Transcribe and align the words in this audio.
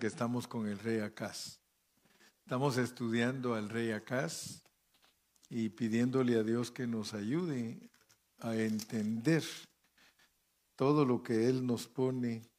que 0.00 0.06
estamos 0.06 0.48
con 0.48 0.66
el 0.66 0.78
rey 0.78 1.00
Acaz. 1.00 1.60
Estamos 2.38 2.78
estudiando 2.78 3.54
al 3.54 3.68
rey 3.68 3.92
Acaz 3.92 4.64
y 5.50 5.68
pidiéndole 5.68 6.38
a 6.38 6.42
Dios 6.42 6.70
que 6.70 6.86
nos 6.86 7.12
ayude 7.12 7.90
a 8.38 8.56
entender 8.56 9.44
todo 10.74 11.04
lo 11.04 11.22
que 11.22 11.48
Él 11.50 11.66
nos 11.66 11.86
pone 11.86 12.50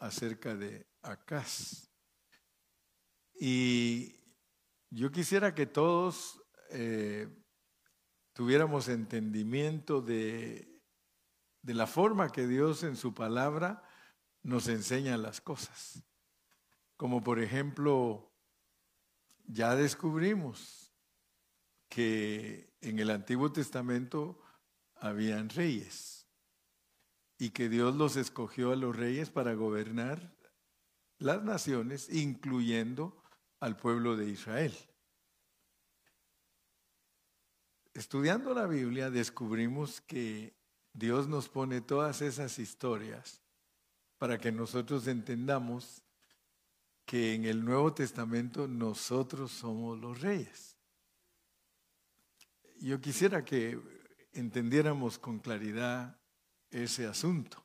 acerca 0.00 0.54
de 0.54 0.86
Acaz. 1.00 1.88
Y 3.40 4.14
yo 4.90 5.10
quisiera 5.10 5.54
que 5.54 5.64
todos 5.64 6.42
eh, 6.68 7.26
tuviéramos 8.34 8.88
entendimiento 8.88 10.02
de, 10.02 10.78
de 11.62 11.74
la 11.74 11.86
forma 11.86 12.30
que 12.30 12.46
Dios 12.46 12.82
en 12.82 12.96
su 12.96 13.14
palabra 13.14 13.82
nos 14.42 14.68
enseña 14.68 15.16
las 15.16 15.40
cosas. 15.40 16.04
Como 17.02 17.20
por 17.20 17.40
ejemplo, 17.40 18.30
ya 19.48 19.74
descubrimos 19.74 20.94
que 21.88 22.76
en 22.80 23.00
el 23.00 23.10
Antiguo 23.10 23.50
Testamento 23.50 24.40
habían 24.94 25.48
reyes 25.48 26.28
y 27.38 27.50
que 27.50 27.68
Dios 27.68 27.96
los 27.96 28.14
escogió 28.14 28.70
a 28.70 28.76
los 28.76 28.94
reyes 28.94 29.30
para 29.30 29.54
gobernar 29.54 30.32
las 31.18 31.42
naciones, 31.42 32.08
incluyendo 32.08 33.20
al 33.58 33.76
pueblo 33.76 34.16
de 34.16 34.28
Israel. 34.28 34.72
Estudiando 37.94 38.54
la 38.54 38.68
Biblia 38.68 39.10
descubrimos 39.10 40.00
que 40.02 40.54
Dios 40.92 41.26
nos 41.26 41.48
pone 41.48 41.80
todas 41.80 42.22
esas 42.22 42.60
historias 42.60 43.42
para 44.18 44.38
que 44.38 44.52
nosotros 44.52 45.08
entendamos 45.08 46.04
que 47.12 47.34
en 47.34 47.44
el 47.44 47.62
Nuevo 47.62 47.92
Testamento 47.92 48.66
nosotros 48.66 49.52
somos 49.52 50.00
los 50.00 50.22
reyes. 50.22 50.78
Yo 52.80 53.02
quisiera 53.02 53.44
que 53.44 53.78
entendiéramos 54.32 55.18
con 55.18 55.38
claridad 55.38 56.18
ese 56.70 57.06
asunto 57.06 57.62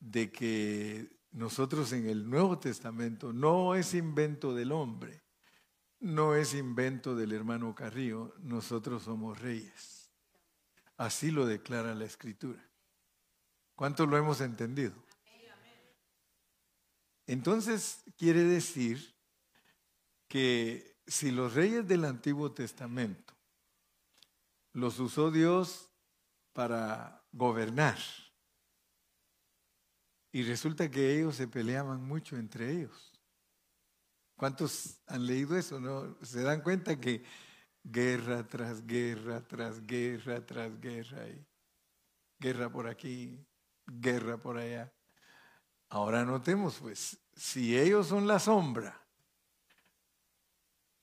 de 0.00 0.32
que 0.32 1.14
nosotros 1.32 1.92
en 1.92 2.06
el 2.06 2.30
Nuevo 2.30 2.58
Testamento 2.58 3.34
no 3.34 3.74
es 3.74 3.92
invento 3.92 4.54
del 4.54 4.72
hombre, 4.72 5.20
no 6.00 6.34
es 6.34 6.54
invento 6.54 7.14
del 7.14 7.32
hermano 7.32 7.74
Carrillo, 7.74 8.32
nosotros 8.38 9.02
somos 9.02 9.38
reyes. 9.42 10.10
Así 10.96 11.30
lo 11.30 11.44
declara 11.44 11.94
la 11.94 12.06
Escritura. 12.06 12.66
¿Cuánto 13.74 14.06
lo 14.06 14.16
hemos 14.16 14.40
entendido? 14.40 14.94
Entonces 17.26 18.04
quiere 18.16 18.44
decir 18.44 19.14
que 20.28 20.96
si 21.06 21.30
los 21.30 21.54
reyes 21.54 21.86
del 21.86 22.04
Antiguo 22.04 22.52
Testamento 22.52 23.34
los 24.72 24.98
usó 24.98 25.30
Dios 25.30 25.90
para 26.52 27.24
gobernar, 27.32 27.98
y 30.32 30.42
resulta 30.44 30.90
que 30.90 31.18
ellos 31.18 31.36
se 31.36 31.46
peleaban 31.46 32.02
mucho 32.02 32.36
entre 32.36 32.72
ellos. 32.72 33.12
¿Cuántos 34.34 34.98
han 35.06 35.26
leído 35.26 35.56
eso? 35.56 35.78
No? 35.78 36.16
Se 36.24 36.42
dan 36.42 36.62
cuenta 36.62 36.98
que 36.98 37.22
guerra 37.84 38.46
tras 38.46 38.86
guerra, 38.86 39.46
tras 39.46 39.86
guerra, 39.86 40.44
tras 40.44 40.80
guerra, 40.80 41.28
y 41.28 41.46
guerra 42.40 42.72
por 42.72 42.88
aquí, 42.88 43.46
guerra 43.86 44.38
por 44.38 44.56
allá. 44.56 44.90
Ahora 45.92 46.24
notemos, 46.24 46.78
pues, 46.80 47.18
si 47.36 47.78
ellos 47.78 48.06
son 48.06 48.26
la 48.26 48.38
sombra 48.38 48.98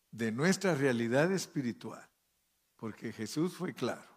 de 0.09 0.32
nuestra 0.32 0.73
realidad 0.73 1.32
espiritual, 1.32 2.09
porque 2.76 3.14
Jesús 3.14 3.54
fue 3.54 3.76
claro, 3.76 4.10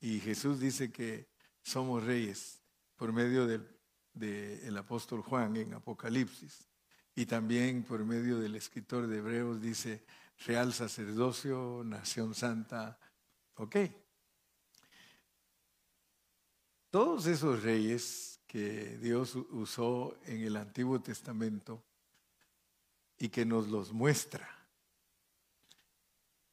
y 0.00 0.18
Jesús 0.18 0.58
dice 0.58 0.90
que 0.90 1.28
somos 1.62 2.02
reyes 2.02 2.60
por 2.96 3.12
medio 3.12 3.46
del 3.46 4.76
apóstol 4.76 5.22
Juan 5.22 5.56
en 5.56 5.74
Apocalipsis, 5.74 6.68
y 7.14 7.24
también 7.24 7.84
por 7.84 8.04
medio 8.04 8.40
del 8.40 8.56
escritor 8.56 9.06
de 9.06 9.18
Hebreos 9.18 9.60
dice, 9.60 10.04
real 10.46 10.72
sacerdocio, 10.72 11.82
nación 11.84 12.34
santa, 12.34 12.98
ok. 13.54 13.76
Todos 16.90 17.26
esos 17.26 17.62
reyes 17.62 18.35
Dios 18.56 19.34
usó 19.34 20.16
en 20.24 20.42
el 20.42 20.56
Antiguo 20.56 21.00
Testamento 21.00 21.82
y 23.18 23.28
que 23.28 23.44
nos 23.44 23.68
los 23.68 23.92
muestra 23.92 24.56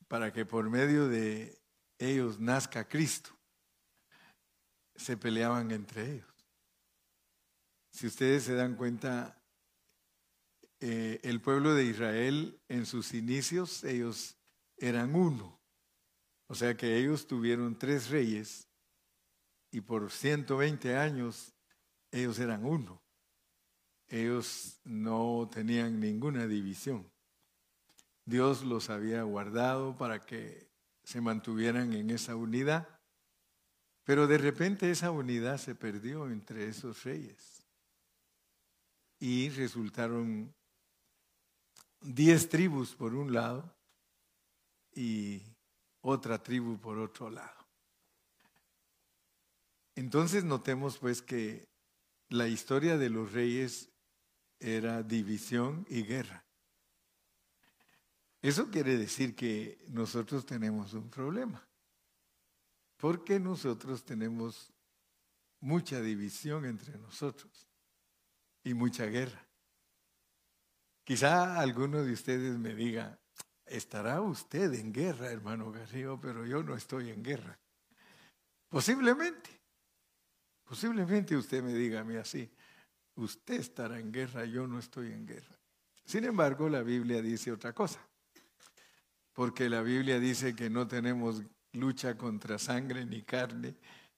para 0.08 0.32
que 0.32 0.46
por 0.46 0.70
medio 0.70 1.08
de 1.08 1.60
ellos 1.98 2.40
nazca 2.40 2.88
Cristo. 2.88 3.32
Se 4.96 5.18
peleaban 5.18 5.72
entre 5.72 6.14
ellos. 6.14 6.34
Si 7.90 8.08
ustedes 8.08 8.44
se 8.44 8.54
dan 8.54 8.76
cuenta, 8.76 9.42
eh, 10.80 11.20
el 11.24 11.42
pueblo 11.42 11.74
de 11.74 11.86
Israel 11.86 12.62
en 12.68 12.86
sus 12.86 13.14
inicios, 13.14 13.84
ellos 13.84 14.36
eran 14.78 15.16
uno. 15.16 15.60
O 16.48 16.56
sea 16.56 16.76
que 16.76 16.98
ellos 16.98 17.26
tuvieron 17.26 17.78
tres 17.78 18.10
reyes 18.10 18.68
y 19.72 19.82
por 19.82 20.12
120 20.12 20.96
años 20.96 21.53
ellos 22.14 22.38
eran 22.38 22.64
uno. 22.64 23.02
Ellos 24.08 24.80
no 24.84 25.50
tenían 25.52 26.00
ninguna 26.00 26.46
división. 26.46 27.12
Dios 28.24 28.64
los 28.64 28.92
había 28.92 29.24
guardado 29.24 29.98
para 29.98 30.24
que 30.24 30.70
se 31.04 31.22
mantuvieran 31.22 31.92
en 31.94 32.12
esa 32.12 32.36
unidad. 32.36 32.88
Pero 34.04 34.28
de 34.28 34.38
repente 34.38 34.92
esa 34.92 35.10
unidad 35.10 35.58
se 35.58 35.74
perdió 35.74 36.30
entre 36.30 36.68
esos 36.68 37.04
reyes. 37.04 37.66
Y 39.20 39.50
resultaron 39.50 40.54
diez 42.00 42.48
tribus 42.48 42.94
por 42.94 43.16
un 43.16 43.34
lado 43.34 43.76
y 44.94 45.42
otra 46.02 46.44
tribu 46.44 46.78
por 46.78 47.00
otro 47.00 47.32
lado. 47.32 47.66
Entonces 49.96 50.44
notemos 50.44 51.00
pues 51.00 51.20
que 51.24 51.73
la 52.30 52.48
historia 52.48 52.98
de 52.98 53.10
los 53.10 53.32
reyes 53.32 53.90
era 54.60 55.04
división 55.04 55.86
y 55.90 56.04
guerra. 56.04 56.46
Eso 58.42 58.70
quiere 58.70 58.98
decir 58.98 59.36
que 59.36 59.84
nosotros 59.88 60.46
tenemos 60.46 60.94
un 60.94 61.10
problema, 61.10 61.66
porque 62.98 63.40
nosotros 63.40 64.04
tenemos 64.04 64.74
mucha 65.62 66.02
división 66.02 66.66
entre 66.66 66.98
nosotros 66.98 67.70
y 68.64 68.74
mucha 68.74 69.06
guerra. 69.06 69.48
Quizá 71.06 71.60
alguno 71.60 72.04
de 72.04 72.14
ustedes 72.14 72.58
me 72.58 72.76
diga, 72.76 73.20
estará 73.66 74.22
usted 74.22 74.74
en 74.74 74.92
guerra, 74.92 75.32
hermano 75.32 75.72
Garrido, 75.72 76.20
pero 76.20 76.46
yo 76.46 76.64
no 76.64 76.76
estoy 76.76 77.10
en 77.10 77.24
guerra. 77.24 77.58
Posiblemente. 78.70 79.63
Posiblemente 80.74 81.38
usted 81.38 81.62
me 81.62 81.72
diga 81.72 82.00
a 82.00 82.04
mí 82.04 82.16
así, 82.16 82.50
usted 83.14 83.60
estará 83.60 84.00
en 84.00 84.12
guerra, 84.12 84.44
yo 84.46 84.66
no 84.66 84.80
estoy 84.80 85.12
en 85.12 85.28
guerra. 85.28 85.56
Sin 86.04 86.24
embargo, 86.24 86.68
la 86.68 86.82
Biblia 86.82 87.22
dice 87.22 87.52
otra 87.52 87.74
cosa, 87.74 88.00
porque 89.34 89.70
la 89.70 89.84
Biblia 89.84 90.20
dice 90.20 90.56
que 90.56 90.72
no 90.72 90.88
tenemos 90.88 91.44
lucha 91.74 92.18
contra 92.18 92.58
sangre 92.58 93.06
ni 93.06 93.22
carne, 93.22 93.76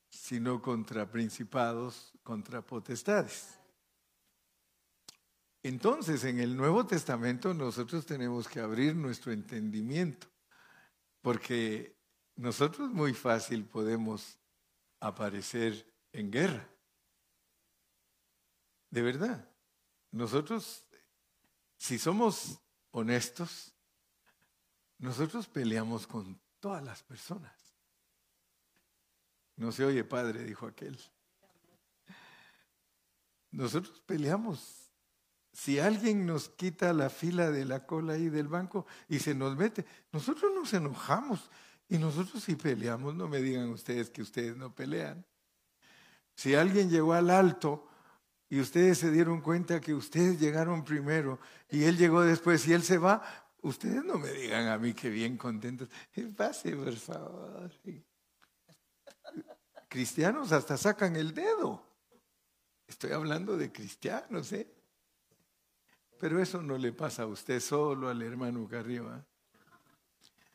sino 0.07 0.61
contra 0.61 1.11
principados, 1.11 2.13
contra 2.23 2.61
potestades. 2.61 3.59
Entonces, 5.61 6.23
en 6.23 6.39
el 6.39 6.55
Nuevo 6.55 6.87
Testamento 6.87 7.53
nosotros 7.53 8.05
tenemos 8.05 8.47
que 8.47 8.61
abrir 8.61 8.95
nuestro 8.95 9.33
entendimiento, 9.33 10.27
porque 11.21 11.97
nosotros 12.37 12.91
muy 12.91 13.13
fácil 13.13 13.65
podemos 13.65 14.39
aparecer 15.01 15.93
en 16.15 16.31
guerra. 16.31 16.67
De 18.89 19.01
verdad. 19.01 19.49
Nosotros, 20.11 20.85
si 21.77 21.99
somos 21.99 22.59
honestos, 22.91 23.73
nosotros 24.97 25.47
peleamos 25.47 26.07
con 26.07 26.39
todas 26.59 26.83
las 26.83 27.03
personas. 27.03 27.53
No 29.57 29.71
se 29.71 29.83
oye, 29.83 30.03
padre, 30.03 30.43
dijo 30.43 30.65
aquel. 30.67 30.97
Nosotros 33.51 34.01
peleamos. 34.01 34.89
Si 35.51 35.79
alguien 35.79 36.25
nos 36.25 36.49
quita 36.49 36.91
la 36.93 37.09
fila 37.09 37.51
de 37.51 37.63
la 37.63 37.85
cola 37.85 38.13
ahí 38.13 38.29
del 38.29 38.47
banco 38.47 38.85
y 39.07 39.19
se 39.19 39.33
nos 39.33 39.55
mete, 39.55 39.85
nosotros 40.11 40.51
nos 40.53 40.73
enojamos 40.73 41.49
y 41.87 41.97
nosotros 41.97 42.43
sí 42.43 42.55
peleamos. 42.55 43.15
No 43.15 43.27
me 43.27 43.41
digan 43.41 43.69
ustedes 43.69 44.09
que 44.09 44.21
ustedes 44.21 44.55
no 44.57 44.73
pelean. 44.73 45.25
Si 46.35 46.53
alguien 46.53 46.89
llegó 46.89 47.13
al 47.13 47.29
alto 47.29 47.87
y 48.49 48.59
ustedes 48.59 48.99
se 48.99 49.11
dieron 49.11 49.41
cuenta 49.41 49.81
que 49.81 49.93
ustedes 49.93 50.39
llegaron 50.39 50.83
primero 50.83 51.39
y 51.69 51.83
él 51.83 51.97
llegó 51.97 52.21
después 52.21 52.67
y 52.67 52.73
él 52.73 52.83
se 52.83 52.97
va, 52.97 53.23
ustedes 53.61 54.03
no 54.03 54.17
me 54.17 54.31
digan 54.31 54.67
a 54.67 54.77
mí 54.77 54.93
que 54.93 55.09
bien 55.09 55.37
contentos. 55.37 55.89
Pase, 56.35 56.75
por 56.75 56.95
favor. 56.95 57.71
Cristianos 59.89 60.51
hasta 60.51 60.77
sacan 60.77 61.15
el 61.15 61.33
dedo. 61.33 61.83
Estoy 62.87 63.13
hablando 63.13 63.57
de 63.57 63.71
cristianos, 63.71 64.51
¿eh? 64.53 64.71
Pero 66.19 66.41
eso 66.41 66.61
no 66.61 66.77
le 66.77 66.91
pasa 66.91 67.23
a 67.23 67.27
usted, 67.27 67.59
solo 67.59 68.09
al 68.09 68.21
hermano 68.21 68.67
que 68.67 68.77
arriba. 68.77 69.25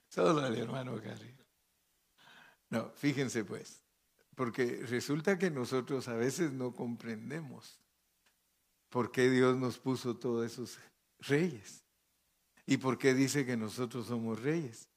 Solo 0.08 0.40
al 0.40 0.56
hermano 0.56 0.92
arriba. 0.92 1.44
No, 2.70 2.90
fíjense 2.90 3.44
pues, 3.44 3.82
porque 4.34 4.84
resulta 4.86 5.38
que 5.38 5.50
nosotros 5.50 6.08
a 6.08 6.14
veces 6.14 6.52
no 6.52 6.74
comprendemos 6.74 7.80
por 8.88 9.12
qué 9.12 9.30
Dios 9.30 9.56
nos 9.56 9.78
puso 9.78 10.16
todos 10.16 10.50
esos 10.50 10.78
reyes 11.18 11.84
y 12.66 12.76
por 12.76 12.98
qué 12.98 13.14
dice 13.14 13.44
que 13.44 13.56
nosotros 13.56 14.06
somos 14.06 14.40
reyes. 14.40 14.88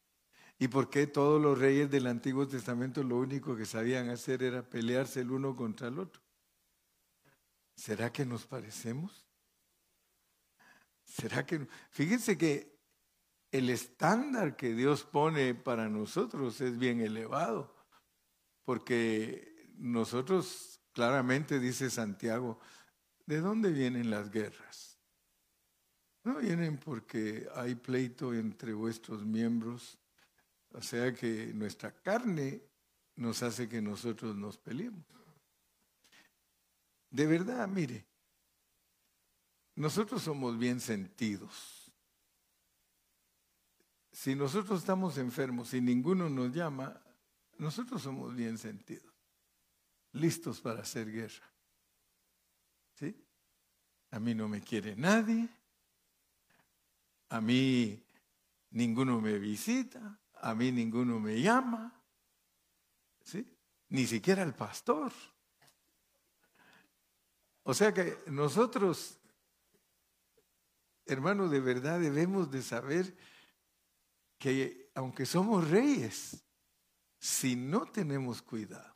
¿Y 0.60 0.68
por 0.68 0.90
qué 0.90 1.08
todos 1.08 1.42
los 1.42 1.58
reyes 1.58 1.90
del 1.90 2.08
Antiguo 2.08 2.48
Testamento 2.48 3.04
lo 3.04 3.18
único 3.18 3.56
que 3.56 3.66
sabían 3.66 4.10
hacer 4.10 4.44
era 4.44 4.62
pelearse 4.62 5.22
el 5.22 5.32
uno 5.32 5.56
contra 5.56 5.88
el 5.88 6.00
otro? 6.00 6.22
¿Será 7.76 8.14
que 8.14 8.26
nos 8.26 8.46
parecemos? 8.46 9.26
¿Será 11.04 11.46
que 11.46 11.68
Fíjense 11.90 12.38
que 12.38 12.74
el 13.52 13.70
estándar 13.70 14.56
que 14.56 14.74
Dios 14.74 15.04
pone 15.04 15.54
para 15.54 15.90
nosotros 15.90 16.60
es 16.62 16.78
bien 16.78 17.02
elevado, 17.02 17.73
porque 18.66 19.72
nosotros 19.78 20.80
claramente 20.94 21.60
dice 21.60 21.90
Santiago, 21.90 22.60
¿de 23.26 23.42
dónde 23.42 23.72
vienen 23.72 24.10
las 24.10 24.30
guerras? 24.30 25.00
No 26.24 26.38
vienen 26.38 26.78
porque 26.78 27.48
hay 27.56 27.76
pleito 27.76 28.34
entre 28.34 28.74
vuestros 28.74 29.26
miembros, 29.26 30.00
o 30.72 30.82
sea 30.82 31.14
que 31.14 31.52
nuestra 31.54 31.92
carne 31.92 32.62
nos 33.16 33.44
hace 33.44 33.68
que 33.68 33.82
nosotros 33.82 34.36
nos 34.36 34.58
peleemos. 34.58 35.04
De 37.10 37.28
verdad, 37.28 37.68
mire, 37.68 38.06
nosotros 39.76 40.24
somos 40.24 40.58
bien 40.58 40.80
sentidos. 40.80 41.92
Si 44.12 44.36
nosotros 44.36 44.80
estamos 44.80 45.18
enfermos 45.18 45.74
y 45.74 45.82
ninguno 45.82 46.30
nos 46.30 46.52
llama, 46.54 47.02
nosotros 47.64 48.02
somos 48.02 48.36
bien 48.36 48.58
sentidos, 48.58 49.16
listos 50.12 50.60
para 50.60 50.82
hacer 50.82 51.10
guerra. 51.10 51.50
¿Sí? 52.96 53.16
A 54.12 54.20
mí 54.20 54.36
no 54.36 54.50
me 54.50 54.62
quiere 54.62 54.98
nadie, 54.98 55.48
a 57.30 57.40
mí 57.40 58.04
ninguno 58.72 59.22
me 59.22 59.40
visita, 59.40 60.20
a 60.34 60.54
mí 60.54 60.74
ninguno 60.74 61.22
me 61.22 61.42
llama, 61.42 62.04
¿sí? 63.24 63.50
Ni 63.90 64.06
siquiera 64.06 64.44
el 64.44 64.54
pastor. 64.54 65.14
O 67.64 67.74
sea 67.74 67.94
que 67.94 68.18
nosotros, 68.28 69.20
hermanos, 71.06 71.50
de 71.50 71.62
verdad 71.62 72.00
debemos 72.00 72.52
de 72.52 72.62
saber 72.62 73.16
que 74.38 74.92
aunque 74.96 75.26
somos 75.26 75.70
reyes, 75.70 76.44
si 77.24 77.56
no 77.56 77.86
tenemos 77.86 78.42
cuidado, 78.42 78.94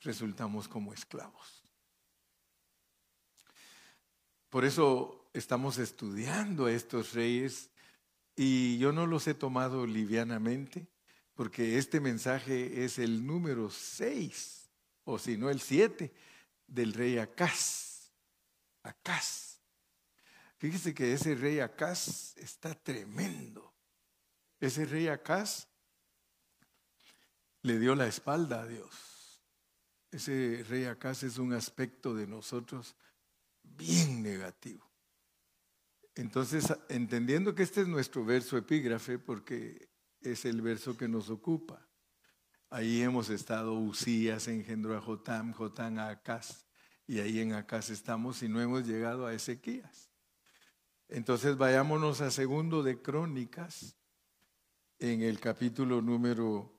resultamos 0.00 0.66
como 0.66 0.92
esclavos. 0.92 1.62
Por 4.48 4.64
eso 4.64 5.30
estamos 5.32 5.78
estudiando 5.78 6.66
a 6.66 6.72
estos 6.72 7.12
reyes 7.12 7.70
y 8.34 8.76
yo 8.78 8.90
no 8.90 9.06
los 9.06 9.28
he 9.28 9.34
tomado 9.34 9.86
livianamente, 9.86 10.88
porque 11.34 11.78
este 11.78 12.00
mensaje 12.00 12.84
es 12.84 12.98
el 12.98 13.24
número 13.24 13.70
6, 13.70 14.68
o 15.04 15.16
si 15.20 15.36
no 15.36 15.48
el 15.48 15.60
7 15.60 16.12
del 16.66 16.92
rey 16.92 17.18
Acaz. 17.18 18.10
Acaz. 18.82 19.60
Fíjese 20.56 20.92
que 20.92 21.12
ese 21.12 21.36
rey 21.36 21.60
Acaz 21.60 22.36
está 22.36 22.74
tremendo. 22.74 23.72
Ese 24.58 24.84
rey 24.84 25.06
Acaz 25.06 25.68
le 27.66 27.78
dio 27.78 27.94
la 27.94 28.06
espalda 28.06 28.62
a 28.62 28.66
Dios. 28.66 29.42
Ese 30.10 30.64
rey 30.68 30.84
Acaz 30.84 31.22
es 31.22 31.38
un 31.38 31.52
aspecto 31.52 32.14
de 32.14 32.26
nosotros 32.26 32.96
bien 33.62 34.22
negativo. 34.22 34.90
Entonces, 36.14 36.72
entendiendo 36.88 37.54
que 37.54 37.62
este 37.62 37.82
es 37.82 37.88
nuestro 37.88 38.24
verso 38.24 38.56
epígrafe, 38.56 39.18
porque 39.18 39.90
es 40.20 40.44
el 40.46 40.62
verso 40.62 40.96
que 40.96 41.08
nos 41.08 41.28
ocupa, 41.28 41.86
Ahí 42.68 43.00
hemos 43.00 43.30
estado, 43.30 43.74
Usías 43.74 44.48
engendró 44.48 44.96
a 44.96 45.00
Jotam, 45.00 45.52
Jotam 45.52 45.98
a 45.98 46.08
Acaz, 46.08 46.66
y 47.06 47.20
ahí 47.20 47.38
en 47.38 47.52
Acaz 47.52 47.90
estamos 47.90 48.42
y 48.42 48.48
no 48.48 48.60
hemos 48.60 48.84
llegado 48.84 49.26
a 49.26 49.32
Ezequías. 49.32 50.10
Entonces 51.08 51.56
vayámonos 51.56 52.20
a 52.20 52.32
segundo 52.32 52.82
de 52.82 53.00
Crónicas, 53.00 53.96
en 54.98 55.22
el 55.22 55.38
capítulo 55.38 56.02
número, 56.02 56.75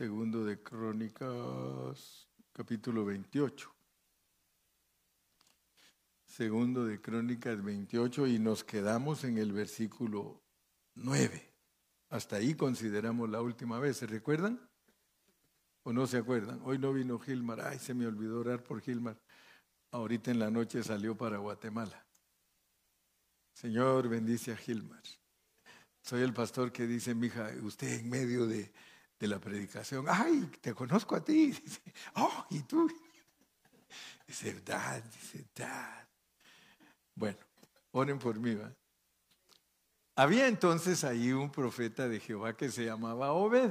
segundo 0.00 0.46
de 0.46 0.62
Crónicas, 0.62 2.26
capítulo 2.54 3.04
28. 3.04 3.70
Segundo 6.24 6.86
de 6.86 7.02
Crónicas 7.02 7.62
28 7.62 8.26
y 8.28 8.38
nos 8.38 8.64
quedamos 8.64 9.24
en 9.24 9.36
el 9.36 9.52
versículo 9.52 10.40
9. 10.94 11.52
Hasta 12.08 12.36
ahí 12.36 12.54
consideramos 12.54 13.28
la 13.28 13.42
última 13.42 13.78
vez, 13.78 13.98
¿se 13.98 14.06
recuerdan? 14.06 14.58
¿O 15.82 15.92
no 15.92 16.06
se 16.06 16.16
acuerdan? 16.16 16.62
Hoy 16.64 16.78
no 16.78 16.94
vino 16.94 17.18
Gilmar, 17.18 17.60
ay, 17.60 17.78
se 17.78 17.92
me 17.92 18.06
olvidó 18.06 18.40
orar 18.40 18.62
por 18.62 18.80
Gilmar. 18.80 19.20
Ahorita 19.90 20.30
en 20.30 20.38
la 20.38 20.50
noche 20.50 20.82
salió 20.82 21.14
para 21.14 21.36
Guatemala. 21.36 22.06
Señor, 23.52 24.08
bendice 24.08 24.52
a 24.52 24.56
Gilmar. 24.56 25.02
Soy 26.00 26.22
el 26.22 26.32
pastor 26.32 26.72
que 26.72 26.86
dice, 26.86 27.14
mija, 27.14 27.50
usted 27.62 28.00
en 28.00 28.08
medio 28.08 28.46
de, 28.46 28.72
la 29.26 29.38
predicación, 29.38 30.06
ay, 30.08 30.50
te 30.60 30.74
conozco 30.74 31.14
a 31.16 31.24
ti. 31.24 31.46
Dice, 31.64 31.80
oh, 32.14 32.46
y 32.50 32.60
tú. 32.62 32.90
Dice, 34.26 34.60
dad, 34.64 35.02
dice, 35.02 35.44
dad. 35.54 36.06
Bueno, 37.14 37.38
oren 37.90 38.18
por 38.18 38.38
mí, 38.38 38.54
¿va? 38.54 38.72
Había 40.14 40.48
entonces 40.48 41.02
ahí 41.02 41.32
un 41.32 41.50
profeta 41.50 42.08
de 42.08 42.20
Jehová 42.20 42.56
que 42.56 42.70
se 42.70 42.84
llamaba 42.84 43.32
Obed, 43.32 43.70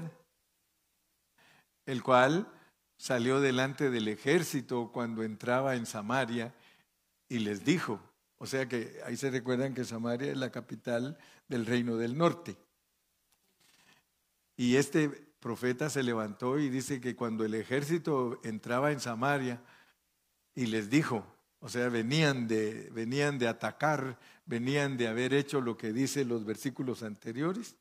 el 1.86 2.04
cual 2.04 2.52
salió 2.98 3.40
delante 3.40 3.90
del 3.90 4.08
ejército 4.08 4.92
cuando 4.92 5.24
entraba 5.24 5.76
en 5.76 5.86
Samaria 5.86 6.54
y 7.30 7.40
les 7.40 7.64
dijo, 7.64 8.02
o 8.38 8.46
sea 8.46 8.68
que 8.68 9.00
ahí 9.06 9.16
se 9.16 9.30
recuerdan 9.30 9.74
que 9.74 9.86
Samaria 9.86 10.32
es 10.32 10.38
la 10.38 10.52
capital 10.52 11.18
del 11.48 11.66
reino 11.66 11.96
del 11.98 12.18
norte. 12.18 12.58
Y 14.58 14.76
este 14.76 15.29
profeta 15.40 15.90
se 15.90 16.04
levantó 16.04 16.60
y 16.60 16.70
dice 16.70 17.00
que 17.00 17.16
cuando 17.16 17.46
el 17.46 17.56
ejército 17.56 18.40
entraba 18.44 18.92
en 18.92 19.00
Samaria 19.00 19.62
y 20.54 20.68
les 20.68 20.90
dijo, 20.90 21.26
o 21.60 21.70
sea, 21.70 21.90
venían 21.90 22.48
de, 22.48 22.90
venían 22.92 23.38
de 23.38 23.48
atacar, 23.48 24.20
venían 24.46 24.98
de 24.98 25.08
haber 25.08 25.34
hecho 25.34 25.62
lo 25.62 25.78
que 25.78 25.92
dice 25.92 26.24
los 26.26 26.46
versículos 26.46 27.04
anteriores. 27.04 27.76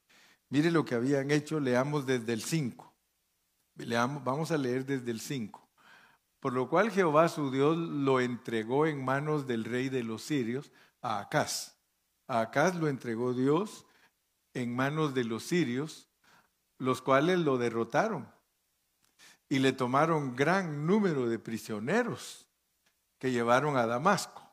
Mire 0.51 0.71
lo 0.71 0.85
que 0.85 0.95
habían 0.95 1.31
hecho, 1.31 1.61
leamos 1.61 2.07
desde 2.07 2.33
el 2.33 2.43
5. 2.43 2.93
Leamos, 3.77 4.25
vamos 4.25 4.51
a 4.51 4.59
leer 4.59 4.85
desde 4.85 5.11
el 5.11 5.21
5. 5.21 5.69
Por 6.41 6.53
lo 6.53 6.69
cual 6.69 6.91
Jehová 6.91 7.29
su 7.29 7.51
Dios 7.51 7.77
lo 7.77 8.21
entregó 8.21 8.87
en 8.87 9.05
manos 9.05 9.47
del 9.47 9.65
rey 9.65 9.89
de 9.89 10.03
los 10.03 10.23
sirios, 10.23 10.73
a 11.01 11.21
Acaz. 11.21 11.77
A 12.27 12.41
Acaz 12.41 12.75
lo 12.75 12.89
entregó 12.89 13.35
Dios 13.35 13.87
en 14.55 14.75
manos 14.75 15.15
de 15.15 15.25
los 15.25 15.45
sirios, 15.45 16.08
los 16.79 17.03
cuales 17.03 17.39
lo 17.41 17.59
derrotaron 17.59 18.33
y 19.49 19.59
le 19.59 19.73
tomaron 19.73 20.37
gran 20.37 20.87
número 20.87 21.29
de 21.29 21.39
prisioneros 21.39 22.47
que 23.19 23.33
llevaron 23.33 23.77
a 23.77 23.87
Damasco. 23.87 24.49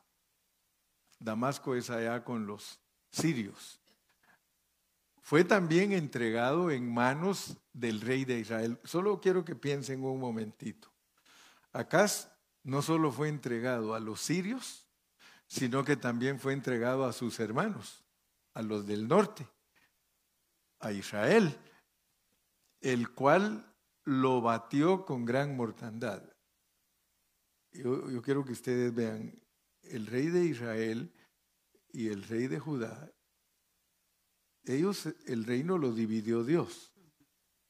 Damasco 1.18 1.74
es 1.74 1.90
allá 1.90 2.24
con 2.24 2.46
los 2.46 2.80
sirios. 3.10 3.80
Fue 5.22 5.44
también 5.44 5.92
entregado 5.92 6.70
en 6.70 6.92
manos 6.92 7.56
del 7.72 8.00
rey 8.00 8.24
de 8.24 8.38
Israel. 8.38 8.78
Solo 8.84 9.20
quiero 9.20 9.44
que 9.44 9.56
piensen 9.56 10.04
un 10.04 10.20
momentito. 10.20 10.92
Acá 11.72 12.06
no 12.62 12.80
solo 12.80 13.10
fue 13.10 13.28
entregado 13.28 13.94
a 13.94 14.00
los 14.00 14.20
sirios, 14.20 14.86
sino 15.46 15.84
que 15.84 15.96
también 15.96 16.38
fue 16.38 16.52
entregado 16.52 17.04
a 17.04 17.12
sus 17.12 17.38
hermanos, 17.40 18.04
a 18.54 18.62
los 18.62 18.86
del 18.86 19.08
norte, 19.08 19.46
a 20.80 20.92
Israel, 20.92 21.58
el 22.86 23.10
cual 23.10 23.74
lo 24.04 24.40
batió 24.40 25.04
con 25.04 25.24
gran 25.24 25.56
mortandad. 25.56 26.22
Yo, 27.72 28.22
quiero 28.22 28.44
que 28.44 28.52
ustedes 28.52 28.94
vean, 28.94 29.42
el 29.82 30.06
rey 30.06 30.28
de 30.28 30.44
Israel 30.44 31.12
y 31.88 32.10
el 32.10 32.22
rey 32.22 32.46
de 32.46 32.60
Judá, 32.60 33.12
ellos, 34.62 35.06
el 35.26 35.44
reino 35.44 35.78
lo 35.78 35.92
dividió 35.92 36.44
Dios, 36.44 36.92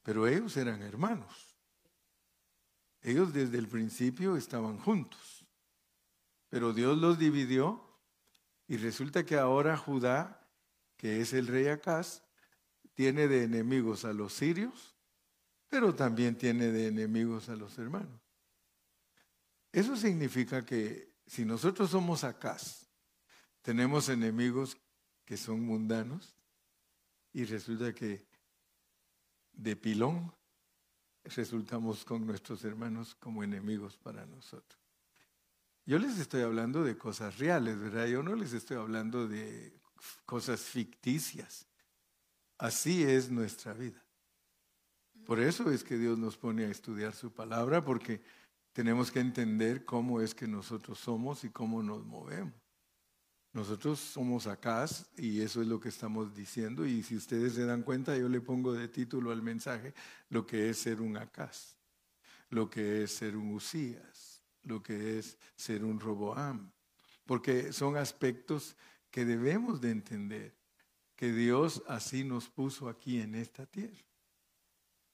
pero 0.03 0.27
ellos 0.27 0.55
eran 0.59 0.83
hermanos. 0.83 1.57
Ellos 3.01 3.33
desde 3.33 3.57
el 3.57 3.69
principio 3.69 4.37
estaban 4.37 4.77
juntos, 4.77 5.47
pero 6.51 6.75
Dios 6.75 6.99
los 6.99 7.19
dividió 7.19 7.99
y 8.69 8.77
resulta 8.77 9.25
que 9.25 9.39
ahora 9.39 9.79
Judá, 9.79 10.47
que 10.99 11.23
es 11.23 11.33
el 11.33 11.47
rey 11.47 11.69
Acaz, 11.69 12.23
tiene 12.93 13.29
de 13.29 13.45
enemigos 13.45 14.05
a 14.05 14.13
los 14.13 14.35
sirios, 14.35 14.96
pero 15.77 15.95
también 15.95 16.39
tiene 16.39 16.73
de 16.73 16.87
enemigos 16.87 17.51
a 17.51 17.55
los 17.55 17.77
hermanos. 17.77 18.19
Eso 19.71 19.95
significa 19.95 20.65
que 20.65 21.13
si 21.27 21.45
nosotros 21.45 21.91
somos 21.91 22.25
Acaz, 22.25 22.87
tenemos 23.61 24.09
enemigos 24.09 24.79
que 25.27 25.37
son 25.37 25.61
mundanos 25.61 26.35
y 27.31 27.45
resulta 27.45 27.93
que 27.93 28.27
de 29.53 29.77
pilón 29.77 30.33
resultamos 31.25 32.07
con 32.07 32.27
nuestros 32.27 32.65
hermanos 32.65 33.15
como 33.15 33.45
enemigos 33.45 33.99
para 33.99 34.25
nosotros. 34.25 34.81
Yo 35.85 35.99
les 35.99 36.19
estoy 36.19 36.41
hablando 36.41 36.85
de 36.85 36.97
cosas 36.97 37.37
reales, 37.37 37.79
¿verdad? 37.79 38.07
Yo 38.07 38.23
no 38.23 38.35
les 38.35 38.55
estoy 38.55 38.79
hablando 38.79 39.29
de 39.29 39.79
cosas 40.25 40.63
ficticias. 40.63 41.67
Así 42.57 43.03
es 43.03 43.31
nuestra 43.31 43.75
vida. 43.75 44.06
Por 45.27 45.41
eso 45.41 45.71
es 45.71 45.83
que 45.83 45.99
Dios 45.99 46.19
nos 46.19 46.37
pone 46.37 46.65
a 46.65 46.71
estudiar 46.71 47.13
su 47.13 47.33
palabra, 47.33 47.85
porque 47.85 48.23
tenemos 48.73 49.11
que 49.11 49.21
entender 49.21 49.85
cómo 49.85 50.21
es 50.21 50.35
que 50.35 50.47
nosotros 50.47 50.99
somos 50.99 51.45
y 51.45 51.51
cómo 51.51 51.83
nos 51.83 52.05
movemos. 52.05 52.55
Nosotros 53.53 53.99
somos 53.99 54.47
acá 54.47 54.87
y 55.17 55.41
eso 55.41 55.63
es 55.63 55.69
lo 55.69 55.81
que 55.81 55.89
estamos 55.89 56.35
diciendo. 56.35 56.87
Y 56.87 57.03
si 57.03 57.17
ustedes 57.17 57.55
se 57.55 57.65
dan 57.65 57.83
cuenta, 57.83 58.17
yo 58.17 58.29
le 58.29 58.41
pongo 58.41 58.73
de 58.73 58.89
título 58.89 59.33
al 59.33 59.43
mensaje 59.43 59.95
lo 60.29 60.47
que 60.47 60.71
es 60.71 60.79
ser 60.79 61.01
un 61.01 61.17
acás, 61.17 61.77
lo 62.51 62.69
que 62.69 63.03
es 63.03 63.13
ser 63.13 63.37
un 63.37 63.53
usías 63.53 64.37
lo 64.67 64.83
que 64.83 65.19
es 65.19 65.39
ser 65.55 65.85
un 65.85 65.99
Roboam, 65.99 66.71
porque 67.25 67.73
son 67.73 67.97
aspectos 67.97 68.77
que 69.11 69.25
debemos 69.25 69.81
de 69.81 69.91
entender, 69.91 70.55
que 71.15 71.33
Dios 71.33 71.83
así 71.89 72.25
nos 72.25 72.49
puso 72.49 72.89
aquí 72.89 73.21
en 73.21 73.35
esta 73.35 73.65
tierra. 73.65 74.05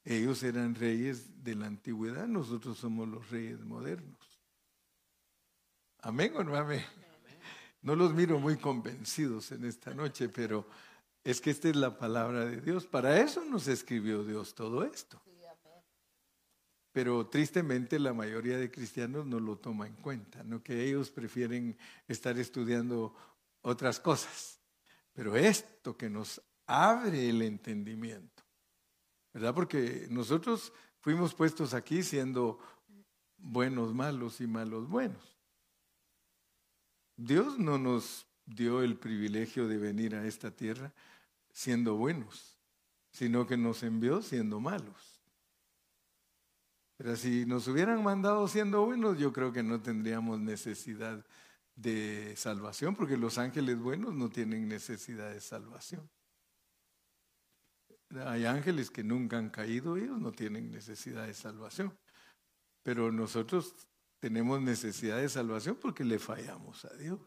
Ellos 0.05 0.43
eran 0.43 0.75
reyes 0.75 1.43
de 1.43 1.55
la 1.55 1.67
antigüedad, 1.67 2.27
nosotros 2.27 2.77
somos 2.77 3.07
los 3.07 3.29
reyes 3.29 3.59
modernos. 3.61 4.41
Amén 5.99 6.33
o 6.35 6.43
no 6.43 6.55
amén. 6.55 6.83
No 7.81 7.95
los 7.95 8.13
miro 8.13 8.39
muy 8.39 8.57
convencidos 8.57 9.51
en 9.51 9.65
esta 9.65 9.93
noche, 9.93 10.29
pero 10.29 10.67
es 11.23 11.41
que 11.41 11.49
esta 11.49 11.69
es 11.69 11.75
la 11.75 11.97
palabra 11.97 12.45
de 12.45 12.61
Dios. 12.61 12.85
Para 12.85 13.19
eso 13.19 13.43
nos 13.45 13.67
escribió 13.67 14.23
Dios 14.23 14.55
todo 14.55 14.83
esto. 14.83 15.21
Pero 16.93 17.27
tristemente 17.27 17.97
la 17.99 18.13
mayoría 18.13 18.57
de 18.57 18.69
cristianos 18.69 19.25
no 19.25 19.39
lo 19.39 19.57
toma 19.57 19.87
en 19.87 19.95
cuenta, 19.95 20.43
¿no? 20.43 20.61
que 20.61 20.85
ellos 20.85 21.09
prefieren 21.09 21.77
estar 22.07 22.37
estudiando 22.37 23.15
otras 23.61 23.99
cosas. 23.99 24.59
Pero 25.11 25.35
esto 25.35 25.97
que 25.97 26.09
nos 26.09 26.41
abre 26.67 27.29
el 27.29 27.41
entendimiento, 27.41 28.42
¿verdad? 29.33 29.53
Porque 29.53 30.07
nosotros 30.09 30.71
fuimos 30.99 31.33
puestos 31.33 31.73
aquí 31.73 32.03
siendo 32.03 32.59
buenos 33.37 33.93
malos 33.93 34.39
y 34.41 34.47
malos 34.47 34.87
buenos. 34.87 35.37
Dios 37.15 37.59
no 37.59 37.77
nos 37.77 38.27
dio 38.45 38.81
el 38.81 38.97
privilegio 38.97 39.67
de 39.67 39.77
venir 39.77 40.15
a 40.15 40.25
esta 40.25 40.51
tierra 40.51 40.93
siendo 41.51 41.95
buenos, 41.95 42.57
sino 43.11 43.45
que 43.45 43.57
nos 43.57 43.83
envió 43.83 44.21
siendo 44.21 44.59
malos. 44.59 45.21
Pero 46.97 47.15
si 47.15 47.45
nos 47.45 47.67
hubieran 47.67 48.03
mandado 48.03 48.47
siendo 48.47 48.85
buenos, 48.85 49.17
yo 49.17 49.33
creo 49.33 49.51
que 49.51 49.63
no 49.63 49.81
tendríamos 49.81 50.39
necesidad 50.39 51.25
de 51.75 52.35
salvación, 52.37 52.95
porque 52.95 53.17
los 53.17 53.37
ángeles 53.37 53.79
buenos 53.79 54.13
no 54.13 54.29
tienen 54.29 54.67
necesidad 54.67 55.31
de 55.31 55.41
salvación. 55.41 56.09
Hay 58.25 58.45
ángeles 58.45 58.91
que 58.91 59.03
nunca 59.03 59.37
han 59.37 59.49
caído, 59.49 59.97
ellos 59.97 60.19
no 60.19 60.31
tienen 60.31 60.71
necesidad 60.71 61.25
de 61.25 61.33
salvación. 61.33 61.97
Pero 62.83 63.11
nosotros 63.11 63.75
tenemos 64.19 64.61
necesidad 64.61 65.17
de 65.17 65.29
salvación 65.29 65.77
porque 65.79 66.03
le 66.03 66.19
fallamos 66.19 66.85
a 66.85 66.93
Dios. 66.95 67.19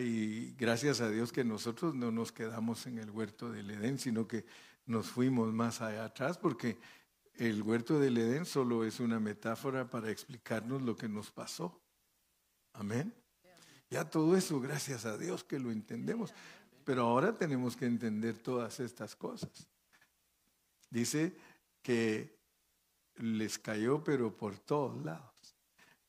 Y 0.00 0.52
gracias 0.52 1.00
a 1.00 1.10
Dios 1.10 1.32
que 1.32 1.44
nosotros 1.44 1.94
no 1.94 2.12
nos 2.12 2.30
quedamos 2.30 2.86
en 2.86 2.98
el 2.98 3.10
huerto 3.10 3.50
del 3.50 3.70
Edén, 3.70 3.98
sino 3.98 4.28
que 4.28 4.44
nos 4.86 5.08
fuimos 5.08 5.52
más 5.52 5.80
allá 5.80 6.04
atrás 6.04 6.38
porque 6.38 6.78
el 7.34 7.62
huerto 7.62 7.98
del 7.98 8.16
Edén 8.18 8.46
solo 8.46 8.84
es 8.84 9.00
una 9.00 9.18
metáfora 9.18 9.90
para 9.90 10.10
explicarnos 10.10 10.82
lo 10.82 10.96
que 10.96 11.08
nos 11.08 11.32
pasó. 11.32 11.82
Amén. 12.72 13.12
Ya 13.90 14.08
todo 14.08 14.36
eso, 14.36 14.60
gracias 14.60 15.04
a 15.04 15.18
Dios 15.18 15.42
que 15.42 15.58
lo 15.58 15.70
entendemos. 15.70 16.32
Pero 16.84 17.02
ahora 17.02 17.36
tenemos 17.36 17.76
que 17.76 17.86
entender 17.86 18.38
todas 18.38 18.80
estas 18.80 19.16
cosas. 19.16 19.68
Dice 20.90 21.36
que 21.82 22.38
les 23.16 23.58
cayó, 23.58 24.04
pero 24.04 24.36
por 24.36 24.58
todos 24.58 25.02
lados. 25.04 25.56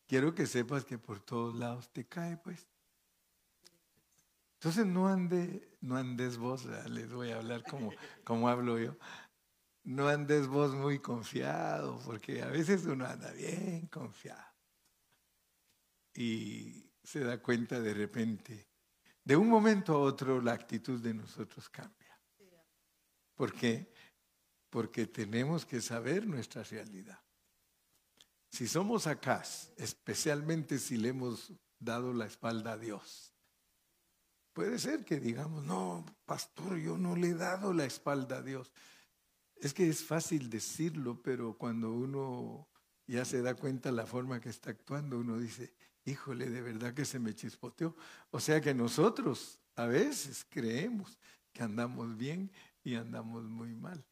Quiero 0.07 0.35
que 0.35 0.45
sepas 0.45 0.85
que 0.85 0.97
por 0.97 1.19
todos 1.19 1.55
lados 1.55 1.89
te 1.91 2.05
cae, 2.05 2.37
pues. 2.37 2.67
Entonces 4.59 4.85
no 4.85 5.07
ande, 5.07 5.77
no 5.81 5.95
andes 5.95 6.37
vos, 6.37 6.65
les 6.89 7.11
voy 7.11 7.31
a 7.31 7.37
hablar 7.37 7.63
como, 7.63 7.91
como 8.23 8.49
hablo 8.49 8.79
yo 8.79 8.97
no 9.85 10.07
andes 10.07 10.47
vos 10.47 10.73
muy 10.73 10.99
confiado, 10.99 11.99
porque 12.05 12.41
a 12.41 12.47
veces 12.47 12.85
uno 12.85 13.05
anda 13.05 13.31
bien 13.31 13.87
confiado. 13.87 14.43
Y 16.13 16.91
se 17.03 17.19
da 17.19 17.41
cuenta 17.41 17.79
de 17.79 17.93
repente, 17.93 18.67
de 19.25 19.35
un 19.35 19.49
momento 19.49 19.93
a 19.93 19.99
otro 19.99 20.39
la 20.39 20.53
actitud 20.53 21.01
de 21.01 21.13
nosotros 21.13 21.67
cambia. 21.69 22.17
¿Por 23.33 23.51
qué? 23.53 23.91
Porque 24.69 25.07
tenemos 25.07 25.65
que 25.65 25.81
saber 25.81 26.25
nuestra 26.27 26.63
realidad. 26.63 27.19
Si 28.49 28.67
somos 28.67 29.07
acá, 29.07 29.43
especialmente 29.77 30.77
si 30.79 30.95
le 30.95 31.09
hemos 31.09 31.51
dado 31.79 32.13
la 32.13 32.25
espalda 32.27 32.73
a 32.73 32.77
Dios, 32.77 33.33
puede 34.53 34.79
ser 34.79 35.03
que 35.03 35.19
digamos, 35.19 35.65
no, 35.65 36.05
pastor, 36.25 36.77
yo 36.77 36.97
no 36.97 37.15
le 37.15 37.29
he 37.29 37.33
dado 37.33 37.73
la 37.73 37.85
espalda 37.85 38.37
a 38.37 38.41
Dios. 38.41 38.71
Es 39.55 39.73
que 39.73 39.89
es 39.89 40.05
fácil 40.05 40.49
decirlo, 40.49 41.21
pero 41.21 41.57
cuando 41.57 41.91
uno 41.91 42.69
ya 43.07 43.25
se 43.25 43.41
da 43.41 43.55
cuenta 43.55 43.91
la 43.91 44.05
forma 44.05 44.39
que 44.39 44.49
está 44.49 44.69
actuando, 44.69 45.19
uno 45.19 45.37
dice, 45.37 45.73
híjole, 46.05 46.49
de 46.49 46.61
verdad 46.61 46.93
que 46.93 47.05
se 47.05 47.19
me 47.19 47.33
chispoteó. 47.35 47.95
O 48.31 48.39
sea 48.39 48.61
que 48.61 48.73
nosotros 48.73 49.59
a 49.75 49.85
veces 49.85 50.45
creemos 50.49 51.17
que 51.51 51.63
andamos 51.63 52.15
bien 52.15 52.51
y 52.83 52.95
andamos 52.95 53.43
muy 53.43 53.73
mal. 53.75 54.03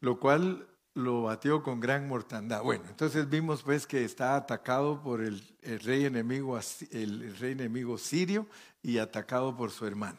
Lo 0.00 0.18
cual 0.20 0.68
lo 0.94 1.22
batió 1.22 1.62
con 1.62 1.78
gran 1.80 2.08
mortandad. 2.08 2.62
Bueno, 2.62 2.84
entonces 2.88 3.28
vimos 3.28 3.62
pues 3.62 3.86
que 3.86 4.04
está 4.04 4.36
atacado 4.36 5.02
por 5.02 5.20
el, 5.20 5.42
rey 5.82 6.06
enemigo, 6.06 6.58
el 6.90 7.36
rey 7.36 7.52
enemigo 7.52 7.98
sirio 7.98 8.46
y 8.82 8.98
atacado 8.98 9.54
por 9.54 9.70
su 9.70 9.86
hermano. 9.86 10.18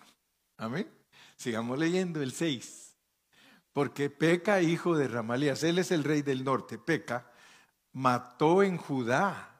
Amén. 0.57 0.87
Sigamos 1.35 1.79
leyendo 1.79 2.21
el 2.21 2.31
6. 2.31 2.95
Porque 3.73 4.09
Peca, 4.09 4.61
hijo 4.61 4.97
de 4.97 5.07
Ramalías, 5.07 5.63
él 5.63 5.79
es 5.79 5.91
el 5.91 6.03
rey 6.03 6.21
del 6.21 6.43
norte, 6.43 6.77
Peca, 6.77 7.31
mató 7.97 8.61
en 8.61 8.77
Judá 8.77 9.59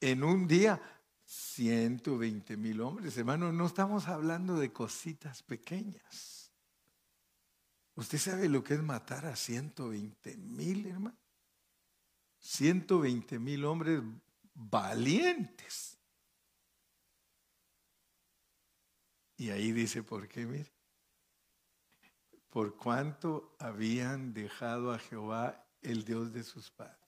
en 0.00 0.24
un 0.24 0.48
día 0.48 0.80
120 1.26 2.56
mil 2.56 2.80
hombres. 2.80 3.18
Hermano, 3.18 3.52
no 3.52 3.66
estamos 3.66 4.08
hablando 4.08 4.56
de 4.56 4.72
cositas 4.72 5.42
pequeñas. 5.42 6.50
¿Usted 7.96 8.16
sabe 8.16 8.48
lo 8.48 8.64
que 8.64 8.74
es 8.74 8.82
matar 8.82 9.26
a 9.26 9.36
120 9.36 10.38
mil, 10.38 10.86
hermano? 10.86 11.18
120 12.38 13.38
mil 13.38 13.66
hombres 13.66 14.00
valientes. 14.54 15.98
Y 19.36 19.50
ahí 19.50 19.72
dice, 19.72 20.02
¿por 20.02 20.28
qué? 20.28 20.46
Mire, 20.46 20.72
por 22.48 22.74
cuanto 22.76 23.54
habían 23.58 24.32
dejado 24.32 24.92
a 24.92 24.98
Jehová, 24.98 25.66
el 25.82 26.06
Dios 26.06 26.32
de 26.32 26.42
sus 26.42 26.70
padres. 26.70 26.99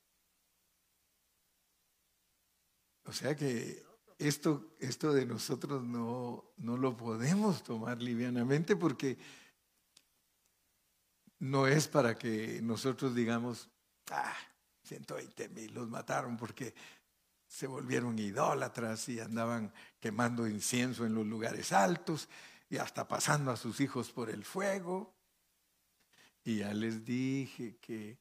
O 3.12 3.14
sea 3.14 3.37
que 3.37 3.85
esto, 4.19 4.73
esto 4.78 5.12
de 5.12 5.26
nosotros 5.26 5.85
no, 5.85 6.54
no 6.57 6.78
lo 6.78 6.97
podemos 6.97 7.62
tomar 7.62 8.00
livianamente 8.00 8.75
porque 8.75 9.19
no 11.38 11.66
es 11.66 11.88
para 11.88 12.16
que 12.16 12.62
nosotros 12.62 13.14
digamos, 13.14 13.69
ah, 14.12 14.35
120 14.85 15.50
mil 15.50 15.75
los 15.75 15.90
mataron 15.90 16.38
porque 16.38 16.75
se 17.47 17.66
volvieron 17.66 18.19
idólatras 18.19 19.07
y 19.11 19.21
andaban 19.21 19.75
quemando 20.00 20.49
incienso 20.49 21.04
en 21.04 21.14
los 21.14 21.26
lugares 21.26 21.71
altos 21.71 22.31
y 22.71 22.78
hasta 22.78 23.07
pasando 23.07 23.50
a 23.50 23.59
sus 23.59 23.78
hijos 23.83 24.11
por 24.11 24.31
el 24.31 24.42
fuego. 24.42 25.14
Y 26.45 26.61
ya 26.61 26.73
les 26.73 27.04
dije 27.04 27.76
que 27.76 28.19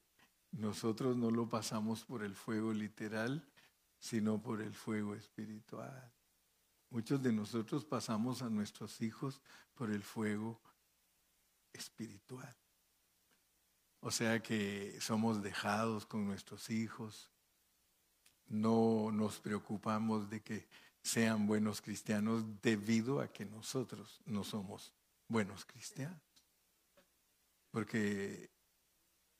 nosotros 0.50 1.16
no 1.16 1.30
lo 1.30 1.48
pasamos 1.48 2.04
por 2.04 2.22
el 2.22 2.34
fuego 2.34 2.74
literal, 2.74 3.48
sino 4.02 4.42
por 4.42 4.60
el 4.60 4.74
fuego 4.74 5.14
espiritual. 5.14 6.12
Muchos 6.90 7.22
de 7.22 7.32
nosotros 7.32 7.84
pasamos 7.84 8.42
a 8.42 8.50
nuestros 8.50 9.00
hijos 9.00 9.40
por 9.74 9.92
el 9.92 10.02
fuego 10.02 10.60
espiritual. 11.72 12.52
O 14.00 14.10
sea 14.10 14.42
que 14.42 15.00
somos 15.00 15.40
dejados 15.40 16.04
con 16.04 16.26
nuestros 16.26 16.68
hijos, 16.68 17.30
no 18.46 19.12
nos 19.12 19.38
preocupamos 19.38 20.28
de 20.28 20.42
que 20.42 20.68
sean 21.00 21.46
buenos 21.46 21.80
cristianos 21.80 22.60
debido 22.60 23.20
a 23.20 23.32
que 23.32 23.44
nosotros 23.44 24.20
no 24.26 24.42
somos 24.42 24.92
buenos 25.28 25.64
cristianos. 25.64 26.20
Porque 27.70 28.50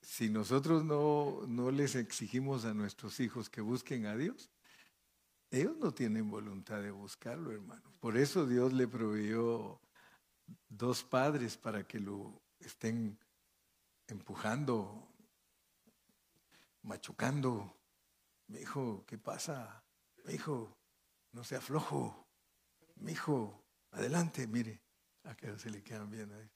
si 0.02 0.28
nosotros 0.28 0.84
no, 0.84 1.42
no 1.46 1.70
les 1.70 1.94
exigimos 1.94 2.64
a 2.64 2.74
nuestros 2.74 3.20
hijos 3.20 3.48
que 3.48 3.60
busquen 3.60 4.06
a 4.06 4.16
Dios, 4.16 4.50
ellos 5.50 5.76
no 5.76 5.92
tienen 5.92 6.30
voluntad 6.30 6.82
de 6.82 6.90
buscarlo, 6.90 7.52
hermano. 7.52 7.92
Por 8.00 8.16
eso 8.16 8.46
Dios 8.46 8.72
le 8.72 8.88
proveyó 8.88 9.80
dos 10.68 11.04
padres 11.04 11.56
para 11.56 11.86
que 11.86 12.00
lo 12.00 12.42
estén 12.58 13.18
empujando, 14.06 15.08
machucando. 16.82 17.76
Mi 18.48 18.60
hijo, 18.60 19.04
¿qué 19.06 19.18
pasa? 19.18 19.84
Mi 20.24 20.34
hijo, 20.34 20.76
no 21.32 21.44
sea 21.44 21.60
flojo. 21.60 22.26
Mi 22.96 23.12
hijo, 23.12 23.64
adelante, 23.90 24.46
mire. 24.46 24.80
A 25.24 25.36
que 25.36 25.56
se 25.58 25.70
le 25.70 25.82
quedan 25.82 26.10
bien 26.10 26.32
ahí. 26.32 26.50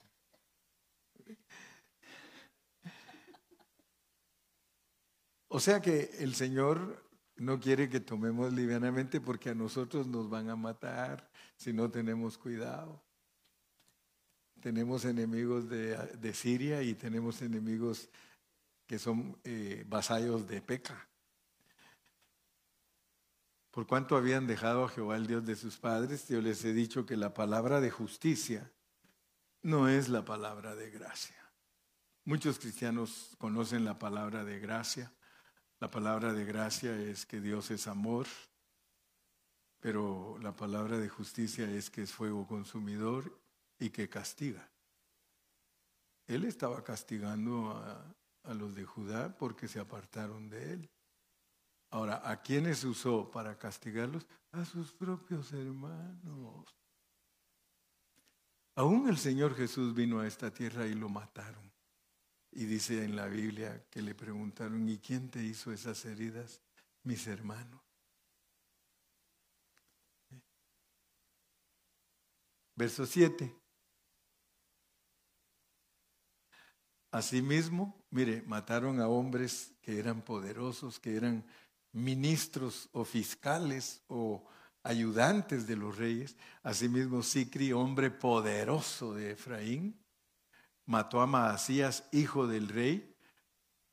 O 5.56 5.58
sea 5.58 5.80
que 5.80 6.10
el 6.18 6.34
Señor 6.34 7.02
no 7.36 7.58
quiere 7.58 7.88
que 7.88 8.00
tomemos 8.00 8.52
livianamente 8.52 9.22
porque 9.22 9.48
a 9.48 9.54
nosotros 9.54 10.06
nos 10.06 10.28
van 10.28 10.50
a 10.50 10.54
matar 10.54 11.30
si 11.56 11.72
no 11.72 11.90
tenemos 11.90 12.36
cuidado. 12.36 13.02
Tenemos 14.60 15.06
enemigos 15.06 15.66
de, 15.70 16.34
Siria 16.34 16.82
y 16.82 16.92
tenemos 16.92 17.40
enemigos 17.40 18.10
que 18.86 18.98
son 18.98 19.38
eh, 19.44 19.82
vasallos 19.88 20.46
de 20.46 20.60
Peca. 20.60 21.08
Por 23.70 23.86
cuanto 23.86 24.14
habían 24.14 24.46
dejado 24.46 24.84
a 24.84 24.90
Jehová 24.90 25.16
el 25.16 25.26
Dios 25.26 25.46
de 25.46 25.56
sus 25.56 25.78
padres, 25.78 26.28
yo 26.28 26.42
les 26.42 26.62
he 26.66 26.74
dicho 26.74 27.06
que 27.06 27.16
la 27.16 27.32
palabra 27.32 27.80
de 27.80 27.90
justicia 27.90 28.70
no 29.62 29.88
es 29.88 30.10
la 30.10 30.22
palabra 30.22 30.76
de 30.76 30.90
gracia. 30.90 31.50
Muchos 32.26 32.58
cristianos 32.58 33.34
conocen 33.38 33.86
la 33.86 33.98
palabra 33.98 34.44
de 34.44 34.58
gracia, 34.58 35.15
la 35.78 35.90
palabra 35.90 36.32
de 36.32 36.44
gracia 36.44 36.98
es 36.98 37.26
que 37.26 37.40
Dios 37.40 37.70
es 37.70 37.86
amor, 37.86 38.26
pero 39.78 40.38
la 40.40 40.56
palabra 40.56 40.98
de 40.98 41.08
justicia 41.08 41.70
es 41.70 41.90
que 41.90 42.02
es 42.02 42.12
fuego 42.12 42.46
consumidor 42.46 43.38
y 43.78 43.90
que 43.90 44.08
castiga. 44.08 44.68
Él 46.26 46.44
estaba 46.44 46.82
castigando 46.82 47.70
a, 47.70 48.54
los 48.54 48.74
de 48.74 48.84
Judá 48.84 49.36
porque 49.36 49.68
se 49.68 49.80
apartaron 49.80 50.48
de 50.48 50.72
él. 50.72 50.90
Ahora, 51.90 52.22
¿a 52.28 52.40
quiénes 52.40 52.84
usó 52.84 53.30
para 53.30 53.58
castigarlos? 53.58 54.26
A 54.52 54.64
sus 54.64 54.92
propios 54.92 55.52
hermanos. 55.52 56.64
Aún 58.76 59.08
el 59.08 59.18
Señor 59.18 59.54
Jesús 59.54 59.94
vino 59.94 60.20
a 60.20 60.26
esta 60.26 60.52
tierra 60.52 60.86
y 60.86 60.94
lo 60.94 61.08
mataron. 61.08 61.72
Y 62.52 62.64
dice 62.64 63.04
en 63.04 63.16
la 63.16 63.26
Biblia 63.26 63.84
que 63.90 64.02
le 64.02 64.14
preguntaron, 64.14 64.88
¿y 64.88 64.98
quién 64.98 65.30
te 65.30 65.42
hizo 65.42 65.72
esas 65.72 66.04
heridas? 66.04 66.60
Mis 67.02 67.26
hermanos. 67.26 67.80
Verso 72.74 73.06
7. 73.06 73.54
Asimismo, 77.10 78.04
mire, 78.10 78.42
mataron 78.42 79.00
a 79.00 79.08
hombres 79.08 79.72
que 79.80 79.98
eran 79.98 80.22
poderosos, 80.22 81.00
que 81.00 81.16
eran 81.16 81.46
ministros 81.92 82.90
o 82.92 83.04
fiscales 83.04 84.02
o 84.08 84.44
ayudantes 84.82 85.66
de 85.66 85.76
los 85.76 85.96
reyes. 85.96 86.36
Asimismo, 86.62 87.22
Sicri, 87.22 87.72
hombre 87.72 88.10
poderoso 88.10 89.14
de 89.14 89.30
Efraín, 89.30 89.98
mató 90.86 91.20
a 91.20 91.26
Maasías, 91.26 92.08
hijo 92.12 92.46
del 92.46 92.68
rey, 92.68 93.14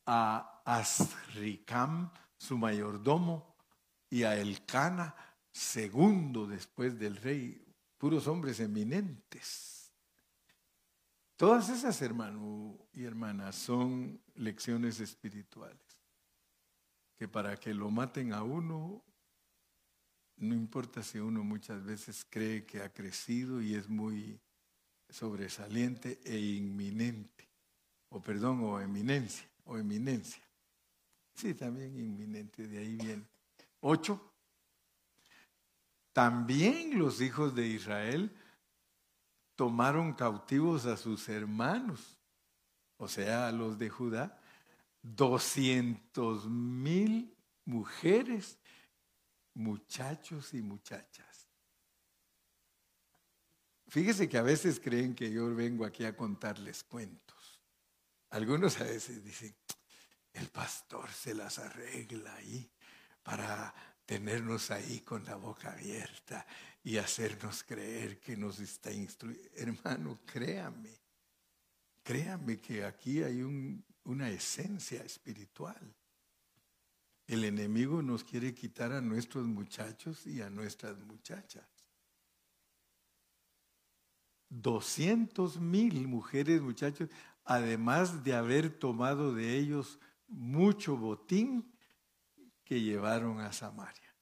a 0.05 0.61
Asricam, 0.65 2.11
su 2.37 2.57
mayordomo, 2.57 3.53
y 4.09 4.23
a 4.23 4.37
Elcana, 4.37 5.15
segundo 5.51 6.45
después 6.45 6.99
del 6.99 7.15
rey, 7.15 7.65
puros 7.97 8.27
hombres 8.27 8.59
eminentes. 8.59 9.91
Todas 11.35 11.69
esas, 11.69 11.99
hermanos 12.03 12.77
y 12.93 13.05
hermanas, 13.05 13.55
son 13.55 14.21
lecciones 14.35 14.99
espirituales. 14.99 15.81
Que 17.15 17.27
para 17.27 17.57
que 17.57 17.73
lo 17.73 17.89
maten 17.89 18.33
a 18.33 18.43
uno, 18.43 19.03
no 20.37 20.53
importa 20.53 21.01
si 21.01 21.17
uno 21.17 21.43
muchas 21.43 21.83
veces 21.83 22.23
cree 22.29 22.65
que 22.67 22.83
ha 22.83 22.93
crecido 22.93 23.63
y 23.63 23.73
es 23.73 23.89
muy 23.89 24.39
sobresaliente 25.13 26.19
e 26.25 26.39
inminente, 26.39 27.47
o 28.09 28.19
perdón, 28.19 28.63
o 28.63 28.81
eminencia, 28.81 29.47
o 29.65 29.77
eminencia. 29.77 30.41
Sí, 31.35 31.53
también 31.53 31.95
inminente, 31.99 32.67
de 32.67 32.79
ahí 32.79 32.95
viene. 32.95 33.23
Ocho. 33.81 34.19
También 36.13 36.97
los 36.97 37.21
hijos 37.21 37.53
de 37.53 37.67
Israel 37.67 38.35
tomaron 39.55 40.13
cautivos 40.13 40.87
a 40.87 40.97
sus 40.97 41.29
hermanos, 41.29 42.17
o 42.97 43.07
sea, 43.07 43.47
a 43.47 43.51
los 43.51 43.77
de 43.77 43.89
Judá, 43.89 44.41
doscientos 45.03 46.47
mil 46.47 47.35
mujeres, 47.65 48.57
muchachos 49.53 50.55
y 50.55 50.61
muchachas. 50.63 51.32
Fíjese 53.93 54.27
que 54.27 54.39
a 54.39 54.41
veces 54.41 54.79
creen 54.79 55.13
que 55.13 55.31
yo 55.31 55.53
vengo 55.53 55.85
aquí 55.85 56.03
a 56.03 56.17
contarles 56.17 56.83
cuentos. 56.83 57.61
Algunos 58.31 58.81
a 58.81 58.85
veces 58.85 59.23
dicen, 59.23 59.55
el 60.33 60.47
pastor 60.49 61.11
se 61.11 61.35
las 61.35 61.59
arregla 61.59 62.33
ahí 62.33 62.67
para 63.21 63.71
tenernos 64.03 64.71
ahí 64.71 65.01
con 65.01 65.23
la 65.25 65.35
boca 65.35 65.73
abierta 65.73 66.43
y 66.83 66.97
hacernos 66.97 67.63
creer 67.63 68.19
que 68.19 68.35
nos 68.35 68.59
está 68.59 68.91
instruyendo. 68.91 69.47
Hermano, 69.53 70.21
créame, 70.25 70.99
créame 72.01 72.59
que 72.59 72.83
aquí 72.85 73.21
hay 73.21 73.43
una 74.05 74.27
esencia 74.27 75.03
espiritual. 75.03 75.93
El 77.27 77.43
enemigo 77.43 78.01
nos 78.01 78.23
quiere 78.23 78.55
quitar 78.55 78.91
a 78.91 79.01
nuestros 79.01 79.45
muchachos 79.45 80.25
y 80.25 80.41
a 80.41 80.49
nuestras 80.49 80.97
muchachas. 80.97 81.72
200 84.49 85.59
mil 85.59 86.07
mujeres, 86.07 86.61
muchachos, 86.61 87.09
además 87.43 88.23
de 88.23 88.35
haber 88.35 88.69
tomado 88.69 89.33
de 89.33 89.57
ellos 89.57 89.99
mucho 90.27 90.97
botín 90.97 91.73
que 92.63 92.81
llevaron 92.81 93.39
a 93.39 93.51
Samaria. 93.51 94.15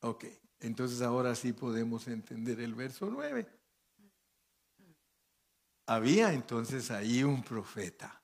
Ok, 0.00 0.24
entonces 0.60 1.02
ahora 1.02 1.34
sí 1.34 1.52
podemos 1.52 2.08
entender 2.08 2.60
el 2.60 2.74
verso 2.74 3.08
9. 3.10 3.46
Había 5.86 6.32
entonces 6.32 6.90
ahí 6.90 7.22
un 7.22 7.42
profeta 7.42 8.22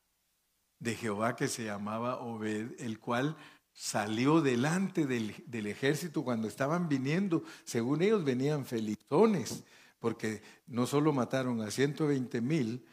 de 0.80 0.96
Jehová 0.96 1.36
que 1.36 1.46
se 1.46 1.64
llamaba 1.64 2.20
Obed, 2.20 2.80
el 2.80 2.98
cual 2.98 3.36
salió 3.72 4.40
delante 4.40 5.06
del, 5.06 5.44
del 5.46 5.68
ejército 5.68 6.24
cuando 6.24 6.48
estaban 6.48 6.88
viniendo, 6.88 7.44
según 7.64 8.02
ellos 8.02 8.24
venían 8.24 8.66
felizones 8.66 9.64
porque 10.02 10.42
no 10.66 10.84
solo 10.84 11.12
mataron 11.12 11.60
a 11.60 11.70
120 11.70 12.40
mil, 12.40 12.84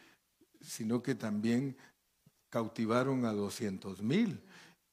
sino 0.60 1.02
que 1.02 1.16
también 1.16 1.76
cautivaron 2.48 3.24
a 3.24 3.32
200 3.32 4.00
mil. 4.00 4.40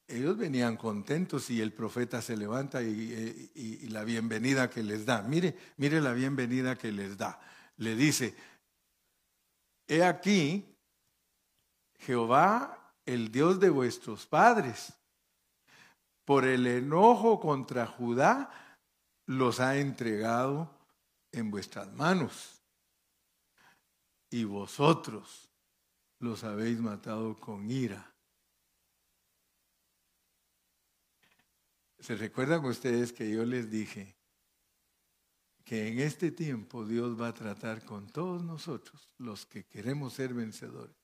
Ellos 0.08 0.36
venían 0.36 0.78
contentos 0.78 1.52
y 1.52 1.62
el 1.62 1.74
profeta 1.74 2.24
se 2.24 2.36
levanta 2.36 2.82
y, 2.82 3.52
y, 3.54 3.88
la 3.90 4.04
bienvenida 4.04 4.68
que 4.68 4.82
les 4.82 5.06
da. 5.06 5.22
Mire, 5.22 5.56
mire 5.78 6.02
la 6.02 6.14
bienvenida 6.14 6.76
que 6.76 6.92
les 6.92 7.20
da. 7.20 7.40
Le 7.78 7.96
dice, 7.96 8.34
he 9.88 10.04
aquí, 10.04 10.66
Jehová, 12.00 12.96
el 13.06 13.32
Dios 13.32 13.60
de 13.60 13.70
vuestros 13.70 14.26
padres, 14.26 14.92
por 16.26 16.46
el 16.46 16.66
enojo 16.66 17.40
contra 17.40 17.86
Judá, 17.86 18.50
los 19.28 19.60
ha 19.60 19.78
entregado 19.78 20.77
en 21.32 21.52
vuestras 21.52 21.92
manos. 21.94 22.62
Y 24.30 24.44
vosotros 24.44 25.50
los 26.20 26.44
habéis 26.44 26.80
matado 26.80 27.40
con 27.40 27.70
ira. 27.70 28.14
¿Se 32.00 32.16
recuerdan 32.16 32.64
ustedes 32.66 33.12
que 33.12 33.30
yo 33.30 33.46
les 33.46 33.70
dije 33.70 34.16
que 35.64 35.90
en 35.90 36.00
este 36.00 36.32
tiempo 36.32 36.86
Dios 36.86 37.20
va 37.20 37.28
a 37.30 37.34
tratar 37.34 37.84
con 37.84 38.08
todos 38.08 38.42
nosotros, 38.42 39.14
los 39.18 39.46
que 39.46 39.66
queremos 39.66 40.14
ser 40.14 40.34
vencedores, 40.34 40.96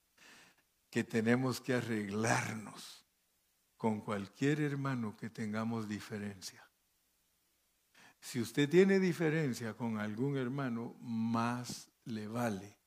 que 0.90 1.04
tenemos 1.04 1.60
que 1.60 1.74
arreglarnos 1.74 3.06
con 3.76 4.00
cualquier 4.00 4.62
hermano 4.62 5.18
que 5.18 5.30
tengamos 5.30 5.90
diferencia. 5.90 6.66
Si 8.24 8.40
usted 8.40 8.70
tiene 8.70 9.02
diferencia 9.02 9.74
con 9.74 10.00
algún 10.00 10.38
hermano, 10.38 10.96
más 11.02 11.90
le 12.06 12.26
vale 12.26 12.78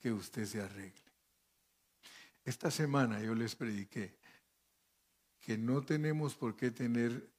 que 0.00 0.10
usted 0.10 0.46
se 0.46 0.62
arregle. 0.62 1.12
Esta 2.42 2.70
semana 2.70 3.20
yo 3.20 3.34
les 3.34 3.54
prediqué 3.54 4.16
que 5.40 5.58
no 5.58 5.82
tenemos 5.82 6.34
por 6.34 6.56
qué 6.56 6.70
tener 6.70 7.30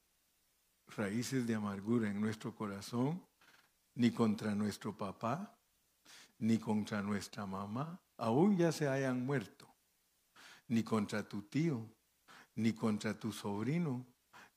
raíces 0.96 1.48
de 1.48 1.56
amargura 1.56 2.08
en 2.08 2.22
nuestro 2.22 2.54
corazón, 2.54 3.26
ni 3.96 4.12
contra 4.12 4.54
nuestro 4.54 4.96
papá, 4.96 5.58
ni 6.38 6.60
contra 6.60 7.02
nuestra 7.02 7.48
mamá, 7.48 8.00
aún 8.18 8.58
ya 8.58 8.72
se 8.72 8.88
hayan 8.88 9.26
muerto, 9.26 9.68
ni 10.68 10.84
contra 10.84 11.28
tu 11.28 11.42
tío, 11.42 11.84
ni 12.54 12.74
contra 12.74 13.20
tu 13.20 13.32
sobrino, 13.32 14.06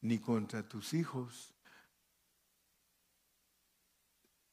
ni 0.02 0.18
contra 0.18 0.68
tus 0.68 0.92
hijos. 0.92 1.51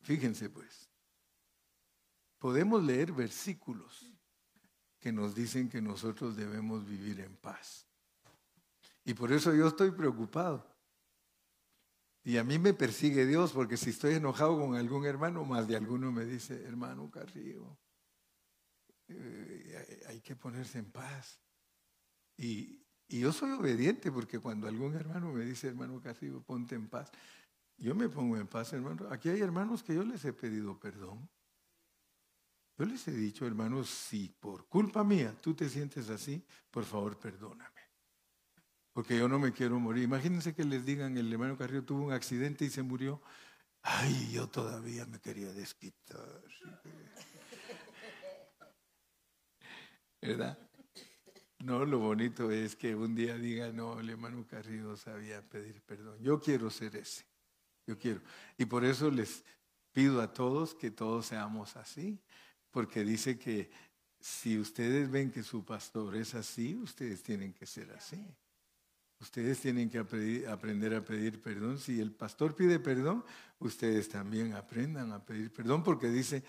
Fíjense 0.02 0.50
pues, 0.50 0.90
podemos 2.38 2.84
leer 2.84 3.12
versículos 3.12 4.06
que 5.00 5.12
nos 5.12 5.36
dicen 5.36 5.70
que 5.70 5.82
nosotros 5.82 6.36
debemos 6.36 6.86
vivir 6.86 7.20
en 7.22 7.36
paz. 7.38 7.88
Y 9.06 9.14
por 9.14 9.32
eso 9.32 9.54
yo 9.54 9.68
estoy 9.68 9.92
preocupado. 9.92 10.70
Y 12.24 12.38
a 12.38 12.44
mí 12.44 12.60
me 12.60 12.74
persigue 12.74 13.26
Dios 13.26 13.54
porque 13.54 13.78
si 13.78 13.92
estoy 13.92 14.16
enojado 14.16 14.60
con 14.60 14.76
algún 14.76 15.06
hermano, 15.06 15.46
más 15.46 15.68
de 15.68 15.78
alguno 15.78 16.12
me 16.12 16.26
dice, 16.26 16.64
hermano 16.66 17.10
Carrillo, 17.10 17.78
eh, 19.08 20.04
hay 20.08 20.20
que 20.22 20.36
ponerse 20.36 20.80
en 20.80 20.92
paz. 20.92 21.42
Y, 22.38 22.86
y, 23.08 23.20
yo 23.20 23.34
soy 23.34 23.52
obediente 23.52 24.12
porque 24.12 24.40
cuando 24.40 24.68
algún 24.68 24.96
hermano 24.96 25.32
me 25.32 25.44
dice, 25.44 25.68
hermano 25.68 26.00
Carrillo, 26.02 26.42
ponte 26.42 26.76
en 26.76 26.88
paz, 26.88 27.12
yo 27.80 27.96
me 27.96 28.10
pongo 28.10 28.38
en 28.38 28.48
paz, 28.48 28.74
hermano. 28.74 29.08
Aquí 29.10 29.30
hay 29.30 29.42
hermanos 29.42 29.84
que 29.84 29.96
yo 29.96 30.04
les 30.04 30.24
he 30.26 30.34
pedido 30.34 30.78
perdón. 30.80 31.30
Yo 32.78 32.86
les 32.86 33.08
he 33.08 33.12
dicho, 33.12 33.46
hermanos, 33.46 33.90
si 33.90 34.30
por 34.30 34.68
culpa 34.68 35.04
mía 35.04 35.36
tú 35.42 35.54
te 35.54 35.68
sientes 35.68 36.10
así, 36.10 36.46
por 36.72 36.86
favor 36.86 37.18
perdóname. 37.18 37.82
Porque 38.94 39.18
yo 39.18 39.28
no 39.28 39.40
me 39.40 39.52
quiero 39.52 39.80
morir. 39.80 40.04
Imagínense 40.04 40.54
que 40.54 40.64
les 40.64 40.86
digan, 40.86 41.18
el 41.18 41.32
hermano 41.32 41.58
Carrillo 41.58 41.84
tuvo 41.84 42.06
un 42.06 42.14
accidente 42.14 42.66
y 42.66 42.70
se 42.70 42.82
murió. 42.82 43.22
Ay, 43.82 44.32
yo 44.32 44.48
todavía 44.48 45.06
me 45.06 45.20
quería 45.20 45.52
desquitar. 45.54 46.44
¿Verdad? 50.22 50.58
No, 51.60 51.86
lo 51.86 52.00
bonito 52.00 52.52
es 52.52 52.76
que 52.76 52.96
un 52.96 53.16
día 53.16 53.38
diga, 53.38 53.72
no, 53.72 54.00
el 54.00 54.10
hermano 54.10 54.46
Carrillo 54.48 54.96
sabía 54.98 55.42
pedir 55.42 55.82
perdón. 55.82 56.18
Yo 56.22 56.40
quiero 56.40 56.70
ser 56.70 56.96
ese. 56.96 57.29
Yo 57.90 57.98
quiero. 57.98 58.22
Y 58.56 58.66
por 58.66 58.86
eso 58.86 59.10
les 59.10 59.44
pido 59.92 60.22
a 60.22 60.32
todos 60.32 60.76
que 60.76 60.92
todos 60.92 61.26
seamos 61.26 61.76
así 61.76 62.20
porque 62.70 63.04
dice 63.04 63.40
que 63.40 63.72
si 64.20 64.60
ustedes 64.60 65.10
ven 65.10 65.32
que 65.32 65.42
su 65.42 65.66
pastor 65.66 66.16
es 66.16 66.36
así, 66.36 66.76
ustedes 66.76 67.24
tienen 67.24 67.52
que 67.52 67.66
ser 67.66 67.90
así. 67.94 68.24
Ustedes 69.20 69.60
tienen 69.60 69.90
que 69.90 69.98
aprender 70.48 70.94
a 70.94 71.04
pedir 71.04 71.42
perdón. 71.42 71.80
Si 71.80 72.00
el 72.00 72.12
pastor 72.12 72.56
pide 72.56 72.80
perdón, 72.80 73.26
ustedes 73.58 74.08
también 74.08 74.54
aprendan 74.54 75.12
a 75.12 75.26
pedir 75.26 75.52
perdón 75.52 75.84
porque 75.84 76.10
dice, 76.10 76.44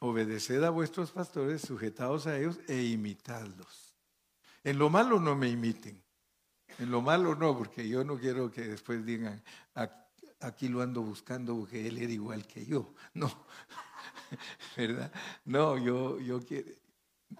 obedeced 0.00 0.64
a 0.64 0.70
vuestros 0.70 1.12
pastores, 1.12 1.62
sujetaos 1.62 2.26
a 2.26 2.36
ellos 2.36 2.58
e 2.66 2.82
imitadlos. 2.82 3.94
En 4.64 4.76
lo 4.76 4.90
malo 4.90 5.20
no 5.20 5.36
me 5.36 5.48
imiten. 5.48 6.02
En 6.78 6.90
lo 6.90 7.00
malo 7.00 7.34
no, 7.34 7.56
porque 7.56 7.88
yo 7.88 8.04
no 8.04 8.18
quiero 8.18 8.50
que 8.50 8.62
después 8.62 9.04
digan, 9.04 9.42
aquí 10.40 10.68
lo 10.68 10.82
ando 10.82 11.02
buscando 11.02 11.56
porque 11.56 11.86
él 11.86 11.98
era 11.98 12.12
igual 12.12 12.46
que 12.46 12.64
yo. 12.64 12.94
No, 13.14 13.30
¿verdad? 14.76 15.12
No, 15.44 15.78
yo, 15.78 16.18
yo 16.18 16.40
quiero. 16.40 16.70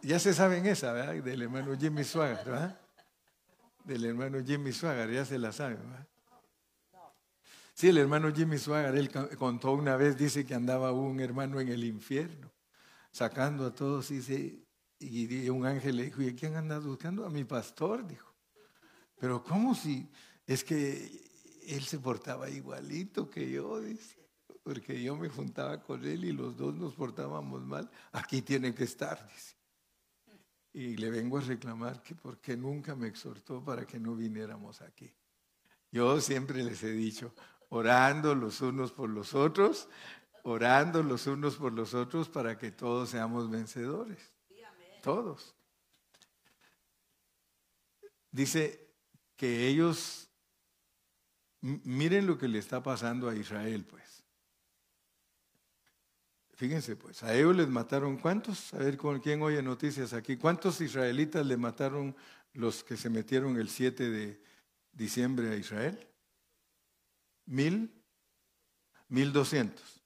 Ya 0.02 0.18
se 0.18 0.32
saben 0.32 0.66
esa, 0.66 0.92
¿verdad? 0.92 1.14
Del 1.22 1.42
hermano 1.42 1.76
Jimmy 1.78 2.04
Swagger, 2.04 2.44
¿verdad? 2.44 2.80
Del 3.84 4.04
hermano 4.04 4.38
Jimmy 4.44 4.72
Swagger, 4.72 5.10
ya 5.10 5.24
se 5.24 5.38
la 5.38 5.52
saben, 5.52 5.78
¿verdad? 5.78 6.06
Sí, 7.74 7.88
el 7.88 7.98
hermano 7.98 8.32
Jimmy 8.32 8.58
Swagger, 8.58 8.94
él 8.94 9.10
contó 9.36 9.72
una 9.72 9.96
vez, 9.96 10.16
dice 10.16 10.44
que 10.44 10.54
andaba 10.54 10.92
un 10.92 11.18
hermano 11.18 11.60
en 11.60 11.68
el 11.68 11.82
infierno, 11.84 12.52
sacando 13.10 13.66
a 13.66 13.74
todos, 13.74 14.10
dice, 14.10 14.60
y 14.98 15.48
un 15.48 15.64
ángel 15.64 15.96
le 15.96 16.04
dijo, 16.04 16.20
¿y 16.20 16.34
quién 16.34 16.56
anda 16.56 16.78
buscando? 16.78 17.24
A 17.24 17.30
mi 17.30 17.44
pastor, 17.44 18.06
dijo. 18.06 18.30
Pero 19.18 19.42
¿cómo 19.42 19.74
si? 19.74 20.10
Es 20.46 20.62
que 20.62 21.29
él 21.74 21.84
se 21.84 21.98
portaba 21.98 22.48
igualito 22.48 23.30
que 23.30 23.50
yo, 23.50 23.80
dice 23.80 24.20
porque 24.62 25.02
yo 25.02 25.16
me 25.16 25.28
juntaba 25.28 25.82
con 25.82 26.04
él 26.04 26.24
y 26.24 26.32
los 26.32 26.56
dos 26.56 26.74
nos 26.74 26.94
portábamos 26.94 27.64
mal, 27.64 27.90
aquí 28.12 28.42
tiene 28.42 28.74
que 28.74 28.84
estar, 28.84 29.26
dice. 29.28 29.56
Y 30.72 30.96
le 30.96 31.10
vengo 31.10 31.38
a 31.38 31.40
reclamar 31.40 32.02
que 32.02 32.14
porque 32.14 32.56
nunca 32.56 32.94
me 32.94 33.08
exhortó 33.08 33.64
para 33.64 33.84
que 33.86 33.98
no 33.98 34.14
viniéramos 34.14 34.80
aquí. 34.82 35.12
Yo 35.90 36.20
siempre 36.20 36.62
les 36.62 36.84
he 36.84 36.92
dicho, 36.92 37.34
orando 37.70 38.34
los 38.34 38.60
unos 38.60 38.92
por 38.92 39.10
los 39.10 39.34
otros, 39.34 39.88
orando 40.44 41.02
los 41.02 41.26
unos 41.26 41.56
por 41.56 41.72
los 41.72 41.94
otros 41.94 42.28
para 42.28 42.56
que 42.56 42.70
todos 42.70 43.10
seamos 43.10 43.50
vencedores. 43.50 44.32
Todos. 45.02 45.56
Dice 48.30 48.94
que 49.34 49.66
ellos, 49.66 50.29
miren 51.60 52.26
lo 52.26 52.38
que 52.38 52.48
le 52.48 52.58
está 52.58 52.82
pasando 52.82 53.28
a 53.28 53.36
Israel, 53.36 53.84
pues. 53.84 54.24
Fíjense, 56.54 56.94
pues, 56.94 57.22
a 57.22 57.34
ellos 57.34 57.56
les 57.56 57.68
mataron 57.68 58.18
cuántos, 58.18 58.74
a 58.74 58.78
ver 58.78 58.98
con 58.98 59.20
quién 59.20 59.40
oye 59.40 59.62
noticias 59.62 60.12
aquí, 60.12 60.36
cuántos 60.36 60.80
israelitas 60.82 61.46
le 61.46 61.56
mataron 61.56 62.14
los 62.52 62.84
que 62.84 62.96
se 62.96 63.08
metieron 63.08 63.56
el 63.56 63.68
7 63.68 64.10
de 64.10 64.42
diciembre 64.92 65.50
a 65.50 65.56
Israel? 65.56 66.06
Mil, 67.46 67.90
mil 69.08 69.32
doscientos. 69.32 70.02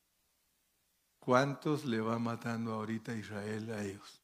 ¿Cuántos 1.19 1.85
le 1.85 2.01
va 2.01 2.19
matando 2.19 2.75
ahorita 2.75 3.17
Israel 3.17 3.73
a 3.73 3.83
ellos? 3.83 4.23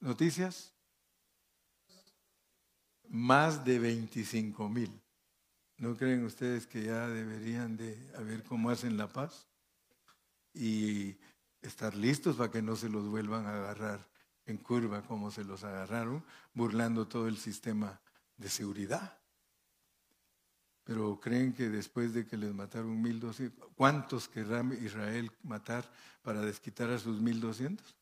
¿Noticias? 0.00 0.72
Más 3.08 3.64
de 3.64 3.78
25 3.78 4.68
mil. 4.68 4.99
¿No 5.80 5.96
creen 5.96 6.24
ustedes 6.24 6.68
que 6.68 6.84
ya 6.84 7.08
deberían 7.08 7.76
de 7.76 7.98
a 8.16 8.20
ver 8.20 8.44
cómo 8.44 8.70
hacen 8.70 8.96
la 8.96 9.08
paz? 9.08 9.50
y 10.54 11.16
estar 11.62 11.94
listos 11.94 12.36
para 12.36 12.50
que 12.50 12.62
no 12.62 12.76
se 12.76 12.88
los 12.88 13.08
vuelvan 13.08 13.46
a 13.46 13.56
agarrar 13.56 14.08
en 14.46 14.56
curva 14.56 15.02
como 15.02 15.30
se 15.30 15.44
los 15.44 15.64
agarraron, 15.64 16.24
burlando 16.54 17.06
todo 17.06 17.28
el 17.28 17.36
sistema 17.36 18.00
de 18.36 18.48
seguridad. 18.48 19.18
Pero 20.84 21.20
creen 21.20 21.52
que 21.52 21.68
después 21.68 22.14
de 22.14 22.26
que 22.26 22.36
les 22.36 22.52
mataron 22.52 23.00
1200, 23.00 23.68
¿cuántos 23.76 24.28
querrá 24.28 24.64
Israel 24.74 25.30
matar 25.42 25.88
para 26.22 26.40
desquitar 26.40 26.90
a 26.90 26.98
sus 26.98 27.20
1200? 27.20 27.94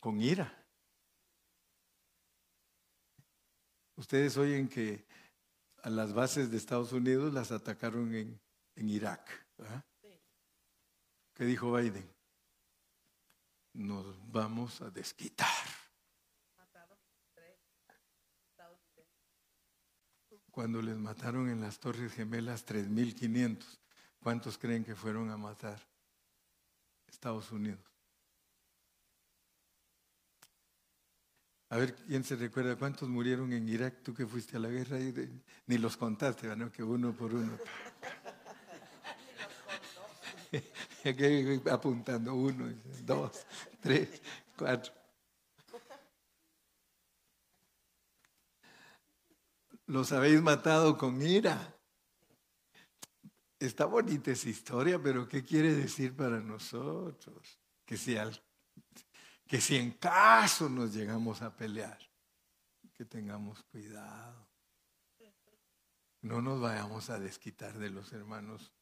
Con 0.00 0.20
ira. 0.20 0.57
Ustedes 3.98 4.36
oyen 4.36 4.68
que 4.68 5.04
a 5.82 5.90
las 5.90 6.12
bases 6.12 6.52
de 6.52 6.56
Estados 6.56 6.92
Unidos 6.92 7.34
las 7.34 7.50
atacaron 7.50 8.14
en, 8.14 8.40
Irak. 8.76 9.28
¿Qué 11.34 11.44
dijo 11.44 11.72
Biden? 11.72 12.08
Nos 13.72 14.06
vamos 14.30 14.80
a 14.82 14.90
desquitar. 14.90 15.48
Cuando 20.52 20.80
les 20.80 20.96
mataron 20.96 21.50
en 21.50 21.60
las 21.60 21.80
Torres 21.80 22.12
Gemelas 22.12 22.64
3.500, 22.64 23.64
¿cuántos 24.20 24.58
creen 24.58 24.84
que 24.84 24.94
fueron 24.94 25.28
a 25.30 25.36
matar? 25.36 25.80
Estados 27.08 27.50
Unidos. 27.50 27.97
A 31.70 31.76
ver, 31.76 31.94
¿quién 31.94 32.24
se 32.24 32.34
recuerda 32.36 32.76
cuántos 32.76 33.08
murieron 33.08 33.52
en 33.52 33.68
Irak? 33.68 34.02
Tú 34.02 34.14
que 34.14 34.26
fuiste 34.26 34.56
a 34.56 34.60
la 34.60 34.68
guerra 34.68 34.96
ni 35.66 35.76
los 35.76 35.98
contaste, 35.98 36.56
¿no? 36.56 36.72
Que 36.72 36.82
uno 36.82 37.12
por 37.12 37.34
uno. 37.34 37.58
Aquí 41.04 41.60
apuntando 41.70 42.34
uno, 42.34 42.72
dos, 43.04 43.44
tres, 43.80 44.22
cuatro. 44.56 44.94
Los 49.86 50.10
habéis 50.12 50.40
matado 50.40 50.96
con 50.96 51.20
ira. 51.20 51.74
Está 53.58 53.84
bonita 53.84 54.30
esa 54.30 54.48
historia, 54.48 55.02
pero 55.02 55.28
¿qué 55.28 55.44
quiere 55.44 55.74
decir 55.74 56.16
para 56.16 56.40
nosotros? 56.40 57.58
Que 57.84 57.96
si, 57.96 58.16
que 59.48 59.62
si 59.62 59.76
en 59.76 59.92
caso 59.92 60.68
nos 60.68 60.94
llegamos 60.94 61.40
a 61.40 61.56
pelear, 61.56 61.98
que 62.92 63.06
tengamos 63.06 63.62
cuidado. 63.64 64.46
No 66.20 66.42
nos 66.42 66.60
vayamos 66.60 67.08
a 67.08 67.18
desquitar 67.18 67.78
de 67.78 67.88
los 67.88 68.12
hermanos 68.12 68.72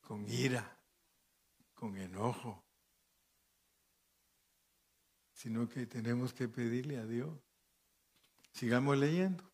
con 0.00 0.26
ira, 0.28 0.80
con 1.74 1.98
enojo, 1.98 2.64
sino 5.34 5.68
que 5.68 5.86
tenemos 5.86 6.32
que 6.32 6.48
pedirle 6.48 6.96
a 6.96 7.04
Dios. 7.04 7.36
Sigamos 8.52 8.96
leyendo. 8.96 9.44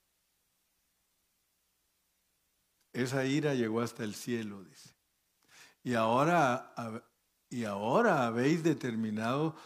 Esa 2.92 3.24
ira 3.24 3.54
llegó 3.54 3.80
hasta 3.80 4.04
el 4.04 4.14
cielo, 4.14 4.62
dice. 4.62 4.94
Y 5.82 5.94
ahora, 5.94 6.74
y 7.48 7.64
ahora 7.64 8.26
habéis 8.26 8.62
determinado 8.62 9.56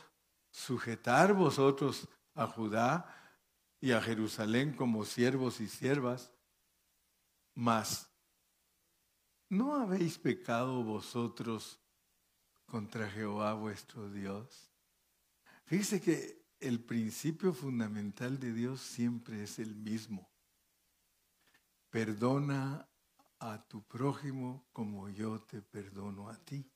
sujetar 0.52 1.32
vosotros 1.32 2.08
a 2.34 2.46
Judá 2.46 3.12
y 3.80 3.90
a 3.90 4.00
Jerusalén 4.00 4.76
como 4.76 5.04
siervos 5.04 5.60
y 5.60 5.66
siervas, 5.66 6.32
mas 7.54 8.08
¿no 9.48 9.74
habéis 9.74 10.18
pecado 10.18 10.84
vosotros 10.84 11.80
contra 12.66 13.10
Jehová 13.10 13.54
vuestro 13.54 14.08
Dios? 14.08 14.70
Fíjese 15.64 16.00
que 16.00 16.46
el 16.60 16.78
principio 16.84 17.52
fundamental 17.52 18.38
de 18.38 18.52
Dios 18.52 18.80
siempre 18.80 19.42
es 19.42 19.58
el 19.58 19.74
mismo. 19.74 20.30
Perdona 21.90 22.88
a 23.40 23.66
tu 23.66 23.82
prójimo 23.82 24.68
como 24.72 25.08
yo 25.08 25.40
te 25.40 25.60
perdono 25.60 26.28
a 26.28 26.36
ti. 26.36 26.70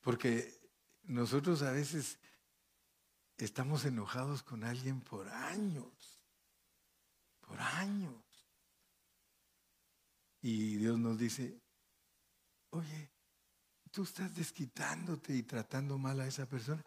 Porque 0.00 0.57
nosotros 1.08 1.62
a 1.62 1.72
veces 1.72 2.18
estamos 3.36 3.84
enojados 3.84 4.42
con 4.42 4.64
alguien 4.64 5.00
por 5.00 5.28
años, 5.28 6.20
por 7.40 7.60
años. 7.60 8.22
Y 10.40 10.76
Dios 10.76 10.98
nos 10.98 11.18
dice, 11.18 11.60
oye, 12.70 13.10
tú 13.90 14.04
estás 14.04 14.34
desquitándote 14.34 15.34
y 15.34 15.42
tratando 15.42 15.98
mal 15.98 16.20
a 16.20 16.26
esa 16.26 16.46
persona 16.46 16.84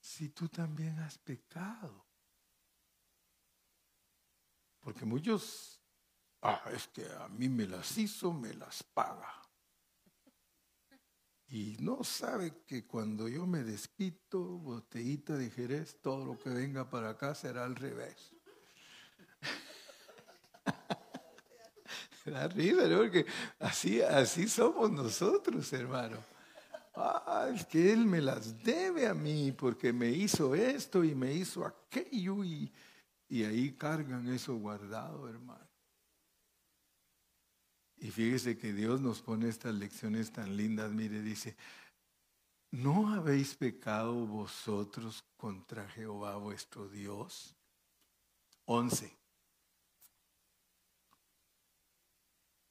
si 0.00 0.30
tú 0.30 0.48
también 0.48 0.98
has 0.98 1.18
pecado. 1.18 2.06
Porque 4.80 5.04
muchos 5.04 5.76
Ah, 6.48 6.62
es 6.72 6.86
que 6.88 7.04
a 7.12 7.28
mí 7.28 7.48
me 7.48 7.66
las 7.66 7.98
hizo, 7.98 8.32
me 8.32 8.54
las 8.54 8.82
paga. 8.82 9.42
Y 11.48 11.76
no 11.80 12.02
sabe 12.02 12.52
que 12.66 12.84
cuando 12.86 13.28
yo 13.28 13.46
me 13.46 13.62
desquito, 13.62 14.40
botellita 14.40 15.36
de 15.36 15.50
Jerez, 15.50 15.96
todo 16.02 16.24
lo 16.24 16.38
que 16.38 16.50
venga 16.50 16.90
para 16.90 17.10
acá 17.10 17.34
será 17.34 17.64
al 17.64 17.76
revés. 17.76 18.32
da 22.26 22.48
risa, 22.48 22.88
¿no? 22.88 22.98
Porque 22.98 23.26
así, 23.60 24.00
así 24.02 24.48
somos 24.48 24.90
nosotros, 24.90 25.72
hermano. 25.72 26.18
Ah, 26.94 27.48
es 27.54 27.66
que 27.66 27.92
él 27.92 28.06
me 28.06 28.20
las 28.20 28.62
debe 28.64 29.06
a 29.06 29.14
mí 29.14 29.52
porque 29.52 29.92
me 29.92 30.08
hizo 30.08 30.54
esto 30.54 31.04
y 31.04 31.14
me 31.14 31.32
hizo 31.34 31.64
aquello 31.64 32.42
y, 32.42 32.72
y 33.28 33.44
ahí 33.44 33.72
cargan 33.72 34.32
eso 34.32 34.56
guardado, 34.56 35.28
hermano. 35.28 35.65
Y 38.06 38.12
fíjese 38.12 38.56
que 38.56 38.72
Dios 38.72 39.00
nos 39.00 39.20
pone 39.20 39.48
estas 39.48 39.74
lecciones 39.74 40.30
tan 40.30 40.56
lindas. 40.56 40.92
Mire, 40.92 41.22
dice, 41.22 41.56
¿no 42.70 43.12
habéis 43.12 43.56
pecado 43.56 44.14
vosotros 44.28 45.24
contra 45.36 45.88
Jehová 45.88 46.36
vuestro 46.36 46.88
Dios? 46.88 47.56
11. 48.66 49.12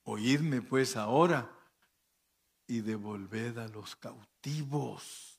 Oídme 0.04 0.62
pues 0.62 0.96
ahora 0.96 1.52
y 2.66 2.80
devolved 2.80 3.58
a 3.58 3.68
los 3.68 3.94
cautivos. 3.98 5.38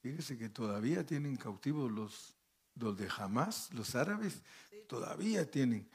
Fíjese 0.00 0.38
que 0.38 0.48
todavía 0.48 1.04
tienen 1.04 1.36
cautivos 1.36 1.92
los, 1.92 2.34
los 2.76 2.96
de 2.96 3.10
Hamas, 3.14 3.70
los 3.74 3.94
árabes, 3.94 4.40
todavía 4.86 5.50
tienen. 5.50 5.86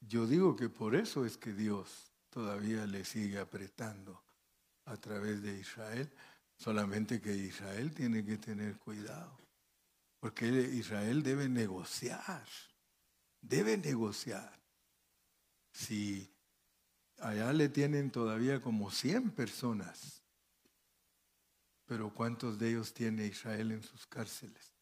Yo 0.00 0.26
digo 0.26 0.56
que 0.56 0.68
por 0.68 0.94
eso 0.94 1.24
es 1.24 1.36
que 1.36 1.52
Dios 1.52 2.12
todavía 2.30 2.86
le 2.86 3.04
sigue 3.04 3.38
apretando 3.38 4.22
a 4.84 4.96
través 4.96 5.42
de 5.42 5.58
Israel, 5.58 6.10
solamente 6.56 7.20
que 7.20 7.34
Israel 7.34 7.94
tiene 7.94 8.24
que 8.24 8.38
tener 8.38 8.78
cuidado, 8.78 9.36
porque 10.20 10.46
Israel 10.46 11.22
debe 11.22 11.48
negociar, 11.48 12.46
debe 13.40 13.76
negociar. 13.76 14.58
Si 15.72 16.30
allá 17.18 17.52
le 17.52 17.68
tienen 17.68 18.10
todavía 18.10 18.60
como 18.60 18.90
100 18.90 19.30
personas, 19.32 20.22
pero 21.86 22.12
¿cuántos 22.12 22.58
de 22.58 22.70
ellos 22.70 22.92
tiene 22.92 23.26
Israel 23.26 23.72
en 23.72 23.82
sus 23.82 24.06
cárceles? 24.06 24.74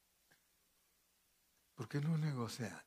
¿Por 1.74 1.88
qué 1.88 2.00
no 2.00 2.16
negocian? 2.16 2.83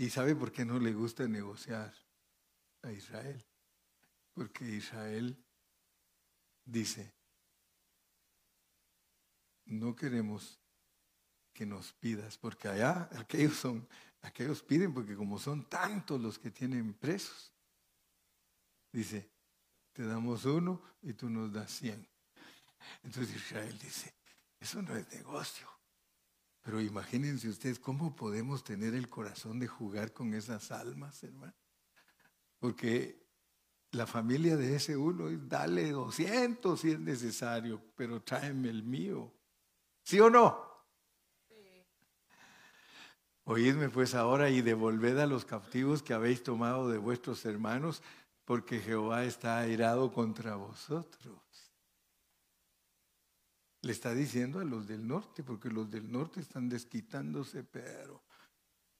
¿Y 0.00 0.08
sabe 0.08 0.34
por 0.34 0.50
qué 0.50 0.64
no 0.64 0.78
le 0.78 0.94
gusta 0.94 1.28
negociar 1.28 1.94
a 2.80 2.90
Israel? 2.90 3.44
Porque 4.32 4.64
Israel 4.64 5.36
dice, 6.64 7.12
no 9.66 9.94
queremos 9.94 10.58
que 11.52 11.66
nos 11.66 11.92
pidas, 11.92 12.38
porque 12.38 12.68
allá 12.68 13.10
aquellos 13.12 13.58
son, 13.58 13.86
aquellos 14.22 14.62
piden 14.62 14.94
porque 14.94 15.14
como 15.14 15.38
son 15.38 15.68
tantos 15.68 16.18
los 16.18 16.38
que 16.38 16.50
tienen 16.50 16.94
presos, 16.94 17.52
dice, 18.90 19.30
te 19.92 20.06
damos 20.06 20.46
uno 20.46 20.80
y 21.02 21.12
tú 21.12 21.28
nos 21.28 21.52
das 21.52 21.72
cien. 21.72 22.08
Entonces 23.02 23.36
Israel 23.36 23.78
dice, 23.78 24.14
eso 24.58 24.80
no 24.80 24.96
es 24.96 25.06
negocio. 25.12 25.68
Pero 26.62 26.80
imagínense 26.80 27.48
ustedes 27.48 27.78
cómo 27.78 28.14
podemos 28.14 28.62
tener 28.64 28.94
el 28.94 29.08
corazón 29.08 29.58
de 29.58 29.66
jugar 29.66 30.12
con 30.12 30.34
esas 30.34 30.70
almas, 30.70 31.22
hermano. 31.22 31.54
Porque 32.58 33.26
la 33.92 34.06
familia 34.06 34.56
de 34.56 34.76
ese 34.76 34.96
uno, 34.96 35.28
dale 35.46 35.90
200 35.90 36.80
si 36.80 36.92
es 36.92 37.00
necesario, 37.00 37.82
pero 37.96 38.22
tráeme 38.22 38.68
el 38.68 38.82
mío. 38.82 39.32
¿Sí 40.02 40.20
o 40.20 40.28
no? 40.30 40.70
Oídme 43.44 43.88
pues 43.88 44.14
ahora 44.14 44.48
y 44.50 44.60
devolved 44.60 45.18
a 45.18 45.26
los 45.26 45.44
cautivos 45.44 46.02
que 46.02 46.14
habéis 46.14 46.42
tomado 46.42 46.88
de 46.88 46.98
vuestros 46.98 47.44
hermanos, 47.44 48.02
porque 48.44 48.78
Jehová 48.78 49.24
está 49.24 49.58
airado 49.58 50.12
contra 50.12 50.54
vosotros. 50.56 51.40
Le 53.82 53.92
está 53.92 54.14
diciendo 54.14 54.60
a 54.60 54.64
los 54.64 54.86
del 54.86 55.06
norte, 55.06 55.42
porque 55.42 55.70
los 55.70 55.90
del 55.90 56.10
norte 56.10 56.40
están 56.40 56.68
desquitándose, 56.68 57.64
pero 57.64 58.22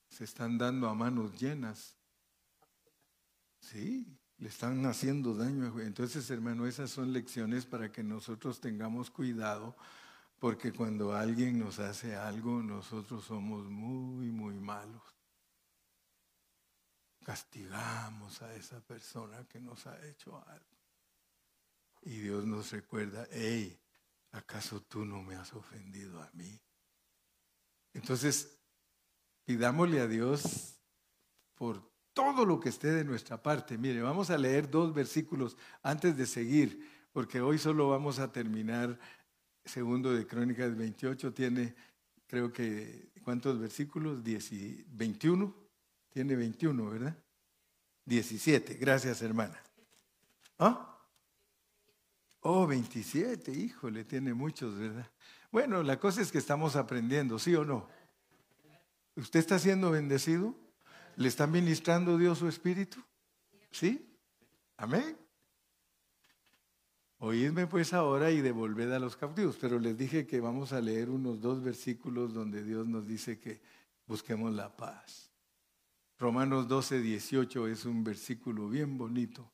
se 0.09 0.25
están 0.25 0.57
dando 0.57 0.89
a 0.89 0.95
manos 0.95 1.39
llenas. 1.39 1.97
Sí, 3.61 4.19
le 4.39 4.49
están 4.49 4.85
haciendo 4.87 5.35
daño. 5.35 5.79
Entonces, 5.81 6.29
hermano, 6.31 6.67
esas 6.67 6.91
son 6.91 7.13
lecciones 7.13 7.67
para 7.67 7.93
que 7.93 8.03
nosotros 8.03 8.59
tengamos 8.59 9.11
cuidado, 9.11 9.77
porque 10.39 10.73
cuando 10.73 11.13
alguien 11.13 11.59
nos 11.59 11.79
hace 11.79 12.17
algo, 12.17 12.63
nosotros 12.63 13.25
somos 13.25 13.67
muy, 13.67 14.31
muy 14.31 14.59
malos. 14.59 15.03
Castigamos 17.23 18.41
a 18.41 18.55
esa 18.55 18.81
persona 18.81 19.47
que 19.47 19.61
nos 19.61 19.87
ha 19.87 20.03
hecho 20.07 20.43
algo. 20.49 20.79
Y 22.03 22.21
Dios 22.21 22.47
nos 22.47 22.73
recuerda, 22.73 23.27
hey, 23.31 23.79
¿acaso 24.33 24.81
tú 24.83 25.05
no 25.05 25.23
me 25.23 25.35
has 25.35 25.53
ofendido 25.55 26.21
a 26.21 26.31
mí? 26.35 26.61
Entonces, 27.93 28.59
pidámosle 29.45 30.01
a 30.01 30.07
Dios 30.07 30.77
por 31.55 31.91
todo 32.13 32.45
lo 32.45 32.61
que 32.61 32.69
esté 32.69 32.93
de 32.93 33.05
nuestra 33.05 33.43
parte. 33.43 33.79
Mire, 33.79 34.03
vamos 34.03 34.31
a 34.31 34.39
leer 34.39 34.71
dos 34.71 34.95
versículos 34.95 35.57
antes 35.83 36.17
de 36.17 36.27
seguir, 36.27 36.89
porque 37.13 37.41
hoy 37.41 37.59
solo 37.59 37.89
vamos 37.89 38.19
a 38.19 38.33
terminar 38.33 38.99
segundo 39.65 40.13
de 40.13 40.27
Crónicas 40.27 40.77
28, 40.77 41.33
tiene 41.33 41.75
creo 42.31 42.53
que, 42.53 43.11
¿cuántos 43.25 43.59
versículos? 43.59 44.23
21, 44.23 45.55
tiene 46.11 46.37
21, 46.37 46.89
¿verdad? 46.89 47.17
17, 48.05 48.75
gracias 48.75 49.21
hermana. 49.23 49.61
¿Ah? 50.57 51.00
Oh, 52.41 52.67
27, 52.67 53.53
híjole, 53.53 54.05
tiene 54.05 54.33
muchos, 54.33 54.79
¿verdad? 54.79 55.11
Bueno, 55.51 55.83
la 55.83 55.99
cosa 55.99 56.23
es 56.23 56.33
que 56.33 56.39
estamos 56.39 56.77
aprendiendo, 56.77 57.39
¿sí 57.39 57.55
o 57.55 57.65
no? 57.65 57.87
¿Usted 59.17 59.41
está 59.41 59.59
siendo 59.59 59.91
bendecido? 59.91 60.55
¿Le 61.17 61.29
está 61.29 61.47
ministrando 61.47 62.17
Dios 62.17 62.39
su 62.39 62.49
espíritu? 62.49 63.03
¿Sí? 63.71 64.09
Amén. 64.77 65.17
Oídme 67.19 67.67
pues 67.67 67.93
ahora 67.93 68.31
y 68.31 68.41
devolved 68.41 68.91
a 68.93 68.99
los 68.99 69.17
cautivos. 69.17 69.59
Pero 69.61 69.79
les 69.79 69.99
dije 69.99 70.27
que 70.27 70.41
vamos 70.41 70.73
a 70.73 70.81
leer 70.81 71.11
unos 71.11 71.41
dos 71.41 71.63
versículos 71.63 72.33
donde 72.33 72.65
Dios 72.65 72.87
nos 72.87 73.07
dice 73.07 73.39
que 73.39 73.61
busquemos 74.07 74.55
la 74.55 74.75
paz. 74.75 75.31
Romanos 76.19 76.67
12, 76.67 77.01
18 77.01 77.69
es 77.69 77.85
un 77.85 78.03
versículo 78.03 78.69
bien 78.71 78.97
bonito. 78.97 79.51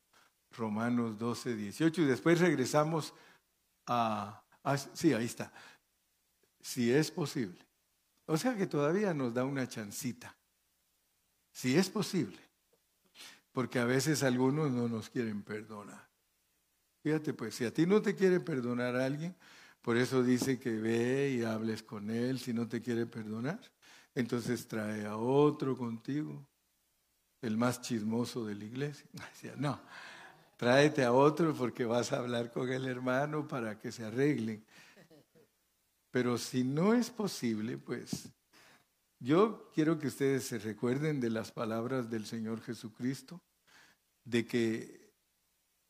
Romanos 0.57 1.19
12, 1.19 1.57
18. 1.57 2.03
Y 2.03 2.05
después 2.05 2.41
regresamos 2.41 3.15
a, 3.87 4.43
a... 4.63 4.77
Sí, 4.77 5.13
ahí 5.13 5.27
está. 5.27 5.53
Si 6.61 6.93
es 6.93 7.11
posible. 7.11 7.59
O 8.27 8.37
sea 8.37 8.57
que 8.57 8.67
todavía 8.67 9.15
nos 9.15 9.33
da 9.35 9.45
una 9.45 9.69
chancita. 9.69 10.37
Si 11.53 11.77
es 11.77 11.89
posible. 11.89 12.39
Porque 13.53 13.79
a 13.79 13.85
veces 13.85 14.23
algunos 14.23 14.71
no 14.71 14.89
nos 14.89 15.09
quieren 15.09 15.43
perdonar. 15.43 16.07
Fíjate, 17.03 17.33
pues, 17.33 17.55
si 17.55 17.65
a 17.65 17.73
ti 17.73 17.87
no 17.87 18.03
te 18.03 18.17
quiere 18.17 18.41
perdonar 18.41 18.97
alguien, 18.97 19.35
por 19.81 19.97
eso 19.97 20.25
dice 20.25 20.59
que 20.59 20.73
ve 20.73 21.37
y 21.39 21.45
hables 21.45 21.85
con 21.85 22.11
él 22.11 22.41
si 22.41 22.53
no 22.53 22.67
te 22.67 22.83
quiere 22.83 23.07
perdonar. 23.07 23.61
Entonces 24.17 24.67
trae 24.67 25.07
a 25.07 25.17
otro 25.17 25.77
contigo, 25.77 26.45
el 27.41 27.57
más 27.57 27.81
chismoso 27.81 28.45
de 28.45 28.57
la 28.57 28.65
iglesia. 28.65 29.07
No, 29.57 29.81
tráete 30.57 31.05
a 31.05 31.13
otro 31.13 31.55
porque 31.55 31.85
vas 31.85 32.13
a 32.13 32.19
hablar 32.19 32.51
con 32.51 32.71
el 32.73 32.87
hermano 32.87 33.47
para 33.47 33.79
que 33.79 33.93
se 33.93 34.05
arreglen. 34.05 34.65
Pero 36.11 36.39
si 36.39 36.65
no 36.65 36.95
es 36.95 37.11
posible, 37.11 37.77
pues 37.79 38.31
yo 39.19 39.71
quiero 39.75 39.99
que 39.99 40.09
ustedes 40.09 40.45
se 40.45 40.59
recuerden 40.59 41.21
de 41.21 41.31
las 41.31 41.53
palabras 41.53 42.11
del 42.11 42.27
Señor 42.27 42.61
Jesucristo, 42.63 43.43
de 44.25 44.47
que 44.47 45.13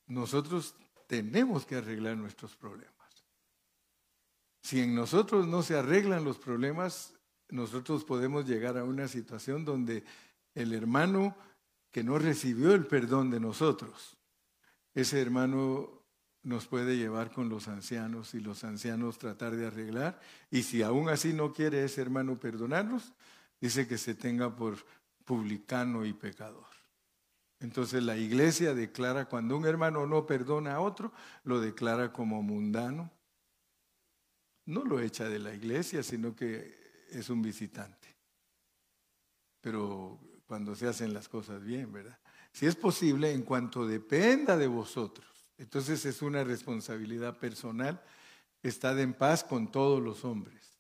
nosotros 0.06 0.74
tenemos 1.06 1.64
que 1.64 1.76
arreglar 1.76 2.16
nuestros 2.16 2.56
problemas. 2.56 2.94
Si 4.62 4.80
en 4.80 4.94
nosotros 4.94 5.46
no 5.46 5.62
se 5.62 5.76
arreglan 5.76 6.24
los 6.24 6.38
problemas, 6.38 7.14
nosotros 7.48 8.04
podemos 8.04 8.46
llegar 8.46 8.76
a 8.76 8.84
una 8.84 9.06
situación 9.06 9.64
donde 9.64 10.04
el 10.54 10.72
hermano 10.72 11.36
que 11.92 12.02
no 12.02 12.18
recibió 12.18 12.74
el 12.74 12.86
perdón 12.86 13.30
de 13.30 13.40
nosotros, 13.40 14.15
ese 14.96 15.20
hermano 15.20 16.02
nos 16.42 16.66
puede 16.66 16.96
llevar 16.96 17.30
con 17.30 17.50
los 17.50 17.68
ancianos 17.68 18.34
y 18.34 18.40
los 18.40 18.64
ancianos 18.64 19.18
tratar 19.18 19.54
de 19.54 19.66
arreglar. 19.66 20.18
Y 20.50 20.62
si 20.62 20.82
aún 20.82 21.10
así 21.10 21.34
no 21.34 21.52
quiere 21.52 21.84
ese 21.84 22.00
hermano 22.00 22.40
perdonarnos, 22.40 23.12
dice 23.60 23.86
que 23.86 23.98
se 23.98 24.14
tenga 24.14 24.56
por 24.56 24.78
publicano 25.26 26.06
y 26.06 26.14
pecador. 26.14 26.64
Entonces 27.60 28.02
la 28.02 28.16
iglesia 28.16 28.74
declara, 28.74 29.26
cuando 29.26 29.56
un 29.58 29.66
hermano 29.66 30.06
no 30.06 30.26
perdona 30.26 30.76
a 30.76 30.80
otro, 30.80 31.12
lo 31.44 31.60
declara 31.60 32.10
como 32.10 32.42
mundano. 32.42 33.10
No 34.64 34.82
lo 34.82 34.98
echa 35.00 35.28
de 35.28 35.40
la 35.40 35.54
iglesia, 35.54 36.02
sino 36.02 36.34
que 36.34 37.06
es 37.10 37.28
un 37.28 37.42
visitante. 37.42 38.16
Pero 39.60 40.18
cuando 40.46 40.74
se 40.74 40.86
hacen 40.86 41.12
las 41.12 41.28
cosas 41.28 41.62
bien, 41.62 41.92
¿verdad? 41.92 42.18
Si 42.56 42.64
es 42.64 42.74
posible, 42.74 43.34
en 43.34 43.42
cuanto 43.42 43.86
dependa 43.86 44.56
de 44.56 44.66
vosotros, 44.66 45.26
entonces 45.58 46.06
es 46.06 46.22
una 46.22 46.42
responsabilidad 46.42 47.38
personal, 47.38 48.02
estad 48.62 48.98
en 48.98 49.12
paz 49.12 49.44
con 49.44 49.70
todos 49.70 50.02
los 50.02 50.24
hombres. 50.24 50.78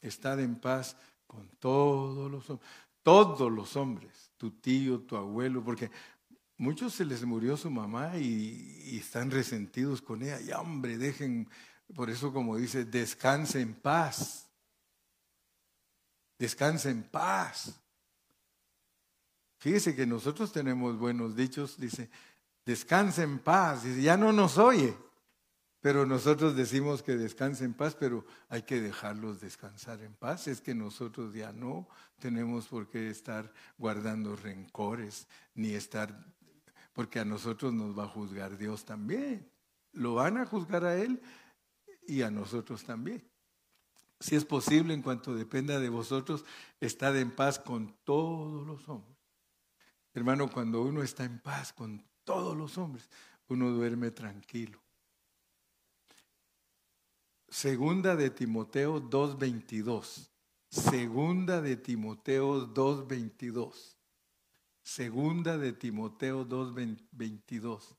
Estad 0.00 0.38
en 0.38 0.54
paz 0.54 0.96
con 1.26 1.48
todos 1.58 2.30
los 2.30 2.48
hombres. 2.48 2.70
Todos 3.02 3.50
los 3.50 3.74
hombres 3.74 4.30
tu 4.36 4.52
tío, 4.52 5.00
tu 5.00 5.16
abuelo, 5.16 5.64
porque 5.64 5.90
muchos 6.56 6.94
se 6.94 7.04
les 7.06 7.24
murió 7.24 7.56
su 7.56 7.68
mamá 7.68 8.16
y, 8.18 8.96
están 8.96 9.32
resentidos 9.32 10.00
con 10.00 10.22
ella. 10.22 10.40
Y 10.40 10.52
hombre, 10.52 10.96
dejen, 10.96 11.48
por 11.92 12.08
eso 12.08 12.32
como 12.32 12.56
dice, 12.56 12.84
descanse 12.84 13.60
en 13.60 13.74
paz. 13.74 14.48
Descanse 16.38 16.88
en 16.90 17.02
paz. 17.02 17.82
Fíjese 19.62 19.94
que 19.94 20.06
nosotros 20.06 20.50
tenemos 20.50 20.98
buenos 20.98 21.36
dichos, 21.36 21.78
dice, 21.78 22.10
descanse 22.66 23.22
en 23.22 23.38
paz. 23.38 23.84
Dice, 23.84 24.02
ya 24.02 24.16
no 24.16 24.32
nos 24.32 24.58
oye. 24.58 24.92
Pero 25.80 26.04
nosotros 26.04 26.56
decimos 26.56 27.00
que 27.00 27.14
descanse 27.14 27.64
en 27.64 27.72
paz, 27.72 27.94
pero 27.94 28.26
hay 28.48 28.62
que 28.62 28.80
dejarlos 28.80 29.40
descansar 29.40 30.00
en 30.00 30.14
paz. 30.14 30.48
Es 30.48 30.60
que 30.60 30.74
nosotros 30.74 31.32
ya 31.32 31.52
no 31.52 31.86
tenemos 32.18 32.66
por 32.66 32.88
qué 32.88 33.08
estar 33.08 33.52
guardando 33.78 34.34
rencores, 34.34 35.28
ni 35.54 35.74
estar, 35.74 36.26
porque 36.92 37.20
a 37.20 37.24
nosotros 37.24 37.72
nos 37.72 37.96
va 37.96 38.06
a 38.06 38.08
juzgar 38.08 38.58
Dios 38.58 38.84
también. 38.84 39.48
Lo 39.92 40.14
van 40.14 40.38
a 40.38 40.46
juzgar 40.46 40.84
a 40.84 40.96
Él 40.96 41.22
y 42.08 42.22
a 42.22 42.32
nosotros 42.32 42.82
también. 42.82 43.22
Si 44.18 44.34
es 44.34 44.44
posible, 44.44 44.92
en 44.92 45.02
cuanto 45.02 45.36
dependa 45.36 45.78
de 45.78 45.88
vosotros, 45.88 46.44
estad 46.80 47.16
en 47.16 47.30
paz 47.30 47.60
con 47.60 47.94
todos 48.02 48.66
los 48.66 48.88
hombres. 48.88 49.11
Hermano, 50.14 50.50
cuando 50.50 50.82
uno 50.82 51.02
está 51.02 51.24
en 51.24 51.38
paz 51.38 51.72
con 51.72 52.04
todos 52.24 52.56
los 52.56 52.76
hombres, 52.78 53.08
uno 53.48 53.70
duerme 53.70 54.10
tranquilo. 54.10 54.80
Segunda 57.48 58.16
de 58.16 58.30
Timoteo 58.30 59.02
2.22. 59.02 60.30
Segunda 60.68 61.60
de 61.60 61.76
Timoteo 61.76 62.72
2.22. 62.72 63.96
Segunda 64.82 65.58
de 65.58 65.72
Timoteo 65.72 66.46
2.22. 66.46 67.96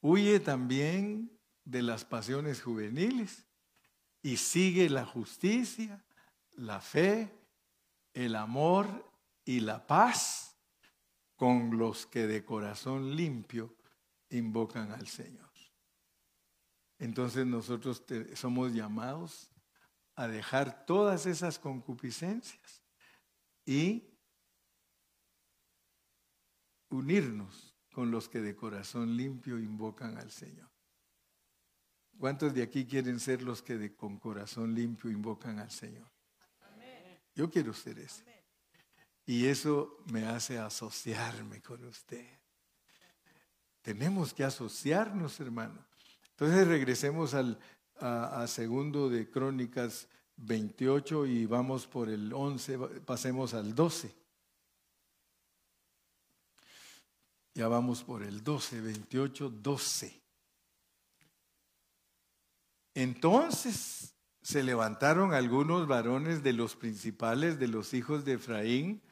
Huye 0.00 0.40
también 0.40 1.30
de 1.64 1.82
las 1.82 2.04
pasiones 2.04 2.62
juveniles 2.62 3.46
y 4.22 4.36
sigue 4.36 4.88
la 4.88 5.04
justicia, 5.04 6.04
la 6.52 6.80
fe, 6.80 7.32
el 8.12 8.36
amor 8.36 9.07
y 9.48 9.60
la 9.60 9.86
paz 9.86 10.58
con 11.34 11.78
los 11.78 12.04
que 12.06 12.26
de 12.26 12.44
corazón 12.44 13.16
limpio 13.16 13.74
invocan 14.28 14.92
al 14.92 15.08
Señor. 15.08 15.50
Entonces 16.98 17.46
nosotros 17.46 18.04
somos 18.34 18.74
llamados 18.74 19.50
a 20.16 20.28
dejar 20.28 20.84
todas 20.84 21.24
esas 21.24 21.58
concupiscencias 21.58 22.84
y 23.64 24.06
unirnos 26.90 27.74
con 27.94 28.10
los 28.10 28.28
que 28.28 28.42
de 28.42 28.54
corazón 28.54 29.16
limpio 29.16 29.58
invocan 29.58 30.18
al 30.18 30.30
Señor. 30.30 30.70
¿Cuántos 32.18 32.52
de 32.52 32.62
aquí 32.62 32.84
quieren 32.84 33.18
ser 33.18 33.40
los 33.40 33.62
que 33.62 33.78
de, 33.78 33.96
con 33.96 34.18
corazón 34.18 34.74
limpio 34.74 35.10
invocan 35.10 35.58
al 35.58 35.70
Señor? 35.70 36.12
Yo 37.34 37.48
quiero 37.48 37.72
ser 37.72 37.98
ese. 37.98 38.37
Y 39.28 39.44
eso 39.44 39.98
me 40.06 40.24
hace 40.24 40.58
asociarme 40.58 41.60
con 41.60 41.84
usted. 41.84 42.26
Tenemos 43.82 44.32
que 44.32 44.42
asociarnos, 44.42 45.38
hermano. 45.38 45.84
Entonces 46.30 46.66
regresemos 46.66 47.34
al, 47.34 47.58
a, 48.00 48.46
segundo 48.46 49.10
de 49.10 49.28
Crónicas 49.28 50.08
28 50.36 51.26
y 51.26 51.44
vamos 51.44 51.86
por 51.86 52.08
el 52.08 52.32
11, 52.32 52.78
pasemos 53.04 53.52
al 53.52 53.74
12. 53.74 54.16
Ya 57.52 57.68
vamos 57.68 58.02
por 58.04 58.22
el 58.22 58.42
12, 58.42 58.80
28, 58.80 59.50
12. 59.50 60.22
Entonces 62.94 64.14
se 64.40 64.62
levantaron 64.62 65.34
algunos 65.34 65.86
varones 65.86 66.42
de 66.42 66.54
los 66.54 66.76
principales 66.76 67.58
de 67.58 67.68
los 67.68 67.92
hijos 67.92 68.24
de 68.24 68.32
Efraín, 68.32 69.02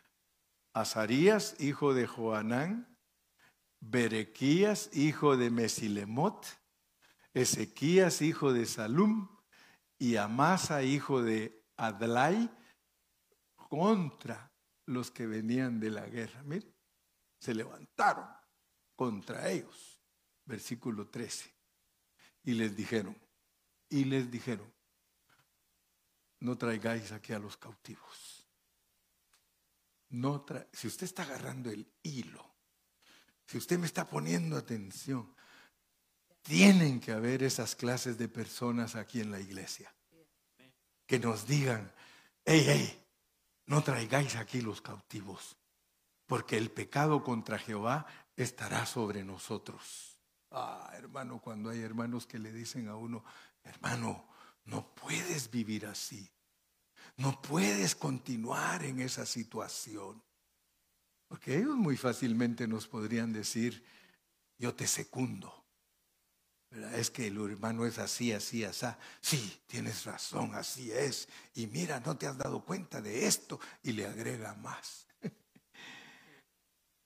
Azarías, 0.77 1.57
hijo 1.59 1.95
de 1.95 2.07
Joanán, 2.07 2.99
Berequías, 3.81 4.91
hijo 4.93 5.39
de 5.39 5.51
Mesilemot, 5.51 6.47
Ezequías, 7.33 8.21
hijo 8.21 8.53
de 8.53 8.67
Salum, 8.67 9.27
y 9.99 10.17
Amasa, 10.17 10.83
hijo 10.83 11.23
de 11.23 11.65
Adlai, 11.79 12.51
contra 13.55 14.53
los 14.85 15.11
que 15.11 15.27
venían 15.27 15.81
de 15.81 15.89
la 15.89 16.07
guerra. 16.09 16.43
Miren, 16.43 16.71
se 17.41 17.55
levantaron 17.55 18.29
contra 18.95 19.49
ellos. 19.49 19.99
Versículo 20.45 21.09
13. 21.09 21.55
Y 22.45 22.53
les 22.53 22.77
dijeron, 22.77 23.17
y 23.89 24.05
les 24.05 24.31
dijeron, 24.31 24.71
no 26.41 26.59
traigáis 26.59 27.13
aquí 27.13 27.33
a 27.33 27.39
los 27.39 27.57
cautivos. 27.57 28.36
No 30.09 30.45
si 30.73 30.87
usted 30.87 31.05
está 31.05 31.23
agarrando 31.23 31.71
el 31.71 31.91
hilo, 32.03 32.55
si 33.47 33.59
usted 33.59 33.79
me 33.79 33.87
está 33.87 34.07
poniendo 34.07 34.57
atención, 34.57 35.35
tienen 36.43 37.01
que 37.01 37.13
haber 37.13 37.43
esas 37.43 37.75
clases 37.75 38.19
de 38.19 38.29
personas 38.29 38.95
aquí 38.95 39.21
en 39.21 39.31
la 39.31 39.41
iglesia 39.41 39.93
que 41.07 41.19
nos 41.19 41.47
digan, 41.47 41.93
hey, 42.45 42.65
hey, 42.67 43.07
no 43.67 43.83
traigáis 43.83 44.37
aquí 44.37 44.61
los 44.61 44.81
cautivos, 44.81 45.57
porque 46.27 46.57
el 46.57 46.71
pecado 46.71 47.23
contra 47.23 47.59
Jehová 47.59 48.07
estará 48.37 48.87
sobre 48.87 49.25
nosotros. 49.25 50.19
Ah, 50.51 50.91
hermano, 50.95 51.41
cuando 51.41 51.71
hay 51.71 51.81
hermanos 51.81 52.27
que 52.27 52.39
le 52.39 52.53
dicen 52.53 52.89
a 52.89 52.97
uno, 52.97 53.25
hermano, 53.63 54.29
no 54.65 54.95
puedes 54.95 55.51
vivir 55.51 55.87
así, 55.87 56.29
no 57.17 57.41
puedes 57.41 57.95
continuar 57.95 58.85
en 58.85 59.01
esa 59.01 59.25
situación. 59.27 60.23
Porque 61.29 61.57
ellos 61.57 61.77
muy 61.77 61.97
fácilmente 61.97 62.69
nos 62.69 62.87
podrían 62.87 63.33
decir, 63.33 63.85
yo 64.59 64.75
te 64.75 64.87
secundo. 64.87 65.65
Es 66.95 67.11
que 67.11 67.29
el 67.29 67.39
hermano 67.51 67.87
es 67.87 67.99
así, 67.99 68.33
así, 68.33 68.65
así. 68.65 68.87
Sí, 69.21 69.63
tienes 69.67 70.05
razón, 70.05 70.55
así 70.55 70.93
es. 70.93 71.29
Y 71.55 71.67
mira, 71.67 72.01
no 72.01 72.17
te 72.17 72.27
has 72.27 72.37
dado 72.37 72.65
cuenta 72.65 73.01
de 73.01 73.27
esto. 73.27 73.59
Y 73.83 73.93
le 73.93 74.07
agrega 74.07 74.55
más. 74.55 75.06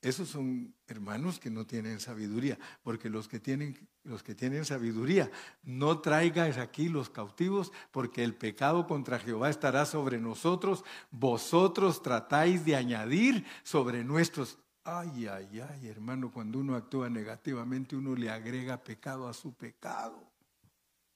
Esos 0.02 0.28
son 0.28 0.74
hermanos 0.86 1.38
que 1.38 1.50
no 1.50 1.66
tienen 1.66 2.00
sabiduría, 2.00 2.58
porque 2.82 3.10
los 3.10 3.28
que 3.28 3.38
tienen, 3.38 3.76
los 4.02 4.22
que 4.22 4.34
tienen 4.34 4.64
sabiduría, 4.64 5.30
no 5.62 6.00
traigáis 6.00 6.56
aquí 6.56 6.88
los 6.88 7.10
cautivos, 7.10 7.70
porque 7.90 8.24
el 8.24 8.34
pecado 8.34 8.86
contra 8.86 9.18
Jehová 9.18 9.50
estará 9.50 9.84
sobre 9.84 10.18
nosotros. 10.18 10.84
Vosotros 11.10 12.02
tratáis 12.02 12.64
de 12.64 12.76
añadir 12.76 13.44
sobre 13.62 14.02
nuestros 14.04 14.58
Ay, 14.82 15.26
ay, 15.26 15.60
ay, 15.60 15.88
hermano, 15.88 16.32
cuando 16.32 16.58
uno 16.58 16.74
actúa 16.74 17.10
negativamente, 17.10 17.94
uno 17.94 18.16
le 18.16 18.30
agrega 18.30 18.82
pecado 18.82 19.28
a 19.28 19.34
su 19.34 19.52
pecado. 19.54 20.26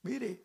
Mire, 0.03 0.45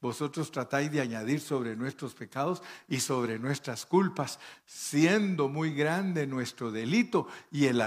vosotros 0.00 0.50
tratáis 0.50 0.90
de 0.92 1.00
añadir 1.00 1.40
sobre 1.40 1.74
nuestros 1.74 2.14
pecados 2.14 2.62
y 2.86 3.00
sobre 3.00 3.38
nuestras 3.38 3.84
culpas, 3.86 4.38
siendo 4.64 5.48
muy 5.48 5.74
grande 5.74 6.26
nuestro 6.26 6.70
delito 6.70 7.26
y 7.50 7.66
el, 7.66 7.80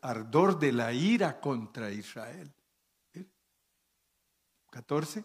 ardor 0.00 0.58
de 0.58 0.72
la 0.72 0.92
ira 0.92 1.40
contra 1.40 1.90
Israel. 1.90 2.52
14. 4.70 5.24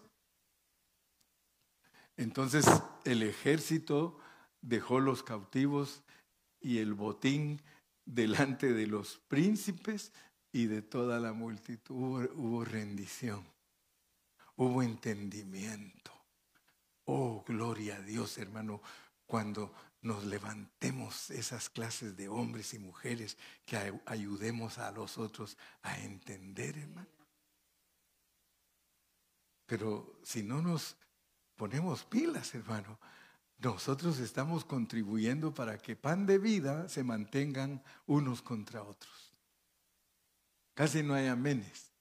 Entonces 2.16 2.66
el 3.04 3.22
ejército 3.22 4.18
dejó 4.60 5.00
los 5.00 5.22
cautivos 5.22 6.02
y 6.60 6.78
el 6.78 6.94
botín 6.94 7.60
delante 8.04 8.72
de 8.72 8.86
los 8.86 9.18
príncipes 9.28 10.12
y 10.52 10.66
de 10.66 10.82
toda 10.82 11.20
la 11.20 11.32
multitud. 11.32 12.28
Hubo, 12.34 12.64
rendición, 12.64 13.44
hubo 14.56 14.82
entendimiento. 14.82 16.12
Oh, 17.04 17.44
gloria 17.46 17.96
a 17.96 18.00
Dios, 18.00 18.38
hermano, 18.38 18.80
cuando 19.26 19.74
nos 20.02 20.24
levantemos 20.24 21.30
esas 21.30 21.70
clases 21.70 22.16
de 22.16 22.28
hombres 22.28 22.74
y 22.74 22.78
mujeres 22.78 23.38
que 23.64 23.76
ayudemos 24.06 24.78
a 24.78 24.90
los 24.90 25.18
otros 25.18 25.56
a 25.82 25.98
entender, 26.00 26.76
hermano. 26.76 27.08
Pero 29.66 30.18
si 30.22 30.42
no 30.42 30.60
nos 30.60 30.96
ponemos 31.56 32.04
pilas, 32.04 32.54
hermano, 32.54 32.98
nosotros 33.58 34.18
estamos 34.18 34.64
contribuyendo 34.64 35.54
para 35.54 35.78
que 35.78 35.94
pan 35.94 36.26
de 36.26 36.38
vida 36.38 36.88
se 36.88 37.04
mantengan 37.04 37.82
unos 38.06 38.42
contra 38.42 38.82
otros. 38.82 39.32
Casi 40.74 41.02
no 41.02 41.14
hay 41.14 41.28
amenes. 41.28 41.92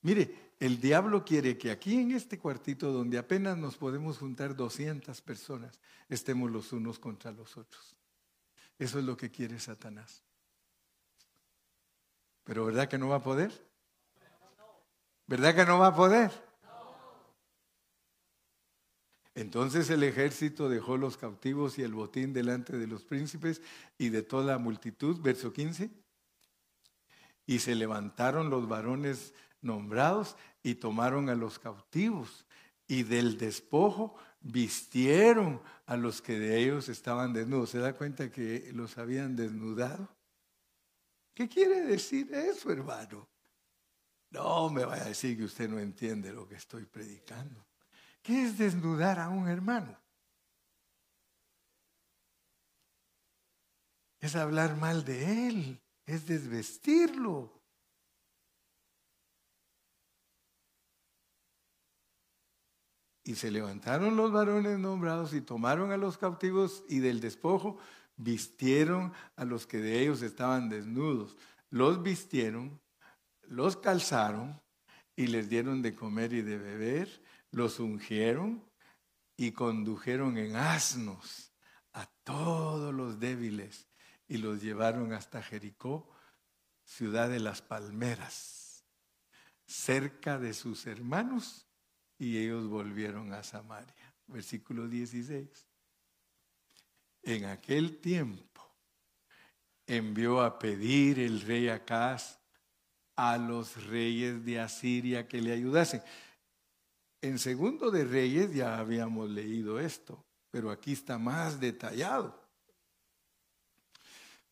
Mire, 0.00 0.45
el 0.58 0.80
diablo 0.80 1.24
quiere 1.24 1.58
que 1.58 1.70
aquí 1.70 2.00
en 2.00 2.12
este 2.12 2.38
cuartito 2.38 2.90
donde 2.92 3.18
apenas 3.18 3.58
nos 3.58 3.76
podemos 3.76 4.18
juntar 4.18 4.56
200 4.56 5.20
personas, 5.20 5.78
estemos 6.08 6.50
los 6.50 6.72
unos 6.72 6.98
contra 6.98 7.30
los 7.32 7.56
otros. 7.56 7.96
Eso 8.78 8.98
es 8.98 9.04
lo 9.04 9.16
que 9.16 9.30
quiere 9.30 9.58
Satanás. 9.58 10.22
Pero 12.44 12.64
¿verdad 12.64 12.88
que 12.88 12.98
no 12.98 13.08
va 13.08 13.16
a 13.16 13.22
poder? 13.22 13.52
¿Verdad 15.26 15.54
que 15.54 15.66
no 15.66 15.78
va 15.78 15.88
a 15.88 15.94
poder? 15.94 16.30
Entonces 19.34 19.90
el 19.90 20.02
ejército 20.02 20.68
dejó 20.70 20.96
los 20.96 21.18
cautivos 21.18 21.78
y 21.78 21.82
el 21.82 21.92
botín 21.92 22.32
delante 22.32 22.78
de 22.78 22.86
los 22.86 23.04
príncipes 23.04 23.60
y 23.98 24.08
de 24.08 24.22
toda 24.22 24.44
la 24.44 24.58
multitud, 24.58 25.20
verso 25.20 25.52
15. 25.52 25.90
Y 27.44 27.58
se 27.58 27.74
levantaron 27.74 28.48
los 28.48 28.66
varones 28.66 29.34
nombrados 29.66 30.36
y 30.62 30.76
tomaron 30.76 31.28
a 31.28 31.34
los 31.34 31.58
cautivos 31.58 32.46
y 32.86 33.02
del 33.02 33.36
despojo 33.36 34.16
vistieron 34.40 35.60
a 35.86 35.96
los 35.96 36.22
que 36.22 36.38
de 36.38 36.58
ellos 36.58 36.88
estaban 36.88 37.32
desnudos. 37.32 37.70
¿Se 37.70 37.78
da 37.78 37.92
cuenta 37.92 38.30
que 38.30 38.70
los 38.72 38.96
habían 38.98 39.36
desnudado? 39.36 40.08
¿Qué 41.34 41.48
quiere 41.48 41.82
decir 41.82 42.32
eso, 42.32 42.70
hermano? 42.70 43.28
No 44.30 44.70
me 44.70 44.84
vaya 44.84 45.04
a 45.04 45.08
decir 45.08 45.36
que 45.36 45.44
usted 45.44 45.68
no 45.68 45.78
entiende 45.78 46.32
lo 46.32 46.48
que 46.48 46.56
estoy 46.56 46.84
predicando. 46.84 47.64
¿Qué 48.22 48.44
es 48.44 48.58
desnudar 48.58 49.18
a 49.18 49.28
un 49.28 49.48
hermano? 49.48 49.98
Es 54.18 54.34
hablar 54.34 54.76
mal 54.76 55.04
de 55.04 55.48
él, 55.48 55.80
es 56.06 56.26
desvestirlo. 56.26 57.55
Y 63.26 63.34
se 63.34 63.50
levantaron 63.50 64.16
los 64.16 64.30
varones 64.30 64.78
nombrados 64.78 65.34
y 65.34 65.40
tomaron 65.40 65.90
a 65.90 65.96
los 65.96 66.16
cautivos 66.16 66.84
y 66.88 67.00
del 67.00 67.18
despojo 67.18 67.76
vistieron 68.16 69.12
a 69.34 69.44
los 69.44 69.66
que 69.66 69.78
de 69.78 70.00
ellos 70.00 70.22
estaban 70.22 70.68
desnudos. 70.68 71.36
Los 71.68 72.04
vistieron, 72.04 72.80
los 73.42 73.76
calzaron 73.76 74.62
y 75.16 75.26
les 75.26 75.48
dieron 75.48 75.82
de 75.82 75.96
comer 75.96 76.32
y 76.34 76.42
de 76.42 76.56
beber 76.56 77.20
los 77.50 77.80
ungieron 77.80 78.64
y 79.36 79.50
condujeron 79.50 80.38
en 80.38 80.54
asnos 80.54 81.52
a 81.94 82.06
todos 82.22 82.94
los 82.94 83.18
débiles 83.18 83.88
y 84.28 84.36
los 84.36 84.62
llevaron 84.62 85.12
hasta 85.12 85.42
Jericó, 85.42 86.08
ciudad 86.84 87.28
de 87.28 87.40
las 87.40 87.60
palmeras, 87.60 88.84
cerca 89.66 90.38
de 90.38 90.54
sus 90.54 90.86
hermanos, 90.86 91.65
y 92.18 92.38
ellos 92.38 92.66
volvieron 92.68 93.32
a 93.32 93.42
Samaria. 93.42 94.14
Versículo 94.26 94.88
16. 94.88 95.66
En 97.22 97.44
aquel 97.44 97.98
tiempo 97.98 98.62
envió 99.86 100.40
a 100.40 100.58
pedir 100.58 101.18
el 101.18 101.40
rey 101.40 101.68
Acaz 101.68 102.38
a 103.14 103.38
los 103.38 103.86
reyes 103.86 104.44
de 104.44 104.60
Asiria 104.60 105.26
que 105.26 105.40
le 105.40 105.52
ayudasen. 105.52 106.02
En 107.22 107.38
Segundo 107.38 107.90
de 107.90 108.04
Reyes 108.04 108.54
ya 108.54 108.78
habíamos 108.78 109.30
leído 109.30 109.80
esto, 109.80 110.24
pero 110.50 110.70
aquí 110.70 110.92
está 110.92 111.18
más 111.18 111.58
detallado. 111.58 112.40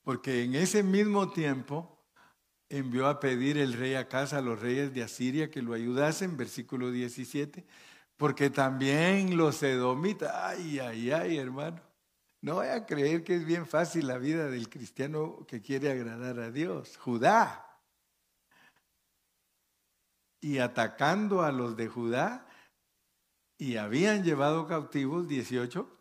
Porque 0.03 0.45
en 0.45 0.55
ese 0.55 0.83
mismo 0.83 1.31
tiempo 1.31 1.94
envió 2.79 3.07
a 3.07 3.21
pedir 3.21 3.59
el 3.59 3.73
rey 3.73 3.95
a 3.95 4.09
casa 4.09 4.39
a 4.39 4.43
los 4.43 4.61
reyes 4.61 4.93
de 4.93 5.03
Asiria 5.03 5.51
que 5.51 5.63
lo 5.63 5.75
ayudasen, 5.75 6.37
versículo 6.37 6.91
17, 6.91 7.65
porque 8.17 8.51
también 8.51 9.37
los 9.37 9.63
edomitas, 9.63 10.33
ay, 10.35 10.81
ay, 10.81 11.11
ay, 11.13 11.39
hermano, 11.39 11.81
no 12.41 12.57
voy 12.57 12.69
a 12.69 12.85
creer 12.85 13.25
que 13.25 13.37
es 13.37 13.47
bien 13.47 13.67
fácil 13.67 14.07
la 14.07 14.19
vida 14.19 14.51
del 14.51 14.69
cristiano 14.69 15.47
que 15.49 15.63
quiere 15.63 15.91
agradar 15.91 16.39
a 16.41 16.51
Dios. 16.51 16.97
Judá. 16.99 17.81
Y 20.41 20.59
atacando 20.59 21.43
a 21.43 21.53
los 21.53 21.75
de 21.77 21.89
Judá, 21.89 22.47
y 23.57 23.77
habían 23.77 24.25
llevado 24.25 24.67
cautivos 24.67 25.29
18. 25.29 25.94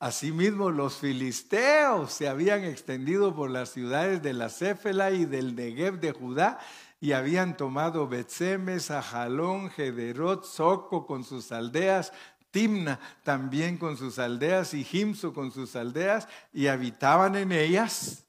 Asimismo, 0.00 0.70
los 0.70 0.96
filisteos 0.96 2.10
se 2.14 2.26
habían 2.26 2.64
extendido 2.64 3.36
por 3.36 3.50
las 3.50 3.68
ciudades 3.68 4.22
de 4.22 4.32
la 4.32 4.48
Céfela 4.48 5.10
y 5.10 5.26
del 5.26 5.54
Negev 5.54 6.00
de 6.00 6.12
Judá 6.12 6.58
y 7.00 7.12
habían 7.12 7.54
tomado 7.54 8.08
Betsemes, 8.08 8.90
Ajalón, 8.90 9.68
Gederot, 9.68 10.44
Soco 10.44 11.06
con 11.06 11.22
sus 11.22 11.52
aldeas, 11.52 12.14
Timna 12.50 12.98
también 13.22 13.76
con 13.76 13.98
sus 13.98 14.18
aldeas 14.18 14.72
y 14.72 14.84
Jimso 14.84 15.34
con 15.34 15.52
sus 15.52 15.76
aldeas 15.76 16.26
y 16.50 16.68
habitaban 16.68 17.36
en 17.36 17.52
ellas. 17.52 18.26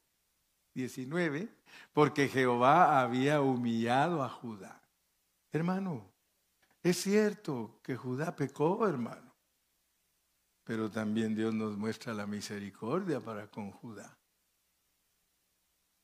19. 0.74 1.47
Porque 1.93 2.28
Jehová 2.28 3.01
había 3.01 3.39
humillado 3.39 4.24
a 4.24 4.30
Judá. 4.30 4.82
Hermano, 5.53 6.11
es 6.84 7.01
cierto 7.01 7.80
que 7.82 7.95
Judá 7.95 8.36
pecó, 8.36 8.86
hermano. 8.86 9.30
Pero 10.72 10.89
también 10.89 11.36
Dios 11.36 11.53
nos 11.53 11.76
muestra 11.76 12.13
la 12.13 12.26
misericordia 12.26 13.19
para 13.19 13.47
con 13.47 13.72
Judá. 13.72 14.17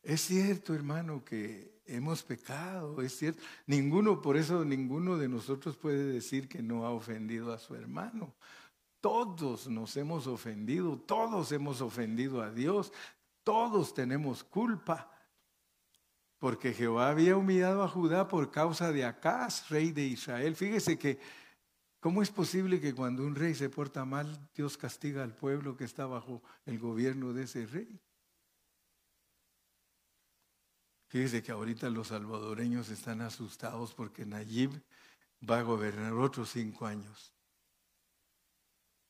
Es 0.04 0.20
cierto, 0.20 0.76
hermano, 0.76 1.24
que 1.24 1.80
hemos 1.86 2.22
pecado, 2.22 3.02
es 3.02 3.18
cierto. 3.18 3.42
Ninguno, 3.66 4.22
por 4.22 4.36
eso 4.36 4.66
ninguno 4.66 5.16
de 5.16 5.30
nosotros 5.30 5.78
puede 5.78 6.04
decir 6.12 6.50
que 6.50 6.62
no 6.62 6.86
ha 6.86 6.90
ofendido 6.90 7.54
a 7.54 7.60
su 7.60 7.76
hermano. 7.76 8.36
Todos 9.00 9.70
nos 9.70 9.96
hemos 9.96 10.28
ofendido, 10.28 10.98
todos 10.98 11.54
hemos 11.54 11.80
ofendido 11.80 12.42
a 12.42 12.52
Dios, 12.52 12.92
todos 13.46 13.94
tenemos 13.94 14.44
culpa. 14.44 15.10
Porque 16.40 16.74
Jehová 16.74 17.12
había 17.12 17.38
humillado 17.38 17.84
a 17.84 17.88
Judá 17.88 18.28
por 18.28 18.52
causa 18.52 18.92
de 18.92 19.06
Acaz, 19.06 19.70
rey 19.70 19.94
de 19.94 20.04
Israel. 20.08 20.58
Fíjese 20.58 21.00
que, 21.00 21.20
¿cómo 22.08 22.22
es 22.22 22.32
posible 22.32 22.80
que 22.80 22.96
cuando 22.96 23.26
un 23.26 23.36
rey 23.36 23.54
se 23.54 23.70
porta 23.70 24.06
mal, 24.06 24.50
Dios 24.56 24.78
castiga 24.78 25.24
al 25.24 25.36
pueblo 25.36 25.76
que 25.76 25.84
está 25.84 26.06
bajo 26.06 26.42
el 26.66 26.80
gobierno 26.80 27.34
de 27.34 27.44
ese 27.44 27.66
rey? 27.66 28.00
Fíjese 31.10 31.44
que 31.44 31.52
ahorita 31.52 31.90
los 31.90 32.08
salvadoreños 32.08 32.88
están 32.92 33.20
asustados 33.20 33.94
porque 33.94 34.26
Nayib 34.26 34.82
va 35.44 35.60
a 35.60 35.64
gobernar 35.64 36.14
otros 36.14 36.50
cinco 36.50 36.86
años. 36.86 37.34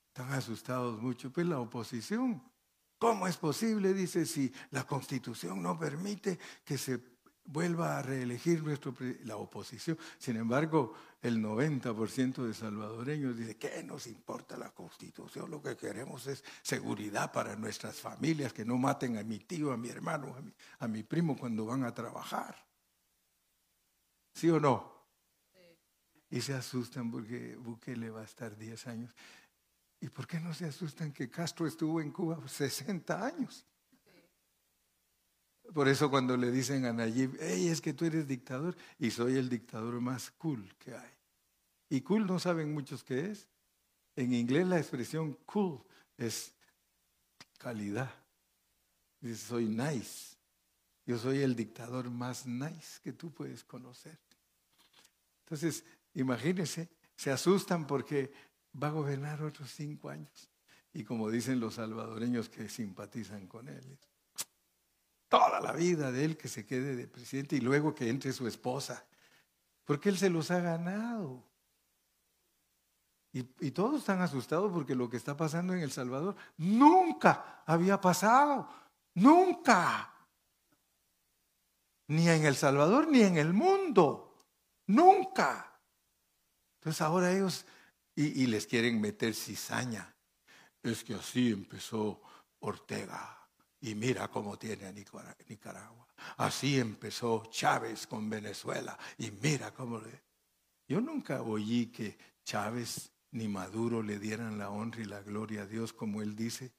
Están 0.08 0.34
asustados 0.34 1.00
mucho. 1.00 1.32
Pues 1.32 1.46
la 1.46 1.60
oposición, 1.60 2.42
¿cómo 2.98 3.28
es 3.28 3.38
posible? 3.38 3.94
Dice, 3.94 4.26
si 4.26 4.52
la 4.72 4.88
constitución 4.88 5.62
no 5.62 5.78
permite 5.78 6.40
que 6.66 6.80
se 6.80 6.98
vuelva 7.48 7.98
a 7.98 8.02
reelegir 8.02 8.62
nuestro, 8.62 8.94
la 9.24 9.38
oposición. 9.38 9.98
Sin 10.20 10.36
embargo, 10.36 10.94
el 11.22 11.42
90% 11.42 12.46
de 12.46 12.54
salvadoreños 12.54 13.36
dice, 13.36 13.58
¿qué 13.58 13.84
nos 13.84 14.06
importa 14.06 14.58
la 14.58 14.70
constitución? 14.70 15.50
Lo 15.50 15.62
que 15.62 15.76
queremos 15.76 16.28
es 16.28 16.44
seguridad 16.62 17.32
para 17.32 17.56
nuestras 17.56 18.00
familias, 18.00 18.54
que 18.54 18.66
no 18.66 18.78
maten 18.78 19.18
a 19.18 19.24
mi 19.24 19.40
tío, 19.40 19.72
a 19.72 19.78
mi 19.78 19.90
hermano, 19.90 20.36
a 20.36 20.42
mi, 20.42 20.54
a 20.80 20.88
mi 20.88 21.04
primo 21.04 21.38
cuando 21.38 21.66
van 21.66 21.84
a 21.84 21.94
trabajar. 21.94 22.56
¿Sí 24.34 24.50
o 24.50 24.60
no? 24.60 24.96
Y 26.30 26.42
se 26.42 26.54
asustan 26.54 27.10
porque 27.10 27.56
Bukele 27.56 28.10
va 28.10 28.22
a 28.22 28.26
estar 28.26 28.56
10 28.56 28.88
años. 28.88 29.16
¿Y 30.00 30.10
por 30.10 30.28
qué 30.28 30.40
no 30.40 30.54
se 30.54 30.66
asustan 30.66 31.12
que 31.14 31.30
Castro 31.30 31.66
estuvo 31.66 32.02
en 32.02 32.12
Cuba 32.12 32.38
60 32.46 33.26
años? 33.26 33.66
Por 35.74 35.88
eso 35.88 36.10
cuando 36.10 36.38
le 36.38 36.52
dicen 36.52 36.86
a 36.86 36.94
Nayib, 36.94 37.38
hey, 37.40 37.68
es 37.68 37.82
que 37.82 37.94
tú 37.94 38.06
eres 38.06 38.28
dictador 38.28 38.76
y 39.00 39.12
soy 39.12 39.38
el 39.38 39.50
dictador 39.50 40.00
más 40.00 40.32
cool 40.32 40.74
que 40.80 40.96
hay. 40.96 41.12
Y 41.90 42.02
cool 42.02 42.26
no 42.26 42.40
saben 42.40 42.74
muchos 42.74 43.04
qué 43.04 43.32
es. 43.32 43.48
En 44.16 44.34
inglés 44.34 44.68
la 44.68 44.78
expresión 44.78 45.38
cool 45.46 45.82
es 46.18 46.54
calidad. 47.58 48.12
Dice, 49.20 49.46
soy 49.46 49.66
nice. 49.66 50.36
Yo 51.06 51.18
soy 51.18 51.40
el 51.40 51.56
dictador 51.56 52.10
más 52.10 52.46
nice 52.46 53.00
que 53.04 53.14
tú 53.14 53.32
puedes 53.32 53.64
conocer. 53.64 54.18
Entonces, 55.46 55.84
imagínense, 56.14 56.90
se 57.16 57.32
asustan 57.32 57.88
porque 57.88 58.32
va 58.82 58.88
a 58.88 58.92
gobernar 58.92 59.42
otros 59.42 59.72
cinco 59.72 60.10
años. 60.10 60.50
Y 60.94 61.04
como 61.04 61.30
dicen 61.30 61.60
los 61.60 61.76
salvadoreños 61.76 62.50
que 62.50 62.70
simpatizan 62.70 63.48
con 63.48 63.70
él 63.70 63.98
toda 65.28 65.60
la 65.60 65.74
vida 65.74 66.12
de 66.12 66.26
él 66.26 66.38
que 66.38 66.48
se 66.48 66.66
quede 66.66 66.96
de 66.96 67.08
presidente 67.08 67.56
y 67.56 67.62
luego 67.62 67.94
que 67.94 68.10
entre 68.10 68.32
su 68.34 68.48
esposa, 68.48 69.06
porque 69.84 70.10
él 70.10 70.18
se 70.18 70.30
los 70.30 70.52
ha 70.52 70.60
ganado. 70.60 71.44
Y, 73.34 73.72
todos 73.72 74.00
están 74.00 74.22
asustados 74.22 74.72
porque 74.72 74.96
lo 74.96 75.10
que 75.10 75.18
está 75.18 75.38
pasando 75.38 75.74
en 75.74 75.82
El 75.82 75.92
Salvador 75.92 76.36
nunca 76.58 77.62
había 77.68 78.02
pasado, 78.02 78.68
nunca. 79.14 80.12
Ni 82.08 82.28
en 82.30 82.46
El 82.46 82.56
Salvador 82.56 83.08
ni 83.08 83.22
en 83.22 83.38
el 83.38 83.54
mundo, 83.54 84.46
nunca. 84.88 85.80
Entonces 86.80 87.02
ahora 87.02 87.32
ellos, 87.32 87.66
y, 88.16 88.48
les 88.48 88.66
quieren 88.66 89.00
meter 89.00 89.36
cizaña. 89.36 90.16
Es 90.82 91.04
que 91.04 91.14
así 91.14 91.52
empezó 91.52 92.20
Ortega 92.60 93.37
y 93.82 93.96
mira 93.96 94.28
cómo 94.28 94.58
tiene 94.58 94.88
a 94.88 94.92
Nicaragua. 94.92 96.08
Así 96.38 96.80
empezó 96.80 97.46
Chávez 97.50 98.08
con 98.08 98.30
Venezuela. 98.30 98.98
Y 99.18 99.32
mira 99.32 99.74
cómo 99.74 100.00
le... 100.00 100.24
Yo 100.88 101.02
nunca 101.02 101.42
oí 101.42 101.88
que 101.88 102.18
Chávez 102.44 103.12
ni 103.32 103.48
Maduro 103.48 104.02
le 104.02 104.20
dieran 104.20 104.58
la 104.58 104.70
honra 104.70 105.02
y 105.02 105.06
la 105.06 105.22
gloria 105.22 105.64
a 105.64 105.66
Dios 105.66 105.94
como 105.94 106.22
él 106.22 106.36
dice. 106.36 106.72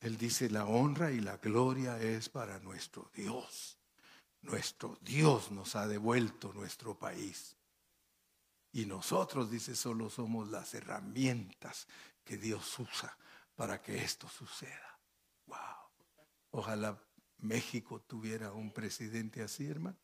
Él 0.00 0.18
dice, 0.18 0.50
la 0.50 0.66
honra 0.66 1.10
y 1.10 1.20
la 1.20 1.38
gloria 1.38 1.98
es 1.98 2.28
para 2.28 2.58
nuestro 2.58 3.10
Dios. 3.14 3.78
Nuestro 4.42 4.98
Dios 5.00 5.50
nos 5.50 5.74
ha 5.74 5.88
devuelto 5.88 6.52
nuestro 6.52 6.98
país. 6.98 7.56
Y 8.72 8.86
nosotros, 8.86 9.50
dice, 9.50 9.74
solo 9.74 10.10
somos 10.10 10.48
las 10.48 10.74
herramientas 10.74 11.86
que 12.22 12.36
Dios 12.36 12.78
usa 12.78 13.16
para 13.54 13.80
que 13.80 13.96
esto 13.96 14.28
suceda. 14.28 14.98
Wow. 15.46 15.83
Ojalá 16.56 16.96
México 17.38 18.00
tuviera 18.00 18.52
un 18.52 18.72
presidente 18.72 19.42
así, 19.42 19.66
hermano. 19.66 19.98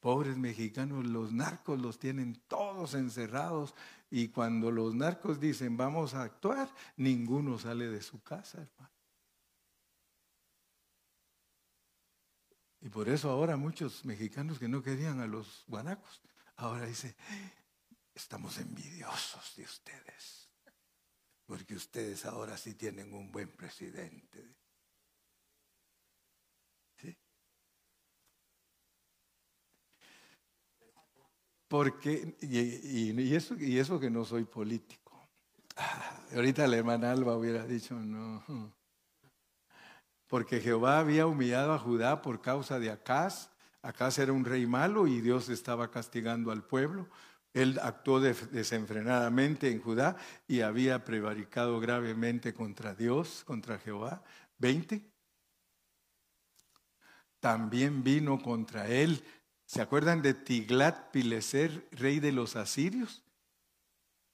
Pobres 0.00 0.36
mexicanos, 0.36 1.06
los 1.06 1.32
narcos 1.32 1.80
los 1.80 1.98
tienen 1.98 2.42
todos 2.46 2.92
encerrados 2.92 3.74
y 4.10 4.28
cuando 4.28 4.70
los 4.70 4.94
narcos 4.94 5.40
dicen 5.40 5.78
vamos 5.78 6.12
a 6.12 6.24
actuar, 6.24 6.68
ninguno 6.98 7.58
sale 7.58 7.88
de 7.88 8.02
su 8.02 8.22
casa, 8.22 8.60
hermano. 8.60 8.94
Y 12.82 12.90
por 12.90 13.08
eso 13.08 13.30
ahora 13.30 13.56
muchos 13.56 14.04
mexicanos 14.04 14.58
que 14.58 14.68
no 14.68 14.82
querían 14.82 15.20
a 15.20 15.26
los 15.26 15.64
guanacos, 15.66 16.20
ahora 16.56 16.84
dicen, 16.84 17.16
estamos 18.14 18.58
envidiosos 18.58 19.56
de 19.56 19.64
ustedes, 19.64 20.50
porque 21.46 21.74
ustedes 21.74 22.26
ahora 22.26 22.58
sí 22.58 22.74
tienen 22.74 23.14
un 23.14 23.32
buen 23.32 23.48
presidente. 23.56 24.65
Porque, 31.68 32.36
y, 32.40 33.34
eso, 33.34 33.56
y 33.58 33.78
eso 33.78 33.98
que 33.98 34.10
no 34.10 34.24
soy 34.24 34.44
político. 34.44 35.28
Ah, 35.76 36.20
ahorita 36.34 36.66
la 36.66 36.76
hermana 36.76 37.10
Alba 37.10 37.36
hubiera 37.36 37.66
dicho, 37.66 37.94
no. 37.94 38.44
Porque 40.28 40.60
Jehová 40.60 40.98
había 40.98 41.26
humillado 41.26 41.72
a 41.72 41.78
Judá 41.78 42.22
por 42.22 42.40
causa 42.40 42.78
de 42.78 42.90
Acaz. 42.90 43.50
Acaz 43.82 44.18
era 44.18 44.32
un 44.32 44.44
rey 44.44 44.66
malo 44.66 45.06
y 45.06 45.20
Dios 45.20 45.48
estaba 45.48 45.90
castigando 45.90 46.50
al 46.50 46.64
pueblo. 46.64 47.08
Él 47.52 47.78
actuó 47.82 48.20
desenfrenadamente 48.20 49.70
en 49.70 49.80
Judá 49.80 50.16
y 50.46 50.60
había 50.60 51.04
prevaricado 51.04 51.80
gravemente 51.80 52.52
contra 52.52 52.94
Dios, 52.94 53.44
contra 53.44 53.78
Jehová. 53.78 54.22
20. 54.58 55.02
También 57.40 58.02
vino 58.02 58.40
contra 58.42 58.88
él 58.88 59.22
¿Se 59.66 59.82
acuerdan 59.82 60.22
de 60.22 60.32
Tiglat 60.32 61.10
Pileser, 61.10 61.88
rey 61.90 62.20
de 62.20 62.30
los 62.30 62.54
asirios? 62.54 63.22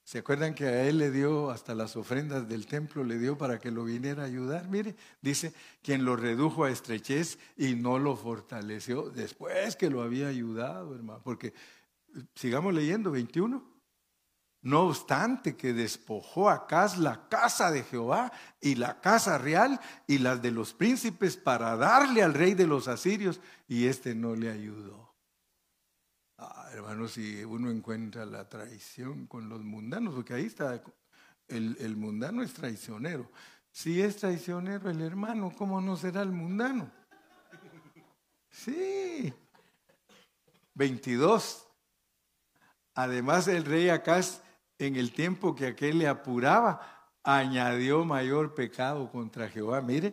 ¿Se 0.05 0.19
acuerdan 0.19 0.55
que 0.55 0.67
a 0.67 0.85
él 0.85 0.99
le 0.99 1.11
dio 1.11 1.51
hasta 1.51 1.75
las 1.75 1.97
ofrendas 1.97 2.47
del 2.49 2.67
templo, 2.67 3.03
le 3.03 3.19
dio 3.19 3.39
para 3.39 3.59
que 3.59 3.71
lo 3.71 3.85
viniera 3.85 4.25
a 4.25 4.27
ayudar? 4.27 4.69
Mire, 4.69 4.95
dice, 5.23 5.55
quien 5.83 6.05
lo 6.05 6.17
redujo 6.17 6.65
a 6.65 6.71
estrechez 6.71 7.39
y 7.57 7.77
no 7.77 7.99
lo 7.99 8.15
fortaleció 8.15 9.09
después 9.09 9.75
que 9.77 9.89
lo 9.89 10.03
había 10.03 10.29
ayudado, 10.29 10.95
hermano. 10.95 11.23
Porque, 11.25 11.55
sigamos 12.35 12.75
leyendo, 12.75 13.11
21. 13.11 13.65
No 14.61 14.83
obstante 14.83 15.57
que 15.57 15.73
despojó 15.73 16.51
a 16.51 16.55
Acaz 16.55 16.99
la 16.99 17.29
casa 17.29 17.71
de 17.71 17.83
Jehová 17.83 18.33
y 18.61 18.75
la 18.75 19.01
casa 19.01 19.39
real 19.39 19.81
y 20.07 20.19
las 20.19 20.43
de 20.43 20.51
los 20.51 20.75
príncipes 20.75 21.37
para 21.37 21.77
darle 21.77 22.23
al 22.23 22.35
rey 22.35 22.55
de 22.55 22.67
los 22.67 22.87
asirios, 22.87 23.41
y 23.67 23.87
éste 23.87 24.15
no 24.15 24.37
le 24.37 24.51
ayudó. 24.51 25.12
Ah, 26.45 26.69
hermano, 26.73 27.07
si 27.07 27.45
uno 27.45 27.71
encuentra 27.71 28.27
la 28.27 28.49
traición 28.49 29.27
con 29.29 29.49
los 29.49 29.63
mundanos, 29.63 30.13
porque 30.13 30.35
ahí 30.35 30.47
está, 30.47 30.83
el, 31.47 31.77
el 31.79 31.97
mundano 31.97 32.43
es 32.43 32.53
traicionero. 32.53 33.31
Si 33.71 34.03
es 34.03 34.17
traicionero 34.17 34.91
el 34.91 35.01
hermano, 35.03 35.53
¿cómo 35.57 35.81
no 35.81 35.97
será 35.97 36.23
el 36.23 36.33
mundano? 36.33 36.91
Sí. 38.51 39.33
22. 40.75 41.69
Además, 42.95 43.47
el 43.47 43.65
rey 43.65 43.89
Acaz 43.89 44.43
en 44.79 44.97
el 44.97 45.13
tiempo 45.13 45.55
que 45.55 45.69
aquel 45.69 45.99
le 45.99 46.09
apuraba, 46.09 46.81
añadió 47.23 48.05
mayor 48.05 48.55
pecado 48.55 49.09
contra 49.13 49.49
Jehová. 49.49 49.81
Mire, 49.81 50.13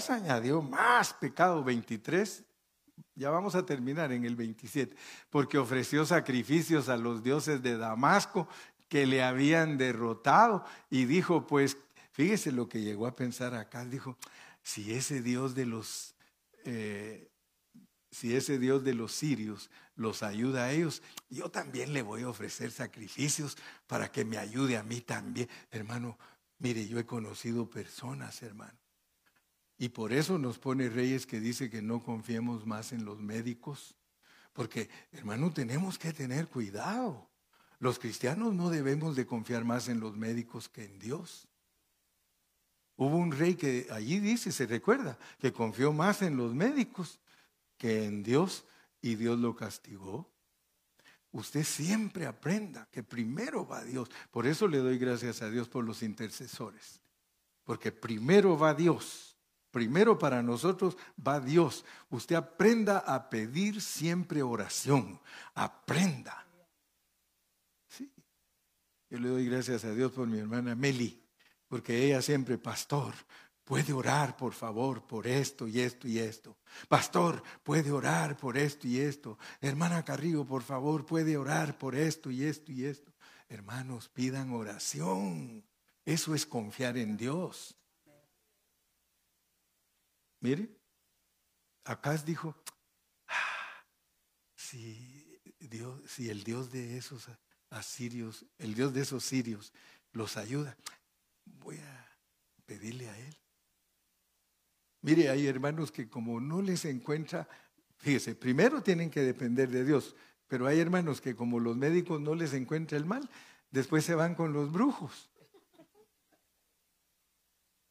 se 0.00 0.12
añadió 0.12 0.60
más 0.60 1.14
pecado, 1.14 1.62
23. 1.62 2.44
Ya 3.16 3.30
vamos 3.30 3.54
a 3.54 3.64
terminar 3.64 4.10
en 4.12 4.24
el 4.24 4.34
27, 4.34 4.96
porque 5.30 5.58
ofreció 5.58 6.04
sacrificios 6.04 6.88
a 6.88 6.96
los 6.96 7.22
dioses 7.22 7.62
de 7.62 7.76
Damasco 7.76 8.48
que 8.88 9.06
le 9.06 9.22
habían 9.22 9.78
derrotado 9.78 10.64
y 10.90 11.04
dijo, 11.04 11.46
pues, 11.46 11.76
fíjese 12.12 12.52
lo 12.52 12.68
que 12.68 12.80
llegó 12.80 13.06
a 13.06 13.14
pensar 13.14 13.54
acá, 13.54 13.84
dijo, 13.84 14.16
si 14.62 14.92
ese 14.92 15.22
Dios 15.22 15.54
de 15.54 15.66
los, 15.66 16.14
eh, 16.64 17.30
si 18.10 18.34
ese 18.34 18.58
Dios 18.58 18.82
de 18.82 18.94
los 18.94 19.12
sirios 19.12 19.70
los 19.94 20.22
ayuda 20.22 20.64
a 20.64 20.72
ellos, 20.72 21.02
yo 21.30 21.50
también 21.50 21.92
le 21.92 22.02
voy 22.02 22.22
a 22.22 22.28
ofrecer 22.28 22.72
sacrificios 22.72 23.56
para 23.86 24.10
que 24.10 24.24
me 24.24 24.38
ayude 24.38 24.76
a 24.76 24.82
mí 24.82 25.00
también. 25.00 25.48
Hermano, 25.70 26.18
mire, 26.58 26.86
yo 26.88 26.98
he 26.98 27.06
conocido 27.06 27.68
personas, 27.68 28.42
hermano. 28.42 28.83
Y 29.78 29.88
por 29.88 30.12
eso 30.12 30.38
nos 30.38 30.58
pone 30.58 30.88
Reyes 30.88 31.26
que 31.26 31.40
dice 31.40 31.68
que 31.68 31.82
no 31.82 32.02
confiemos 32.02 32.66
más 32.66 32.92
en 32.92 33.04
los 33.04 33.20
médicos. 33.20 33.96
Porque, 34.52 34.88
hermano, 35.12 35.52
tenemos 35.52 35.98
que 35.98 36.12
tener 36.12 36.48
cuidado. 36.48 37.28
Los 37.80 37.98
cristianos 37.98 38.54
no 38.54 38.70
debemos 38.70 39.16
de 39.16 39.26
confiar 39.26 39.64
más 39.64 39.88
en 39.88 40.00
los 40.00 40.16
médicos 40.16 40.68
que 40.68 40.84
en 40.84 40.98
Dios. 40.98 41.48
Hubo 42.96 43.16
un 43.16 43.32
rey 43.32 43.56
que 43.56 43.88
allí 43.90 44.20
dice, 44.20 44.52
se 44.52 44.66
recuerda, 44.66 45.18
que 45.40 45.52
confió 45.52 45.92
más 45.92 46.22
en 46.22 46.36
los 46.36 46.54
médicos 46.54 47.18
que 47.76 48.04
en 48.04 48.22
Dios 48.22 48.64
y 49.02 49.16
Dios 49.16 49.38
lo 49.40 49.56
castigó. 49.56 50.30
Usted 51.32 51.64
siempre 51.64 52.26
aprenda 52.26 52.86
que 52.92 53.02
primero 53.02 53.66
va 53.66 53.82
Dios. 53.82 54.08
Por 54.30 54.46
eso 54.46 54.68
le 54.68 54.78
doy 54.78 54.98
gracias 54.98 55.42
a 55.42 55.50
Dios 55.50 55.68
por 55.68 55.84
los 55.84 56.04
intercesores. 56.04 57.00
Porque 57.64 57.90
primero 57.90 58.56
va 58.56 58.72
Dios. 58.72 59.33
Primero 59.74 60.16
para 60.16 60.40
nosotros 60.42 60.96
va 61.18 61.40
Dios. 61.40 61.84
Usted 62.08 62.36
aprenda 62.36 62.98
a 63.00 63.28
pedir 63.28 63.82
siempre 63.82 64.42
oración. 64.42 65.20
Aprenda. 65.54 66.46
Sí. 67.88 68.08
Yo 69.10 69.18
le 69.18 69.28
doy 69.28 69.46
gracias 69.46 69.84
a 69.84 69.92
Dios 69.92 70.12
por 70.12 70.26
mi 70.28 70.38
hermana 70.38 70.74
Meli 70.74 71.20
porque 71.74 72.06
ella 72.06 72.22
siempre, 72.22 72.56
pastor, 72.56 73.14
puede 73.64 73.92
orar 73.92 74.36
por 74.36 74.52
favor 74.52 75.08
por 75.08 75.26
esto 75.26 75.66
y 75.66 75.80
esto 75.80 76.06
y 76.06 76.20
esto. 76.20 76.56
Pastor, 76.86 77.42
puede 77.64 77.90
orar 77.90 78.36
por 78.36 78.56
esto 78.56 78.86
y 78.86 79.00
esto. 79.00 79.38
Hermana 79.60 80.04
Carrillo, 80.04 80.44
por 80.44 80.62
favor, 80.62 81.04
puede 81.04 81.36
orar 81.36 81.76
por 81.76 81.96
esto 81.96 82.30
y 82.30 82.44
esto 82.44 82.70
y 82.70 82.84
esto. 82.84 83.12
Hermanos, 83.48 84.08
pidan 84.08 84.52
oración. 84.52 85.64
Eso 86.04 86.32
es 86.32 86.46
confiar 86.46 86.96
en 86.96 87.16
Dios. 87.16 87.74
Mire, 90.44 90.68
Acaz 91.84 92.26
dijo, 92.26 92.54
ah, 93.28 93.86
si, 94.54 95.40
Dios, 95.58 96.02
si 96.06 96.28
el 96.28 96.44
Dios 96.44 96.70
de 96.70 96.98
esos 96.98 97.30
asirios, 97.70 98.44
el 98.58 98.74
Dios 98.74 98.92
de 98.92 99.00
esos 99.00 99.24
sirios 99.24 99.72
los 100.12 100.36
ayuda, 100.36 100.76
voy 101.46 101.78
a 101.78 102.18
pedirle 102.66 103.08
a 103.08 103.18
Él. 103.18 103.34
Mire, 105.00 105.30
hay 105.30 105.46
hermanos 105.46 105.90
que 105.90 106.10
como 106.10 106.38
no 106.40 106.60
les 106.60 106.84
encuentra, 106.84 107.48
fíjese, 107.96 108.34
primero 108.34 108.82
tienen 108.82 109.10
que 109.10 109.20
depender 109.20 109.70
de 109.70 109.82
Dios, 109.82 110.14
pero 110.46 110.66
hay 110.66 110.78
hermanos 110.78 111.22
que 111.22 111.34
como 111.34 111.58
los 111.58 111.74
médicos 111.74 112.20
no 112.20 112.34
les 112.34 112.52
encuentra 112.52 112.98
el 112.98 113.06
mal, 113.06 113.30
después 113.70 114.04
se 114.04 114.14
van 114.14 114.34
con 114.34 114.52
los 114.52 114.70
brujos. 114.70 115.30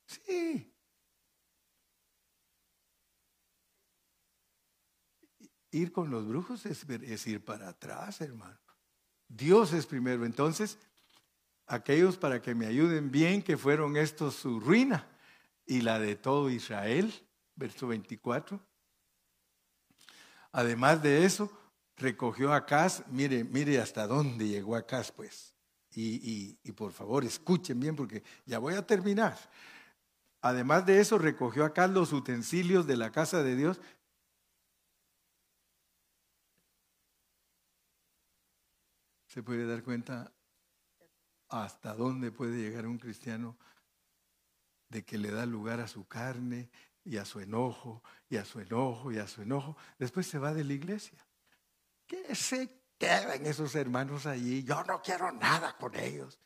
Sí. 0.05 0.72
Ir 5.73 5.91
con 5.91 6.11
los 6.11 6.27
brujos 6.27 6.67
es, 6.67 7.27
ir 7.27 7.43
para 7.43 7.69
atrás, 7.69 8.21
hermano. 8.21 8.59
Dios 9.27 9.73
es 9.73 9.87
primero. 9.87 10.23
Entonces, 10.23 10.77
aquellos 11.65 12.15
para 12.15 12.43
que 12.43 12.53
me 12.53 12.67
ayuden 12.67 13.09
bien, 13.09 13.41
que 13.41 13.57
fueron 13.57 13.97
estos 13.97 14.35
su 14.35 14.59
ruina 14.59 15.07
y 15.65 15.81
la 15.81 15.97
de 15.97 16.15
todo 16.15 16.51
Israel, 16.51 17.11
verso 17.55 17.87
24. 17.87 18.61
Además 20.51 21.01
de 21.01 21.25
eso, 21.25 21.51
recogió 21.97 22.53
a 22.53 22.57
Acaz, 22.57 23.03
mire, 23.07 23.43
mire 23.43 23.79
hasta 23.79 24.05
dónde 24.05 24.47
llegó 24.47 24.75
Acaz, 24.75 25.11
pues. 25.11 25.55
Y, 25.95 26.59
y, 26.63 26.71
por 26.73 26.91
favor, 26.91 27.23
escuchen 27.23 27.79
bien 27.79 27.95
porque 27.95 28.21
ya 28.45 28.59
voy 28.59 28.75
a 28.75 28.85
terminar. 28.85 29.37
Además 30.39 30.85
de 30.85 30.99
eso, 30.99 31.17
recogió 31.17 31.65
acá 31.65 31.87
los 31.87 32.13
utensilios 32.13 32.85
de 32.85 32.97
la 32.97 33.11
casa 33.11 33.41
de 33.41 33.55
Dios. 33.55 33.79
Se 39.33 39.41
puede 39.41 39.65
dar 39.65 39.81
cuenta 39.81 40.31
hasta 41.49 41.95
dónde 41.95 42.31
puede 42.31 42.55
llegar 42.55 42.85
un 42.85 42.99
cristiano 42.99 43.57
de 44.89 45.03
que 45.03 45.17
le 45.17 45.31
da 45.31 45.47
lugar 45.47 45.79
a 45.79 45.87
su 45.87 46.07
carne 46.07 46.69
y 47.03 47.17
a 47.17 47.25
su 47.25 47.39
enojo 47.39 48.03
y 48.29 48.37
a 48.37 48.45
su 48.45 48.59
enojo 48.59 49.11
y 49.11 49.17
a 49.17 49.27
su 49.27 49.41
enojo. 49.41 49.75
Después 49.97 50.27
se 50.27 50.37
va 50.37 50.53
de 50.53 50.63
la 50.63 50.73
iglesia. 50.73 51.17
¿Qué 52.05 52.35
se 52.35 52.79
quedan 52.99 53.43
esos 53.47 53.73
hermanos 53.73 54.27
allí? 54.27 54.63
Yo 54.63 54.83
no 54.83 55.01
quiero 55.01 55.31
nada 55.31 55.75
con 55.77 55.95
ellos. 55.95 56.39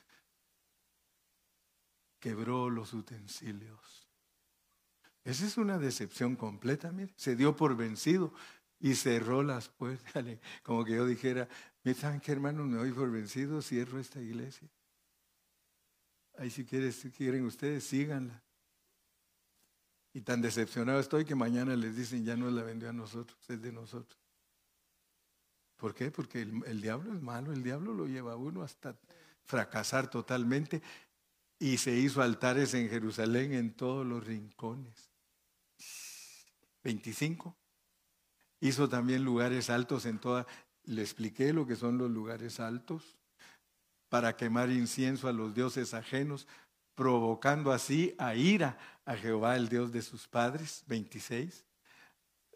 Quebró 2.21 2.69
los 2.69 2.93
utensilios. 2.93 4.07
Esa 5.25 5.45
es 5.45 5.57
una 5.57 5.77
decepción 5.77 6.37
completa, 6.37 6.93
mire. 6.93 7.13
Se 7.17 7.35
dio 7.35 7.53
por 7.53 7.75
vencido 7.75 8.33
y 8.79 8.95
cerró 8.95 9.43
las 9.43 9.67
puertas. 9.67 10.23
Como 10.63 10.85
que 10.85 10.95
yo 10.95 11.05
dijera, 11.05 11.49
¿saben 11.95 12.19
qué 12.19 12.31
hermano? 12.31 12.65
Me 12.65 12.77
doy 12.77 12.91
por 12.91 13.09
vencido, 13.11 13.61
cierro 13.61 13.99
esta 13.99 14.21
iglesia. 14.21 14.67
Ahí 16.37 16.49
si, 16.49 16.63
si 16.91 17.11
quieren 17.11 17.45
ustedes, 17.45 17.83
síganla. 17.85 18.43
Y 20.13 20.21
tan 20.21 20.41
decepcionado 20.41 20.99
estoy 20.99 21.25
que 21.25 21.35
mañana 21.35 21.75
les 21.75 21.95
dicen, 21.95 22.25
ya 22.25 22.35
no 22.35 22.49
la 22.49 22.63
vendió 22.63 22.89
a 22.89 22.93
nosotros, 22.93 23.37
es 23.49 23.61
de 23.61 23.71
nosotros. 23.71 24.19
¿Por 25.77 25.93
qué? 25.93 26.09
Porque 26.09 26.41
el, 26.41 26.81
diablo 26.81 27.13
es 27.13 27.21
malo, 27.21 27.53
el 27.53 27.61
diablo 27.61 27.93
lo 27.93 28.07
lleva 28.07 28.33
a 28.33 28.35
uno 28.35 28.63
hasta 28.63 28.97
fracasar 29.45 30.09
totalmente. 30.09 30.81
Y 31.59 31.77
se 31.77 31.91
hizo 31.95 32.21
altares 32.21 32.73
en 32.73 32.89
Jerusalén 32.89 33.53
en 33.53 33.73
todos 33.73 34.05
los 34.05 34.25
rincones. 34.25 35.11
25. 36.83 37.55
Hizo 38.59 38.89
también 38.89 39.23
lugares 39.23 39.69
altos 39.69 40.05
en 40.07 40.19
toda. 40.19 40.47
Le 40.87 41.01
expliqué 41.01 41.53
lo 41.53 41.67
que 41.67 41.75
son 41.75 41.97
los 41.97 42.09
lugares 42.09 42.59
altos 42.59 43.17
para 44.09 44.37
quemar 44.37 44.69
incienso 44.69 45.27
a 45.27 45.33
los 45.33 45.53
dioses 45.53 45.93
ajenos, 45.93 46.47
provocando 46.95 47.71
así 47.71 48.15
a 48.17 48.35
ira 48.35 48.77
a 49.05 49.15
Jehová, 49.15 49.57
el 49.57 49.67
Dios 49.67 49.91
de 49.91 50.01
sus 50.01 50.27
padres. 50.27 50.83
26. 50.87 51.65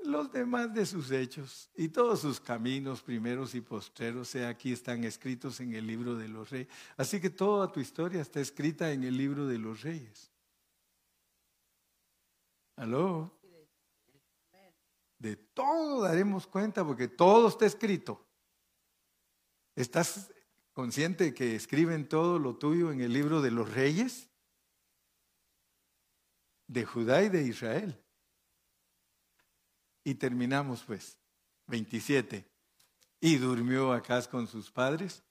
Los 0.05 0.31
demás 0.31 0.73
de 0.73 0.85
sus 0.85 1.11
hechos 1.11 1.69
y 1.75 1.89
todos 1.89 2.21
sus 2.21 2.39
caminos, 2.39 3.01
primeros 3.01 3.53
y 3.53 3.61
postreros, 3.61 4.29
sea 4.29 4.47
aquí 4.47 4.71
están 4.71 5.03
escritos 5.03 5.59
en 5.59 5.75
el 5.75 5.85
libro 5.85 6.15
de 6.15 6.29
los 6.29 6.49
reyes. 6.49 6.69
Así 6.97 7.19
que 7.19 7.29
toda 7.29 7.71
tu 7.71 7.81
historia 7.81 8.21
está 8.21 8.39
escrita 8.39 8.91
en 8.93 9.03
el 9.03 9.15
libro 9.15 9.45
de 9.45 9.59
los 9.59 9.81
reyes. 9.81 10.31
¿Aló? 12.77 13.40
De 15.21 15.35
todo 15.35 16.01
daremos 16.01 16.47
cuenta 16.47 16.83
porque 16.83 17.07
todo 17.07 17.47
está 17.47 17.67
escrito. 17.67 18.27
Estás 19.75 20.33
consciente 20.73 21.35
que 21.35 21.55
escriben 21.55 22.09
todo 22.09 22.39
lo 22.39 22.57
tuyo 22.57 22.91
en 22.91 23.01
el 23.01 23.13
libro 23.13 23.39
de 23.39 23.51
los 23.51 23.71
reyes 23.71 24.31
de 26.65 26.85
Judá 26.85 27.21
y 27.21 27.29
de 27.29 27.43
Israel. 27.43 28.03
Y 30.03 30.15
terminamos 30.15 30.83
pues, 30.85 31.19
27. 31.67 32.49
Y 33.19 33.35
durmió 33.35 33.93
Acaz 33.93 34.27
con 34.27 34.47
sus 34.47 34.71
padres 34.71 35.23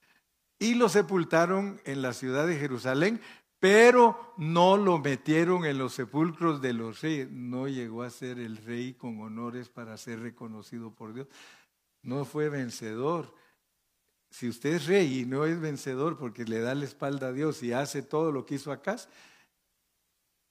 y 0.57 0.75
lo 0.75 0.87
sepultaron 0.87 1.81
en 1.83 2.01
la 2.01 2.13
ciudad 2.13 2.47
de 2.47 2.55
Jerusalén, 2.55 3.19
pero 3.61 4.33
no 4.37 4.75
lo 4.75 4.97
metieron 4.97 5.63
en 5.63 5.77
los 5.77 5.93
sepulcros 5.93 6.61
de 6.61 6.73
los 6.73 6.99
reyes. 6.99 7.31
No 7.31 7.69
llegó 7.69 8.03
a 8.03 8.09
ser 8.09 8.39
el 8.39 8.57
rey 8.57 8.95
con 8.95 9.21
honores 9.21 9.69
para 9.69 9.95
ser 9.97 10.19
reconocido 10.19 10.93
por 10.93 11.13
Dios. 11.13 11.27
No 12.01 12.25
fue 12.25 12.49
vencedor 12.49 13.33
si 14.31 14.47
usted 14.47 14.75
es 14.75 14.87
rey 14.87 15.19
y 15.19 15.25
no 15.25 15.45
es 15.45 15.59
vencedor 15.59 16.17
porque 16.17 16.45
le 16.45 16.61
da 16.61 16.73
la 16.73 16.85
espalda 16.85 17.27
a 17.27 17.33
Dios 17.33 17.61
y 17.63 17.73
hace 17.73 18.01
todo 18.01 18.31
lo 18.31 18.45
que 18.45 18.55
hizo 18.55 18.71
acá, 18.71 18.95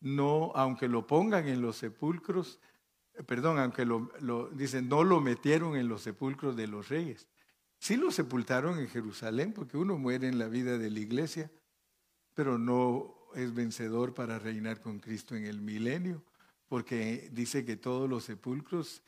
no, 0.01 0.53
aunque 0.55 0.87
lo 0.87 1.07
pongan 1.07 1.49
en 1.49 1.63
los 1.63 1.77
sepulcros, 1.77 2.61
perdón, 3.27 3.59
aunque 3.59 3.87
lo, 3.87 4.51
dicen, 4.53 4.89
no 4.89 5.03
lo 5.03 5.21
metieron 5.21 5.77
en 5.77 5.89
los 5.89 6.03
sepulcros 6.03 6.57
de 6.57 6.67
los 6.67 6.89
reyes. 6.91 7.27
Sí 7.79 7.97
lo 7.97 8.11
sepultaron 8.11 8.79
en 8.79 8.89
Jerusalén, 8.89 9.55
porque 9.55 9.79
uno 9.79 9.97
muere 9.97 10.29
en 10.29 10.39
la 10.39 10.49
vida 10.49 10.77
de 10.77 10.91
la 10.91 11.01
iglesia, 11.01 11.51
pero 12.35 12.59
no 12.59 13.15
es 13.35 13.55
vencedor 13.55 14.15
para 14.15 14.39
reinar 14.39 14.81
con 14.81 14.99
Cristo 14.99 15.37
en 15.37 15.47
el 15.47 15.61
milenio, 15.61 16.23
porque 16.69 17.29
dice 17.33 17.65
que 17.65 17.77
todos 17.77 18.09
los 18.09 18.25
sepulcros 18.25 19.03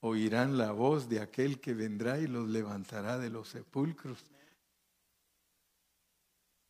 oirán 0.00 0.58
la 0.58 0.72
voz 0.72 1.08
de 1.08 1.20
aquel 1.20 1.60
que 1.60 1.74
vendrá 1.74 2.18
y 2.18 2.26
los 2.26 2.48
levantará 2.48 3.18
de 3.18 3.30
los 3.30 3.48
sepulcros. 3.48 4.24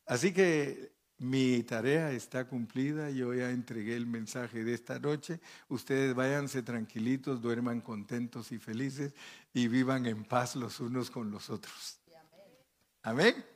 Así 0.05 0.33
que 0.33 0.93
mi 1.17 1.63
tarea 1.63 2.11
está 2.11 2.47
cumplida, 2.47 3.09
yo 3.09 3.33
ya 3.33 3.49
entregué 3.49 3.95
el 3.95 4.05
mensaje 4.05 4.63
de 4.63 4.73
esta 4.73 4.99
noche. 4.99 5.39
Ustedes 5.69 6.13
váyanse 6.13 6.61
tranquilitos, 6.63 7.41
duerman 7.41 7.81
contentos 7.81 8.51
y 8.51 8.59
felices 8.59 9.13
y 9.53 9.67
vivan 9.67 10.05
en 10.05 10.25
paz 10.25 10.55
los 10.55 10.79
unos 10.79 11.09
con 11.09 11.31
los 11.31 11.49
otros. 11.49 11.99
Amén. 13.03 13.52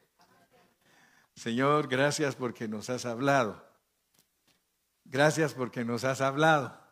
Señor, 1.38 1.88
gracias 1.88 2.35
porque 2.35 2.67
nos 2.67 2.89
has 2.89 3.05
hablado. 3.05 3.63
Gracias 5.05 5.53
porque 5.53 5.85
nos 5.85 6.03
has 6.03 6.19
hablado. 6.19 6.86